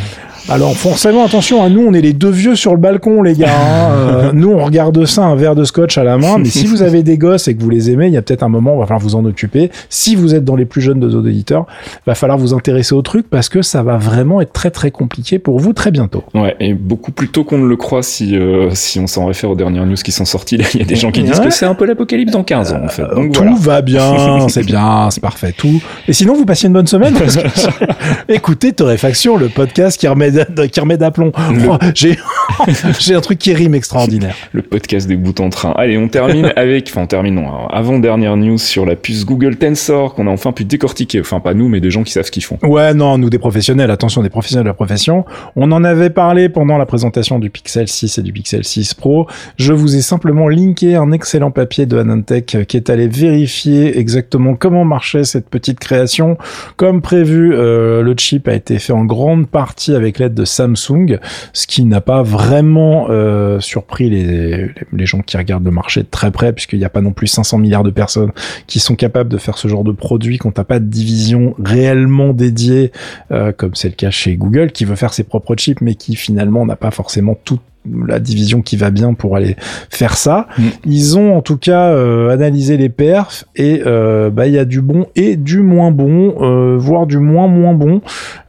Alors 0.47 0.77
forcément, 0.77 1.25
attention, 1.25 1.63
à 1.63 1.69
nous, 1.69 1.83
on 1.87 1.93
est 1.93 2.01
les 2.01 2.13
deux 2.13 2.29
vieux 2.29 2.55
sur 2.55 2.71
le 2.73 2.77
balcon, 2.77 3.23
les 3.23 3.33
gars. 3.33 3.49
hein. 3.49 3.91
Euh, 4.05 4.31
nous, 4.33 4.51
on 4.51 4.63
regarde 4.63 5.03
ça, 5.05 5.23
un 5.23 5.35
verre 5.35 5.55
de 5.55 5.63
scotch 5.63 5.97
à 5.97 6.03
la 6.03 6.17
main. 6.17 6.37
Mais 6.37 6.45
si 6.45 6.67
vous 6.67 6.83
avez 6.83 7.01
des 7.01 7.17
gosses 7.17 7.47
et 7.47 7.55
que 7.55 7.61
vous 7.61 7.69
les 7.69 7.89
aimez, 7.89 8.07
il 8.07 8.13
y 8.13 8.17
a 8.17 8.21
peut-être 8.21 8.43
un 8.43 8.49
moment, 8.49 8.73
où 8.73 8.77
il 8.77 8.79
va 8.79 8.85
falloir 8.85 9.01
vous 9.01 9.15
en 9.15 9.25
occuper. 9.25 9.71
Si 9.89 10.15
vous 10.15 10.35
êtes 10.35 10.45
dans 10.45 10.55
les 10.55 10.65
plus 10.65 10.81
jeunes 10.81 10.99
de 10.99 11.09
nos 11.09 11.19
auditeurs, 11.19 11.65
va 12.05 12.13
falloir 12.15 12.37
vous 12.37 12.53
intéresser 12.53 12.93
au 12.93 13.01
truc 13.01 13.25
parce 13.29 13.49
que 13.49 13.61
ça 13.61 13.83
va 13.83 13.97
vraiment 13.97 14.41
être 14.41 14.53
très 14.53 14.69
très 14.71 14.91
compliqué 14.91 15.39
pour 15.39 15.59
vous 15.59 15.73
très 15.73 15.91
bientôt. 15.91 16.23
Ouais, 16.33 16.55
et 16.59 16.73
beaucoup 16.73 17.11
plus 17.11 17.29
tôt 17.29 17.43
qu'on 17.43 17.57
ne 17.57 17.67
le 17.67 17.75
croit 17.75 18.03
si, 18.03 18.37
euh, 18.37 18.69
si 18.73 18.99
on 18.99 19.07
s'en 19.07 19.25
réfère 19.25 19.49
aux 19.49 19.55
dernières 19.55 19.85
news 19.85 19.95
qui 19.95 20.11
sont 20.11 20.25
sorties. 20.25 20.57
Il 20.75 20.79
y 20.79 20.83
a 20.83 20.85
des 20.85 20.95
gens 20.95 21.11
qui 21.11 21.23
disent 21.23 21.39
que 21.39 21.49
c'est 21.49 21.65
un 21.65 21.75
peu 21.75 21.85
l'apocalypse 21.85 22.31
dans 22.31 22.43
15 22.43 22.73
ans 22.73 22.81
en 22.83 22.89
fait. 22.89 23.03
Donc 23.15 23.31
tout 23.33 23.41
voilà. 23.41 23.55
va 23.57 23.81
bien, 23.81 24.47
c'est 24.49 24.65
bien, 24.65 25.09
c'est 25.09 25.21
parfait, 25.21 25.53
tout. 25.57 25.81
Et 26.07 26.13
sinon, 26.13 26.35
vous 26.35 26.45
passez 26.45 26.67
une 26.67 26.73
bonne 26.73 26.87
semaine 26.87 27.15
parce 27.15 27.35
que 27.37 27.47
écoutez 28.29 28.73
Torréfaction, 28.73 29.37
le 29.37 29.49
podcast 29.49 29.99
qui 29.99 30.07
remet, 30.07 30.31
qui 30.71 30.79
remet 30.79 30.97
d'aplomb. 30.97 31.31
Oh, 31.37 31.77
j'ai, 31.93 32.17
j'ai 32.99 33.15
un 33.15 33.21
truc 33.21 33.39
qui 33.39 33.53
rime 33.53 33.75
extraordinaire. 33.75 34.35
Le 34.51 34.61
podcast 34.61 35.07
des 35.07 35.15
bouts 35.15 35.33
en 35.39 35.49
train. 35.49 35.71
Allez, 35.71 35.97
on 35.97 36.07
termine 36.07 36.51
avec, 36.55 36.87
enfin 36.89 37.01
on 37.03 37.07
termine 37.07 37.35
non, 37.35 37.67
avant 37.67 37.99
dernière 37.99 38.37
news 38.37 38.57
sur 38.57 38.85
la 38.85 38.95
puce 38.95 39.25
Google 39.25 39.55
Tensor 39.55 40.13
qu'on 40.13 40.27
a 40.27 40.29
enfin 40.29 40.51
pu 40.51 40.65
décortiquer. 40.65 41.19
Enfin 41.19 41.39
pas 41.39 41.53
nous, 41.53 41.69
mais 41.69 41.79
des 41.79 41.91
gens 41.91 42.03
qui 42.03 42.11
savent 42.11 42.25
ce 42.25 42.31
qu'ils 42.31 42.43
font. 42.43 42.57
Ouais, 42.63 42.93
non, 42.93 43.17
nous 43.17 43.29
des 43.29 43.39
professionnels, 43.39 43.91
attention, 43.91 44.21
des 44.21 44.29
professionnels 44.29 44.65
de 44.65 44.69
la 44.69 44.73
profession. 44.73 45.25
On 45.55 45.71
en 45.71 45.83
avait 45.83 46.09
parlé 46.09 46.49
pendant 46.49 46.77
la 46.77 46.85
présentation 46.85 47.39
du 47.39 47.49
Pixel 47.49 47.87
6 47.87 48.17
et 48.17 48.21
du 48.21 48.33
Pixel 48.33 48.63
6 48.63 48.93
Pro. 48.93 49.27
Je 49.57 49.73
vous 49.73 49.95
ai 49.95 50.01
simplement 50.01 50.47
linké 50.47 50.95
un 50.95 51.11
excellent 51.11 51.51
papier 51.51 51.85
de 51.85 51.97
Anantech 51.97 52.57
qui 52.67 52.77
est 52.77 52.89
allé 52.89 53.07
vérifier 53.07 53.97
exactement 53.97 54.55
comment 54.55 54.85
marchait 54.85 55.23
cette 55.23 55.49
petite 55.49 55.79
création. 55.79 56.37
Comme 56.77 57.01
prévu, 57.01 57.53
euh, 57.53 58.01
le 58.01 58.15
chip 58.17 58.47
a 58.47 58.53
été 58.53 58.79
fait 58.79 58.93
en 58.93 59.05
grande 59.05 59.47
partie 59.47 59.95
avec 59.95 60.19
de 60.33 60.45
Samsung, 60.45 61.19
ce 61.53 61.67
qui 61.67 61.83
n'a 61.85 62.01
pas 62.01 62.23
vraiment 62.23 63.07
euh, 63.09 63.59
surpris 63.59 64.09
les, 64.09 64.71
les 64.91 65.05
gens 65.05 65.21
qui 65.21 65.37
regardent 65.37 65.65
le 65.65 65.71
marché 65.71 66.01
de 66.01 66.07
très 66.09 66.31
près, 66.31 66.53
puisqu'il 66.53 66.79
n'y 66.79 66.85
a 66.85 66.89
pas 66.89 67.01
non 67.01 67.13
plus 67.13 67.27
500 67.27 67.57
milliards 67.57 67.83
de 67.83 67.91
personnes 67.91 68.31
qui 68.67 68.79
sont 68.79 68.95
capables 68.95 69.29
de 69.29 69.37
faire 69.37 69.57
ce 69.57 69.67
genre 69.67 69.83
de 69.83 69.91
produit 69.91 70.37
quand 70.37 70.51
t'as 70.51 70.63
pas 70.63 70.79
de 70.79 70.85
division 70.85 71.55
réellement 71.63 72.33
dédiée 72.33 72.91
euh, 73.31 73.51
comme 73.51 73.75
c'est 73.75 73.89
le 73.89 73.95
cas 73.95 74.11
chez 74.11 74.35
Google, 74.35 74.71
qui 74.71 74.85
veut 74.85 74.95
faire 74.95 75.13
ses 75.13 75.23
propres 75.23 75.55
chips, 75.55 75.81
mais 75.81 75.95
qui 75.95 76.15
finalement 76.15 76.65
n'a 76.65 76.75
pas 76.75 76.91
forcément 76.91 77.37
toute 77.43 77.61
la 78.07 78.19
division 78.19 78.61
qui 78.61 78.75
va 78.75 78.91
bien 78.91 79.13
pour 79.13 79.35
aller 79.35 79.55
faire 79.89 80.17
ça. 80.17 80.47
Mm. 80.57 80.63
Ils 80.85 81.17
ont 81.17 81.37
en 81.37 81.41
tout 81.41 81.57
cas 81.57 81.89
euh, 81.89 82.29
analysé 82.29 82.77
les 82.77 82.89
perfs 82.89 83.45
et 83.55 83.81
euh, 83.85 84.29
bah 84.29 84.47
il 84.47 84.53
y 84.53 84.59
a 84.59 84.65
du 84.65 84.81
bon 84.81 85.07
et 85.15 85.35
du 85.35 85.59
moins 85.59 85.91
bon, 85.91 86.35
euh, 86.41 86.77
voire 86.77 87.07
du 87.07 87.17
moins 87.17 87.47
moins 87.47 87.73
bon. 87.73 88.01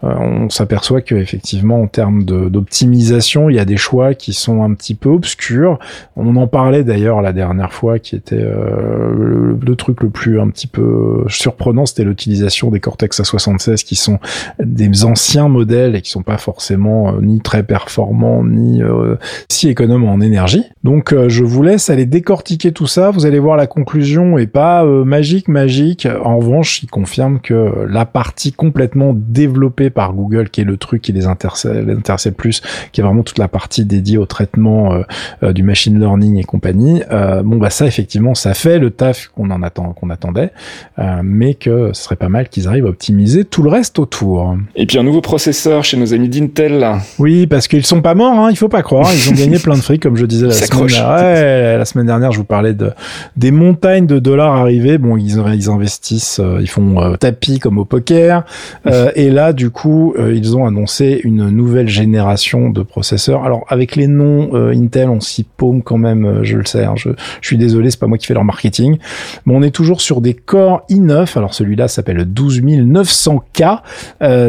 Euh, 0.04 0.14
on 0.18 0.50
s'aperçoit 0.50 1.00
que 1.00 1.14
effectivement 1.14 1.80
en 1.80 1.86
termes 1.86 2.24
d'optimisation, 2.24 3.50
il 3.50 3.56
y 3.56 3.58
a 3.58 3.64
des 3.64 3.76
choix 3.76 4.14
qui 4.14 4.32
sont 4.32 4.62
un 4.62 4.72
petit 4.74 4.94
peu 4.94 5.08
obscurs. 5.08 5.78
On 6.16 6.36
en 6.36 6.46
parlait 6.46 6.84
d'ailleurs 6.84 7.22
la 7.22 7.32
dernière 7.32 7.72
fois, 7.72 7.98
qui 7.98 8.16
était 8.16 8.36
euh, 8.36 9.14
le, 9.16 9.58
le 9.60 9.76
truc 9.76 10.02
le 10.02 10.10
plus 10.10 10.40
un 10.40 10.48
petit 10.48 10.66
peu 10.66 11.24
surprenant, 11.28 11.86
c'était 11.86 12.04
l'utilisation 12.04 12.70
des 12.70 12.80
Cortex 12.80 13.20
A76 13.20 13.84
qui 13.84 13.96
sont 13.96 14.18
des 14.58 15.04
anciens 15.04 15.48
modèles 15.48 15.96
et 15.96 16.02
qui 16.02 16.10
sont 16.10 16.22
pas 16.22 16.38
forcément 16.38 17.14
euh, 17.14 17.20
ni 17.20 17.40
très 17.40 17.62
performants 17.62 18.44
ni 18.44 18.82
euh, 18.82 19.16
si 19.48 19.68
économes 19.68 20.04
en 20.04 20.20
énergie. 20.20 20.64
Donc 20.84 21.12
euh, 21.12 21.28
je 21.28 21.44
vous 21.44 21.62
laisse 21.62 21.90
aller 21.90 22.06
décortiquer 22.06 22.72
tout 22.72 22.86
ça. 22.86 23.10
Vous 23.10 23.26
allez 23.26 23.38
voir 23.38 23.56
la 23.56 23.66
conclusion 23.66 24.38
est 24.38 24.46
pas 24.46 24.84
euh, 24.84 25.04
magique 25.04 25.48
magique. 25.48 26.06
En 26.24 26.38
revanche, 26.38 26.82
il 26.82 26.88
confirme 26.88 27.40
que 27.40 27.86
la 27.88 28.04
partie 28.04 28.52
complètement 28.52 29.14
développée 29.14 29.90
par 29.90 30.12
Google, 30.12 30.50
qui 30.50 30.60
est 30.60 30.64
le 30.64 30.76
truc 30.76 31.02
qui 31.02 31.12
les 31.12 31.26
intéresse, 31.26 31.66
les 31.66 31.92
intéressait 31.92 32.32
plus, 32.32 32.62
qui 32.92 33.00
est 33.00 33.04
vraiment 33.04 33.22
toute 33.22 33.38
la 33.38 33.48
partie 33.48 33.84
dédiée 33.84 34.18
au 34.18 34.26
traitement 34.26 35.02
euh, 35.42 35.52
du 35.52 35.62
machine 35.62 35.98
learning 35.98 36.38
et 36.38 36.44
compagnie. 36.44 37.02
euh, 37.10 37.42
bon 37.42 37.56
bah 37.56 37.70
ça 37.70 37.86
effectivement 37.86 38.34
ça 38.34 38.54
fait 38.54 38.78
le 38.78 38.90
taf 38.90 39.28
qu'on 39.28 39.50
en 39.50 39.62
attend 39.62 39.92
qu'on 39.92 40.10
attendait, 40.10 40.50
euh, 40.98 41.20
mais 41.22 41.54
que 41.54 41.90
ce 41.92 42.02
serait 42.02 42.16
pas 42.16 42.28
mal 42.28 42.48
qu'ils 42.48 42.68
arrivent 42.68 42.86
à 42.86 42.88
optimiser 42.88 43.44
tout 43.44 43.62
le 43.62 43.70
reste 43.70 43.98
autour. 43.98 44.56
Et 44.74 44.86
puis 44.86 44.98
un 44.98 45.02
nouveau 45.02 45.20
processeur 45.20 45.84
chez 45.84 45.96
nos 45.96 46.14
amis 46.14 46.28
d'Intel. 46.28 46.86
Oui, 47.18 47.46
parce 47.46 47.68
qu'ils 47.68 47.84
sont 47.84 48.02
pas 48.02 48.14
morts, 48.14 48.38
hein, 48.38 48.50
il 48.50 48.56
faut 48.56 48.68
pas 48.68 48.82
croire. 48.82 49.08
Ils 49.16 49.30
ont 49.30 49.34
gagné 49.34 49.58
plein 49.62 49.74
de 49.74 49.80
fric, 49.80 50.02
comme 50.02 50.16
je 50.16 50.26
disais 50.26 50.46
la 50.46 50.52
semaine, 50.52 50.82
ouais, 50.82 51.78
la 51.78 51.84
semaine 51.84 52.06
dernière. 52.06 52.32
Je 52.32 52.38
vous 52.38 52.44
parlais 52.44 52.74
de 52.74 52.92
des 53.36 53.50
montagnes 53.50 54.06
de 54.06 54.18
dollars 54.18 54.54
arrivés. 54.54 54.98
Bon, 54.98 55.16
ils, 55.16 55.42
ils 55.54 55.70
investissent, 55.70 56.40
euh, 56.40 56.58
ils 56.60 56.68
font 56.68 57.00
euh, 57.00 57.16
tapis 57.16 57.58
comme 57.58 57.78
au 57.78 57.84
poker. 57.84 58.44
Euh, 58.86 59.10
et 59.14 59.30
là, 59.30 59.52
du 59.52 59.70
coup, 59.70 60.14
ils 60.18 60.56
ont 60.56 60.66
annoncé 60.66 61.20
une 61.24 61.48
nouvelle 61.48 61.88
génération 61.88 62.70
de 62.70 62.82
processeurs. 62.82 63.44
Alors, 63.44 63.64
avec 63.68 63.96
les 63.96 64.06
noms 64.06 64.54
Intel, 64.54 65.08
on 65.08 65.20
s'y 65.20 65.44
paume 65.44 65.82
quand 65.82 65.98
même. 65.98 66.40
je 66.42 66.56
le 66.56 66.64
sais. 66.64 66.84
Hein, 66.84 66.94
je, 66.96 67.10
je, 67.40 67.46
suis 67.46 67.56
désolé, 67.56 67.90
c'est 67.90 68.00
pas 68.00 68.06
moi 68.06 68.18
qui 68.18 68.26
fais 68.26 68.34
leur 68.34 68.44
marketing. 68.44 68.98
Mais 69.44 69.54
on 69.54 69.62
est 69.62 69.70
toujours 69.70 70.00
sur 70.00 70.20
des 70.20 70.34
Core 70.34 70.84
i9. 70.90 71.36
Alors, 71.36 71.54
celui-là 71.54 71.88
s'appelle 71.88 72.26
12900K. 72.26 73.80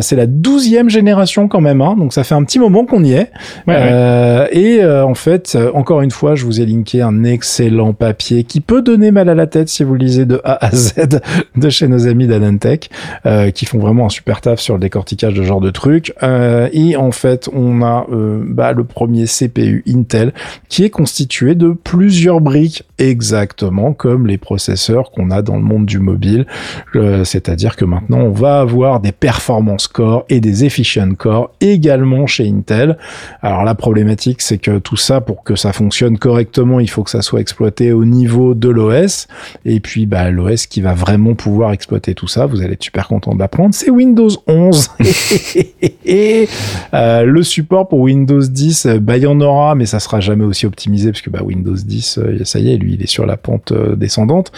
c'est 0.02 0.16
la 0.16 0.26
douzième 0.28 0.90
génération 0.90 1.48
quand 1.48 1.62
même. 1.62 1.82
Hein, 1.82 1.96
donc, 1.98 2.14
ça 2.14 2.24
fait 2.24 2.36
un 2.36 2.44
petit 2.44 2.60
moment 2.60 2.86
qu'on 2.86 3.04
y 3.04 3.14
est. 3.14 3.32
Et 4.58 4.84
en 4.84 5.14
fait, 5.14 5.56
encore 5.76 6.02
une 6.02 6.10
fois, 6.10 6.34
je 6.34 6.44
vous 6.44 6.62
ai 6.62 6.66
linké 6.66 7.02
un 7.02 7.24
excellent 7.24 7.94
papier 7.94 8.44
qui 8.44 8.60
peut 8.60 8.82
donner 8.82 9.12
mal 9.12 9.30
à 9.30 9.36
la 9.36 9.46
tête 9.46 9.70
si 9.70 9.84
vous 9.84 9.94
lisez 9.94 10.26
de 10.26 10.42
A 10.44 10.66
à 10.66 10.72
Z 10.72 11.22
de 11.56 11.70
chez 11.70 11.88
nos 11.88 12.08
amis 12.08 12.28
d'Anantech, 12.28 12.90
euh, 13.26 13.52
qui 13.52 13.66
font 13.66 13.80
vraiment 13.80 14.06
un 14.06 14.10
super 14.10 14.42
taf 14.42 14.60
sur 14.60 14.76
le 14.76 14.80
décortiquage 14.80 15.34
de 15.34 15.42
ce 15.42 15.48
genre 15.48 15.62
de 15.62 15.70
trucs. 15.70 16.14
Euh, 16.24 16.70
et 16.74 16.96
en 16.96 17.12
fait, 17.12 17.50
on 17.54 17.82
a 17.82 18.08
euh, 18.12 18.44
bah, 18.48 18.74
le 18.74 18.84
premier 18.84 19.26
CPU 19.26 19.84
Intel 19.88 20.34
qui 20.70 20.84
est 20.84 20.90
constitué 20.90 21.56
de 21.56 21.72
plusieurs 21.72 22.42
briques 22.42 22.84
exactement 22.98 23.94
comme 23.94 24.28
les 24.28 24.38
processeurs 24.38 25.12
qu'on 25.12 25.32
a 25.32 25.42
dans 25.42 25.56
le 25.56 25.62
monde 25.62 25.86
du 25.86 26.00
mobile. 26.00 26.46
Euh, 26.96 27.24
c'est-à-dire 27.24 27.76
que 27.76 27.86
maintenant, 27.86 28.20
on 28.20 28.32
va 28.32 28.60
avoir 28.60 29.00
des 29.00 29.12
performance 29.12 29.88
core 29.88 30.26
et 30.30 30.40
des 30.40 30.66
efficient 30.66 31.14
core 31.16 31.52
également 31.62 32.28
chez 32.28 32.48
Intel. 32.48 32.98
Alors 33.42 33.64
la 33.64 33.76
problématique, 33.76 34.37
c'est 34.42 34.58
que 34.58 34.80
tout 34.80 34.98
ça, 34.98 35.22
pour 35.22 35.44
que 35.44 35.56
ça 35.56 35.74
fonctionne 35.74 36.18
correctement, 36.18 36.80
il 36.80 36.90
faut 36.90 37.04
que 37.04 37.10
ça 37.10 37.22
soit 37.22 37.42
exploité 37.42 37.92
au 37.92 38.06
niveau 38.06 38.54
de 38.54 38.70
l'OS. 38.70 39.28
Et 39.66 39.80
puis, 39.80 40.06
bah, 40.06 40.30
l'OS 40.32 40.66
qui 40.66 40.82
va 40.82 40.94
vraiment 40.94 41.36
pouvoir 41.36 41.72
exploiter 41.72 42.14
tout 42.14 42.28
ça, 42.28 42.46
vous 42.46 42.62
allez 42.62 42.74
être 42.74 42.84
super 42.84 43.08
content 43.08 43.34
de 43.34 43.40
l'apprendre, 43.40 43.74
c'est 43.74 43.90
Windows 43.90 44.30
11. 44.48 44.90
et 46.06 46.48
euh, 46.94 47.24
le 47.24 47.44
support 47.44 47.88
pour 47.88 48.00
Windows 48.00 48.42
10, 48.42 48.88
bah, 49.02 49.18
il 49.18 49.24
y 49.24 49.28
en 49.28 49.40
aura, 49.42 49.76
mais 49.76 49.86
ça 49.86 50.00
sera 50.00 50.20
jamais 50.20 50.46
aussi 50.46 50.66
optimisé 50.66 51.12
parce 51.12 51.22
que 51.22 51.30
bah, 51.30 51.42
Windows 51.44 51.76
10, 51.76 52.18
euh, 52.18 52.40
ça 52.44 52.60
y 52.60 52.74
est, 52.74 52.78
lui, 52.78 52.94
il 52.94 53.02
est 53.02 53.08
sur 53.08 53.26
la 53.26 53.38
pente 53.38 53.72
euh, 53.72 53.96
descendante. 53.96 54.52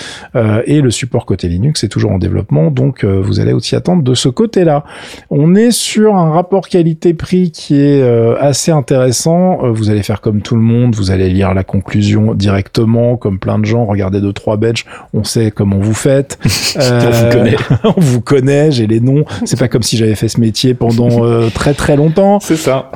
et 0.65 0.81
le 0.81 0.91
support 0.91 1.25
côté 1.25 1.47
Linux 1.47 1.83
est 1.83 1.87
toujours 1.87 2.11
en 2.11 2.19
développement, 2.19 2.71
donc 2.71 3.03
vous 3.03 3.39
allez 3.39 3.53
aussi 3.53 3.75
attendre 3.75 4.03
de 4.03 4.13
ce 4.13 4.29
côté-là. 4.29 4.83
On 5.29 5.55
est 5.55 5.71
sur 5.71 6.15
un 6.15 6.31
rapport 6.31 6.67
qualité-prix 6.67 7.51
qui 7.51 7.75
est 7.79 8.01
assez 8.39 8.71
intéressant. 8.71 9.68
Vous 9.71 9.89
allez 9.89 10.03
faire 10.03 10.21
comme 10.21 10.41
tout 10.41 10.55
le 10.55 10.61
monde, 10.61 10.95
vous 10.95 11.11
allez 11.11 11.29
lire 11.29 11.53
la 11.53 11.63
conclusion 11.63 12.33
directement, 12.33 13.17
comme 13.17 13.39
plein 13.39 13.59
de 13.59 13.65
gens, 13.65 13.85
regardez 13.85 14.21
deux 14.21 14.33
trois 14.33 14.57
bench, 14.57 14.85
on 15.13 15.23
sait 15.23 15.51
comment 15.51 15.79
vous 15.79 15.93
faites. 15.93 16.37
on 16.75 17.11
vous 17.11 17.29
connaît. 17.31 17.55
on 17.83 17.99
vous 17.99 18.21
connaît, 18.21 18.71
j'ai 18.71 18.87
les 18.87 18.99
noms. 18.99 19.25
C'est 19.45 19.59
pas 19.59 19.67
comme 19.67 19.83
si 19.83 19.97
j'avais 19.97 20.15
fait 20.15 20.27
ce 20.27 20.39
métier 20.39 20.73
pendant 20.73 21.49
très 21.49 21.73
très 21.73 21.95
longtemps. 21.95 22.39
C'est 22.41 22.55
ça. 22.55 22.91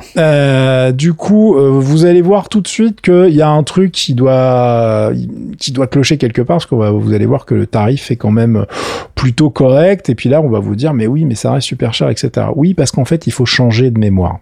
du 0.92 1.14
coup, 1.14 1.56
vous 1.58 2.04
allez 2.04 2.22
voir 2.22 2.48
tout 2.48 2.60
de 2.60 2.68
suite 2.68 3.00
qu'il 3.00 3.34
y 3.34 3.42
a 3.42 3.48
un 3.48 3.62
truc 3.62 3.92
qui 3.92 4.14
doit 4.14 5.12
qui 5.58 5.72
doit 5.72 5.86
clocher 5.86 6.18
quelque 6.18 6.42
part 6.42 6.56
parce 6.56 6.66
que 6.66 6.74
vous 6.74 7.12
allez 7.12 7.26
voir 7.26 7.46
que 7.46 7.54
le 7.54 7.66
tarif 7.66 8.10
est 8.10 8.16
quand 8.16 8.30
même 8.30 8.66
plutôt 9.14 9.50
correct 9.50 10.08
et 10.08 10.14
puis 10.14 10.28
là 10.28 10.40
on 10.40 10.48
va 10.48 10.58
vous 10.58 10.76
dire 10.76 10.94
mais 10.94 11.06
oui 11.06 11.24
mais 11.24 11.34
ça 11.34 11.52
reste 11.52 11.66
super 11.66 11.94
cher 11.94 12.08
etc. 12.08 12.48
Oui 12.54 12.74
parce 12.74 12.90
qu'en 12.90 13.04
fait 13.04 13.26
il 13.26 13.32
faut 13.32 13.46
changer 13.46 13.90
de 13.90 13.98
mémoire. 13.98 14.38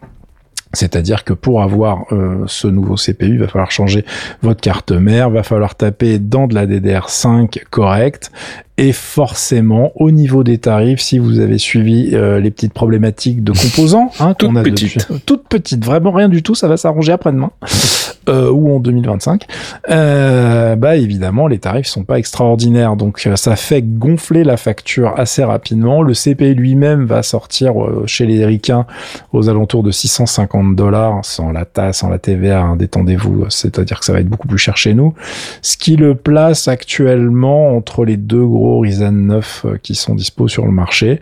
C'est-à-dire 0.73 1.25
que 1.25 1.33
pour 1.33 1.63
avoir 1.63 2.05
euh, 2.13 2.45
ce 2.47 2.67
nouveau 2.67 2.95
CPU, 2.95 3.35
il 3.35 3.39
va 3.39 3.49
falloir 3.49 3.71
changer 3.71 4.05
votre 4.43 4.61
carte 4.61 4.93
mère, 4.93 5.31
va 5.31 5.43
falloir 5.43 5.75
taper 5.75 6.19
dans 6.19 6.47
de 6.47 6.55
la 6.55 6.67
DDR5 6.67 7.65
correcte. 7.71 8.33
Et 8.79 8.93
forcément, 8.93 9.93
au 9.97 10.11
niveau 10.11 10.45
des 10.45 10.59
tarifs, 10.59 11.01
si 11.01 11.19
vous 11.19 11.41
avez 11.41 11.59
suivi 11.59 12.11
euh, 12.15 12.41
les 12.41 12.51
petites 12.51 12.73
problématiques 12.73 13.45
de 13.45 13.53
composants, 13.53 14.11
hein, 14.19 14.35
toutes 14.39 14.55
petites, 14.63 15.09
toutes 15.27 15.47
petites, 15.47 15.85
vraiment 15.85 16.11
rien 16.11 16.29
du 16.29 16.43
tout, 16.43 16.55
ça 16.55 16.69
va 16.69 16.77
s'arranger 16.79 17.13
après-demain 17.13 17.51
euh, 18.29 18.51
ou 18.51 18.75
en 18.75 18.81
2025. 18.81 19.47
Euh, 19.91 20.77
bah 20.77 20.97
évidemment, 20.97 21.47
les 21.47 21.59
tarifs 21.59 21.87
sont 21.87 22.05
pas 22.05 22.19
extraordinaires, 22.19 22.97
donc 22.97 23.23
euh, 23.27 23.37
ça 23.37 23.57
fait 23.57 23.83
gonfler 23.83 24.45
la 24.45 24.57
facture 24.57 25.15
assez 25.17 25.45
rapidement. 25.45 26.03
Le 26.03 26.15
CP 26.15 26.55
lui-même 26.55 27.05
va 27.05 27.23
sortir 27.23 27.83
euh, 27.83 28.05
chez 28.07 28.27
les 28.27 28.45
ricains 28.45 28.87
aux 29.33 29.49
alentours 29.49 29.83
de 29.83 29.91
650 29.91 30.77
dollars 30.77 31.25
sans 31.25 31.53
la 31.53 31.65
tasse, 31.65 31.99
sans 31.99 32.09
la 32.09 32.19
TVA. 32.19 32.63
Hein, 32.63 32.77
détendez-vous, 32.77 33.47
c'est-à-dire 33.49 34.01
que 34.01 34.05
ça 34.05 34.13
va 34.13 34.21
être 34.21 34.29
beaucoup 34.29 34.49
plus 34.49 34.59
cher 34.59 34.77
chez 34.77 34.95
nous. 34.95 35.15
Ce 35.63 35.77
qui 35.77 35.97
le 35.97 36.15
place 36.15 36.69
actuellement 36.69 37.77
entre 37.77 38.05
les 38.05 38.17
deux 38.17 38.45
gros 38.45 38.81
Ryzen 38.81 39.27
9 39.27 39.63
euh, 39.65 39.77
qui 39.83 39.95
sont 39.95 40.15
dispo 40.15 40.49
sur 40.49 40.65
le 40.65 40.73
marché. 40.73 41.21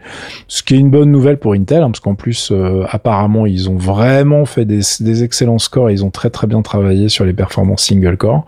Ce 0.48 0.62
qui 0.62 0.74
est 0.74 0.78
une 0.78 0.90
bonne 0.90 1.10
nouvelle 1.10 1.38
pour 1.38 1.54
Intel, 1.54 1.82
hein, 1.82 1.90
parce 1.90 2.00
qu'en 2.00 2.14
plus, 2.14 2.50
euh, 2.52 2.84
apparemment, 2.88 3.46
ils 3.46 3.70
ont 3.70 3.76
vraiment 3.76 4.44
fait 4.44 4.64
des, 4.64 4.80
excellents 5.22 5.58
scores 5.58 5.90
et 5.90 5.92
ils 5.92 6.04
ont 6.04 6.10
très 6.10 6.30
très 6.30 6.46
bien 6.46 6.62
travaillé 6.62 6.89
sur 7.08 7.24
les 7.24 7.32
performances 7.32 7.84
single 7.84 8.16
core. 8.16 8.44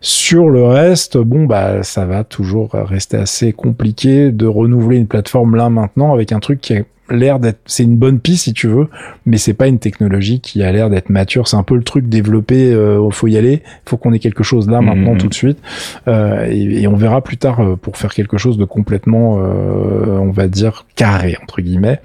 Sur 0.00 0.48
le 0.48 0.64
reste, 0.64 1.16
bon, 1.18 1.44
bah, 1.44 1.82
ça 1.82 2.06
va 2.06 2.24
toujours 2.24 2.70
rester 2.72 3.16
assez 3.16 3.52
compliqué 3.52 4.30
de 4.30 4.46
renouveler 4.46 4.98
une 4.98 5.06
plateforme 5.06 5.56
là 5.56 5.70
maintenant 5.70 6.12
avec 6.12 6.32
un 6.32 6.40
truc 6.40 6.60
qui 6.60 6.74
est 6.74 6.84
l'air 7.10 7.38
d'être, 7.38 7.60
c'est 7.66 7.84
une 7.84 7.96
bonne 7.96 8.18
piste 8.18 8.44
si 8.44 8.52
tu 8.52 8.66
veux, 8.66 8.88
mais 9.26 9.36
c'est 9.36 9.54
pas 9.54 9.66
une 9.66 9.78
technologie 9.78 10.40
qui 10.40 10.62
a 10.62 10.72
l'air 10.72 10.90
d'être 10.90 11.10
mature. 11.10 11.48
C'est 11.48 11.56
un 11.56 11.62
peu 11.62 11.76
le 11.76 11.82
truc 11.82 12.08
développé, 12.08 12.72
euh, 12.72 13.10
faut 13.14 13.28
y 13.28 13.38
aller, 13.38 13.62
faut 13.86 13.96
qu'on 13.96 14.12
ait 14.12 14.18
quelque 14.18 14.42
chose 14.42 14.68
là 14.68 14.80
maintenant 14.80 15.12
mhm. 15.12 15.18
tout 15.18 15.28
de 15.28 15.34
suite, 15.34 15.58
euh, 16.08 16.46
et, 16.50 16.86
on 16.86 16.96
verra 16.96 17.22
plus 17.22 17.38
tard 17.38 17.60
euh, 17.60 17.76
pour 17.76 17.96
faire 17.96 18.12
quelque 18.12 18.36
chose 18.36 18.58
de 18.58 18.64
complètement, 18.64 19.38
euh, 19.38 20.18
on 20.18 20.30
va 20.30 20.48
dire 20.48 20.84
carré 20.96 21.36
entre 21.42 21.62
guillemets. 21.62 22.00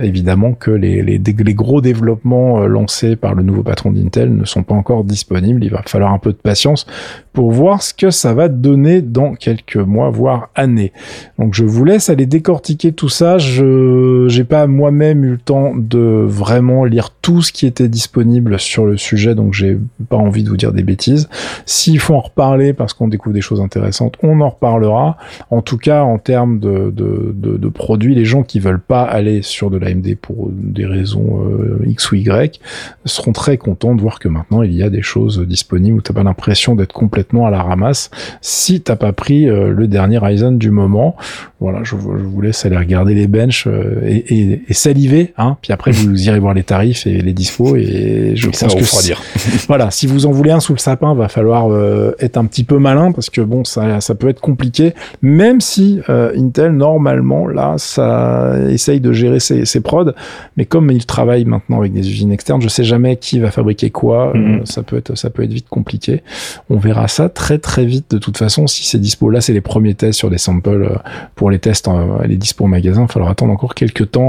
Évidemment 0.00 0.52
que 0.52 0.70
les, 0.70 1.02
les, 1.02 1.18
les 1.18 1.54
gros 1.54 1.80
développements 1.80 2.60
lancés 2.66 3.16
par 3.16 3.34
le 3.34 3.42
nouveau 3.42 3.62
patron 3.62 3.90
d'Intel 3.90 4.34
ne 4.34 4.44
sont 4.44 4.62
pas 4.62 4.74
encore 4.74 5.04
disponibles. 5.04 5.64
Il 5.64 5.70
va 5.70 5.82
falloir 5.86 6.12
un 6.12 6.18
peu 6.18 6.32
de 6.32 6.36
patience 6.36 6.86
pour 7.32 7.50
voir 7.50 7.82
ce 7.82 7.94
que 7.94 8.10
ça 8.10 8.34
va 8.34 8.48
donner 8.48 9.02
dans 9.02 9.34
quelques 9.34 9.76
mois, 9.76 10.10
voire 10.10 10.50
années. 10.54 10.92
Donc 11.38 11.54
je 11.54 11.64
vous 11.64 11.84
laisse 11.84 12.10
aller 12.10 12.26
décortiquer 12.26 12.92
tout 12.92 13.08
ça. 13.08 13.38
Je 13.38 14.26
j'ai 14.28 14.39
pas 14.44 14.66
moi-même 14.66 15.24
eu 15.24 15.30
le 15.32 15.38
temps 15.38 15.72
de 15.74 16.24
vraiment 16.26 16.84
lire 16.84 17.10
tout 17.22 17.42
ce 17.42 17.52
qui 17.52 17.66
était 17.66 17.88
disponible 17.88 18.58
sur 18.58 18.86
le 18.86 18.96
sujet, 18.96 19.34
donc 19.34 19.54
j'ai 19.54 19.78
pas 20.08 20.16
envie 20.16 20.42
de 20.42 20.48
vous 20.48 20.56
dire 20.56 20.72
des 20.72 20.82
bêtises. 20.82 21.28
S'il 21.66 21.98
faut 21.98 22.14
en 22.14 22.20
reparler 22.20 22.72
parce 22.72 22.92
qu'on 22.92 23.08
découvre 23.08 23.34
des 23.34 23.40
choses 23.40 23.60
intéressantes, 23.60 24.16
on 24.22 24.40
en 24.40 24.50
reparlera. 24.50 25.16
En 25.50 25.62
tout 25.62 25.78
cas, 25.78 26.02
en 26.02 26.18
termes 26.18 26.58
de, 26.58 27.68
produits, 27.74 28.14
les 28.14 28.24
gens 28.24 28.42
qui 28.42 28.58
veulent 28.58 28.80
pas 28.80 29.02
aller 29.02 29.42
sur 29.42 29.70
de 29.70 29.78
l'AMD 29.78 30.16
pour 30.20 30.50
des 30.50 30.86
raisons 30.86 31.44
euh, 31.44 31.84
X 31.86 32.10
ou 32.12 32.16
Y 32.16 32.60
seront 33.04 33.32
très 33.32 33.56
contents 33.58 33.94
de 33.94 34.00
voir 34.00 34.18
que 34.18 34.28
maintenant 34.28 34.62
il 34.62 34.74
y 34.74 34.82
a 34.82 34.90
des 34.90 35.02
choses 35.02 35.40
disponibles 35.46 35.98
où 35.98 36.00
t'as 36.00 36.12
pas 36.12 36.22
l'impression 36.22 36.74
d'être 36.74 36.92
complètement 36.92 37.46
à 37.46 37.50
la 37.50 37.62
ramasse 37.62 38.10
si 38.40 38.80
t'as 38.80 38.96
pas 38.96 39.12
pris 39.12 39.48
euh, 39.48 39.72
le 39.72 39.86
dernier 39.86 40.18
Ryzen 40.18 40.58
du 40.58 40.70
moment. 40.70 41.16
Voilà, 41.60 41.84
je, 41.84 41.90
je, 41.90 41.96
vous 41.96 42.40
laisse 42.40 42.64
aller 42.64 42.76
regarder 42.76 43.14
les 43.14 43.26
benches 43.26 43.66
euh, 43.66 44.00
et, 44.04 44.29
et, 44.30 44.62
et, 44.68 44.74
saliver, 44.74 45.32
hein. 45.36 45.56
Puis 45.60 45.72
après, 45.72 45.90
vous 45.90 46.22
irez 46.26 46.38
voir 46.38 46.54
les 46.54 46.62
tarifs 46.62 47.06
et 47.06 47.20
les 47.20 47.32
dispos 47.32 47.76
et 47.76 48.32
je 48.34 48.48
pense 48.48 48.74
que 48.74 49.02
dire. 49.02 49.20
voilà, 49.68 49.90
si 49.90 50.06
vous 50.06 50.26
en 50.26 50.30
voulez 50.30 50.50
un 50.50 50.60
sous 50.60 50.72
le 50.72 50.78
sapin, 50.78 51.14
va 51.14 51.28
falloir 51.28 51.70
euh, 51.70 52.14
être 52.20 52.36
un 52.36 52.44
petit 52.46 52.64
peu 52.64 52.78
malin 52.78 53.12
parce 53.12 53.30
que 53.30 53.40
bon, 53.40 53.64
ça, 53.64 54.00
ça 54.00 54.14
peut 54.14 54.28
être 54.28 54.40
compliqué. 54.40 54.94
Même 55.22 55.60
si 55.60 56.00
euh, 56.08 56.32
Intel 56.36 56.72
normalement 56.72 57.46
là, 57.46 57.74
ça 57.78 58.54
essaye 58.68 59.00
de 59.00 59.12
gérer 59.12 59.40
ses, 59.40 59.64
ses 59.64 59.80
prods, 59.80 60.12
mais 60.56 60.64
comme 60.64 60.90
il 60.90 61.06
travaille 61.06 61.44
maintenant 61.44 61.78
avec 61.78 61.92
des 61.92 62.08
usines 62.08 62.32
externes, 62.32 62.62
je 62.62 62.68
sais 62.68 62.84
jamais 62.84 63.16
qui 63.16 63.40
va 63.40 63.50
fabriquer 63.50 63.90
quoi. 63.90 64.32
Mm-hmm. 64.34 64.66
ça 64.66 64.82
peut 64.82 64.96
être, 64.96 65.16
ça 65.16 65.30
peut 65.30 65.42
être 65.42 65.52
vite 65.52 65.68
compliqué. 65.68 66.22
On 66.68 66.78
verra 66.78 67.08
ça 67.08 67.28
très 67.28 67.58
très 67.58 67.84
vite 67.84 68.10
de 68.10 68.18
toute 68.18 68.36
façon 68.36 68.66
si 68.66 68.86
c'est 68.86 68.98
dispo. 68.98 69.30
Là, 69.30 69.40
c'est 69.40 69.52
les 69.52 69.60
premiers 69.60 69.94
tests 69.94 70.18
sur 70.18 70.30
des 70.30 70.38
samples 70.38 71.00
pour 71.34 71.50
les 71.50 71.58
tests, 71.58 71.88
les 72.26 72.36
dispo 72.36 72.64
au 72.64 72.68
magasin. 72.68 73.02
Il 73.02 73.06
va 73.06 73.12
falloir 73.12 73.30
attendre 73.30 73.52
encore 73.52 73.74
quelques 73.74 74.10
temps 74.10 74.19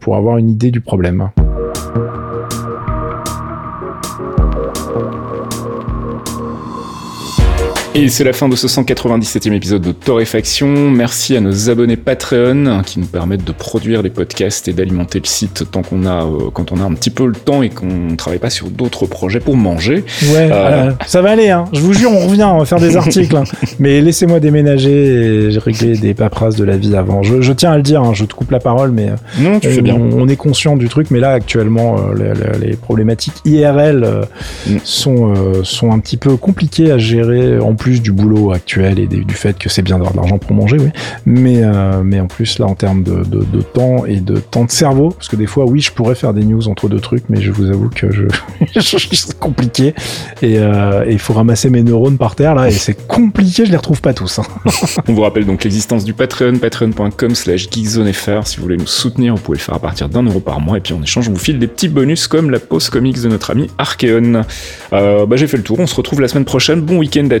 pour 0.00 0.16
avoir 0.16 0.38
une 0.38 0.50
idée 0.50 0.70
du 0.70 0.80
problème. 0.80 1.30
Et 7.96 8.08
c'est 8.08 8.24
la 8.24 8.32
fin 8.32 8.48
de 8.48 8.56
ce 8.56 8.66
197e 8.66 9.52
épisode 9.52 9.82
de 9.82 9.92
Torréfaction. 9.92 10.90
Merci 10.90 11.36
à 11.36 11.40
nos 11.40 11.70
abonnés 11.70 11.96
Patreon 11.96 12.82
qui 12.84 12.98
nous 12.98 13.06
permettent 13.06 13.44
de 13.44 13.52
produire 13.52 14.02
des 14.02 14.10
podcasts 14.10 14.66
et 14.66 14.72
d'alimenter 14.72 15.20
le 15.20 15.26
site 15.26 15.70
tant 15.70 15.82
qu'on 15.82 16.04
a, 16.04 16.24
euh, 16.24 16.50
quand 16.52 16.72
on 16.72 16.80
a 16.80 16.82
un 16.82 16.92
petit 16.94 17.10
peu 17.10 17.24
le 17.24 17.34
temps 17.36 17.62
et 17.62 17.68
qu'on 17.68 17.86
ne 17.86 18.16
travaille 18.16 18.40
pas 18.40 18.50
sur 18.50 18.68
d'autres 18.68 19.06
projets 19.06 19.38
pour 19.38 19.56
manger. 19.56 20.04
Ouais, 20.24 20.48
euh, 20.50 20.90
ça 21.06 21.22
va 21.22 21.30
aller, 21.30 21.50
hein. 21.50 21.66
Je 21.72 21.78
vous 21.78 21.92
jure, 21.92 22.10
on 22.10 22.26
revient, 22.26 22.48
on 22.52 22.58
va 22.58 22.64
faire 22.64 22.80
des 22.80 22.96
articles. 22.96 23.36
Hein. 23.36 23.44
Mais 23.78 24.00
laissez-moi 24.00 24.40
déménager 24.40 25.52
et 25.52 25.58
régler 25.58 25.96
des 25.96 26.14
paperasses 26.14 26.56
de 26.56 26.64
la 26.64 26.76
vie 26.76 26.96
avant. 26.96 27.22
Je, 27.22 27.52
tiens 27.52 27.70
à 27.70 27.76
le 27.76 27.84
dire, 27.84 28.02
hein, 28.02 28.10
je 28.12 28.24
te 28.24 28.34
coupe 28.34 28.50
la 28.50 28.58
parole, 28.58 28.90
mais 28.90 29.10
euh, 29.10 29.16
non, 29.38 29.60
tu 29.60 29.70
fais 29.70 29.82
bien. 29.82 29.94
On, 29.94 30.26
est 30.26 30.34
conscient 30.34 30.76
du 30.76 30.88
truc, 30.88 31.12
mais 31.12 31.20
là 31.20 31.30
actuellement, 31.30 31.96
les, 32.60 32.74
problématiques 32.74 33.34
IRL 33.44 34.26
mm. 34.66 34.76
sont 34.82 35.34
sont 35.62 35.92
un 35.92 36.00
petit 36.00 36.16
peu 36.16 36.36
compliquées 36.36 36.90
à 36.90 36.98
gérer 36.98 37.60
en 37.60 37.74
plus 37.74 37.83
du 37.90 38.12
boulot 38.12 38.52
actuel 38.52 38.98
et 38.98 39.06
du 39.06 39.34
fait 39.34 39.58
que 39.58 39.68
c'est 39.68 39.82
bien 39.82 39.96
d'avoir 39.96 40.12
de 40.12 40.18
l'argent 40.18 40.38
pour 40.38 40.54
manger, 40.54 40.78
oui. 40.78 40.90
Mais, 41.26 41.62
euh, 41.62 42.02
mais 42.02 42.20
en 42.20 42.26
plus, 42.26 42.58
là, 42.58 42.66
en 42.66 42.74
termes 42.74 43.02
de, 43.02 43.22
temps 43.62 44.06
et 44.06 44.20
de 44.20 44.36
temps 44.36 44.64
de 44.64 44.70
cerveau, 44.70 45.10
parce 45.10 45.28
que 45.28 45.36
des 45.36 45.46
fois, 45.46 45.64
oui, 45.64 45.80
je 45.80 45.92
pourrais 45.92 46.14
faire 46.14 46.34
des 46.34 46.44
news 46.44 46.68
entre 46.68 46.88
deux 46.88 47.00
trucs, 47.00 47.24
mais 47.28 47.40
je 47.40 47.50
vous 47.50 47.70
avoue 47.70 47.88
que 47.88 48.10
je, 48.10 48.24
c'est 48.80 49.38
compliqué. 49.38 49.94
Euh, 50.42 51.04
et 51.06 51.12
il 51.12 51.18
faut 51.18 51.32
ramasser 51.32 51.70
mes 51.70 51.82
neurones 51.82 52.18
par 52.18 52.34
terre, 52.34 52.54
là, 52.54 52.68
et 52.68 52.72
c'est 52.72 53.06
compliqué, 53.06 53.66
je 53.66 53.70
les 53.70 53.76
retrouve 53.76 54.00
pas 54.00 54.14
tous. 54.14 54.38
Hein. 54.38 54.44
On 55.08 55.12
vous 55.12 55.22
rappelle 55.22 55.46
donc 55.46 55.64
l'existence 55.64 56.04
du 56.04 56.14
Patreon, 56.14 56.58
patreon.com 56.58 57.34
slash 57.34 57.68
geekzonefr. 57.70 58.46
Si 58.46 58.56
vous 58.56 58.62
voulez 58.62 58.76
nous 58.76 58.86
soutenir, 58.86 59.34
vous 59.34 59.42
pouvez 59.42 59.58
le 59.58 59.62
faire 59.62 59.74
à 59.74 59.80
partir 59.80 60.08
d'un 60.08 60.22
euro 60.22 60.40
par 60.40 60.60
mois, 60.60 60.78
et 60.78 60.80
puis 60.80 60.94
en 60.94 61.02
échange, 61.02 61.28
on 61.28 61.32
vous 61.32 61.38
file 61.38 61.58
des 61.58 61.66
petits 61.66 61.88
bonus 61.88 62.28
comme 62.28 62.50
la 62.50 62.60
pause 62.60 62.90
comics 62.90 63.20
de 63.20 63.28
notre 63.28 63.50
ami 63.50 63.68
Archeon. 63.78 64.42
Euh, 64.92 65.26
bah, 65.26 65.36
j'ai 65.36 65.46
fait 65.46 65.56
le 65.56 65.62
tour, 65.62 65.78
on 65.80 65.86
se 65.86 65.94
retrouve 65.94 66.20
la 66.20 66.28
semaine 66.28 66.44
prochaine. 66.44 66.80
Bon 66.80 66.98
week-end 66.98 67.28
à 67.30 67.40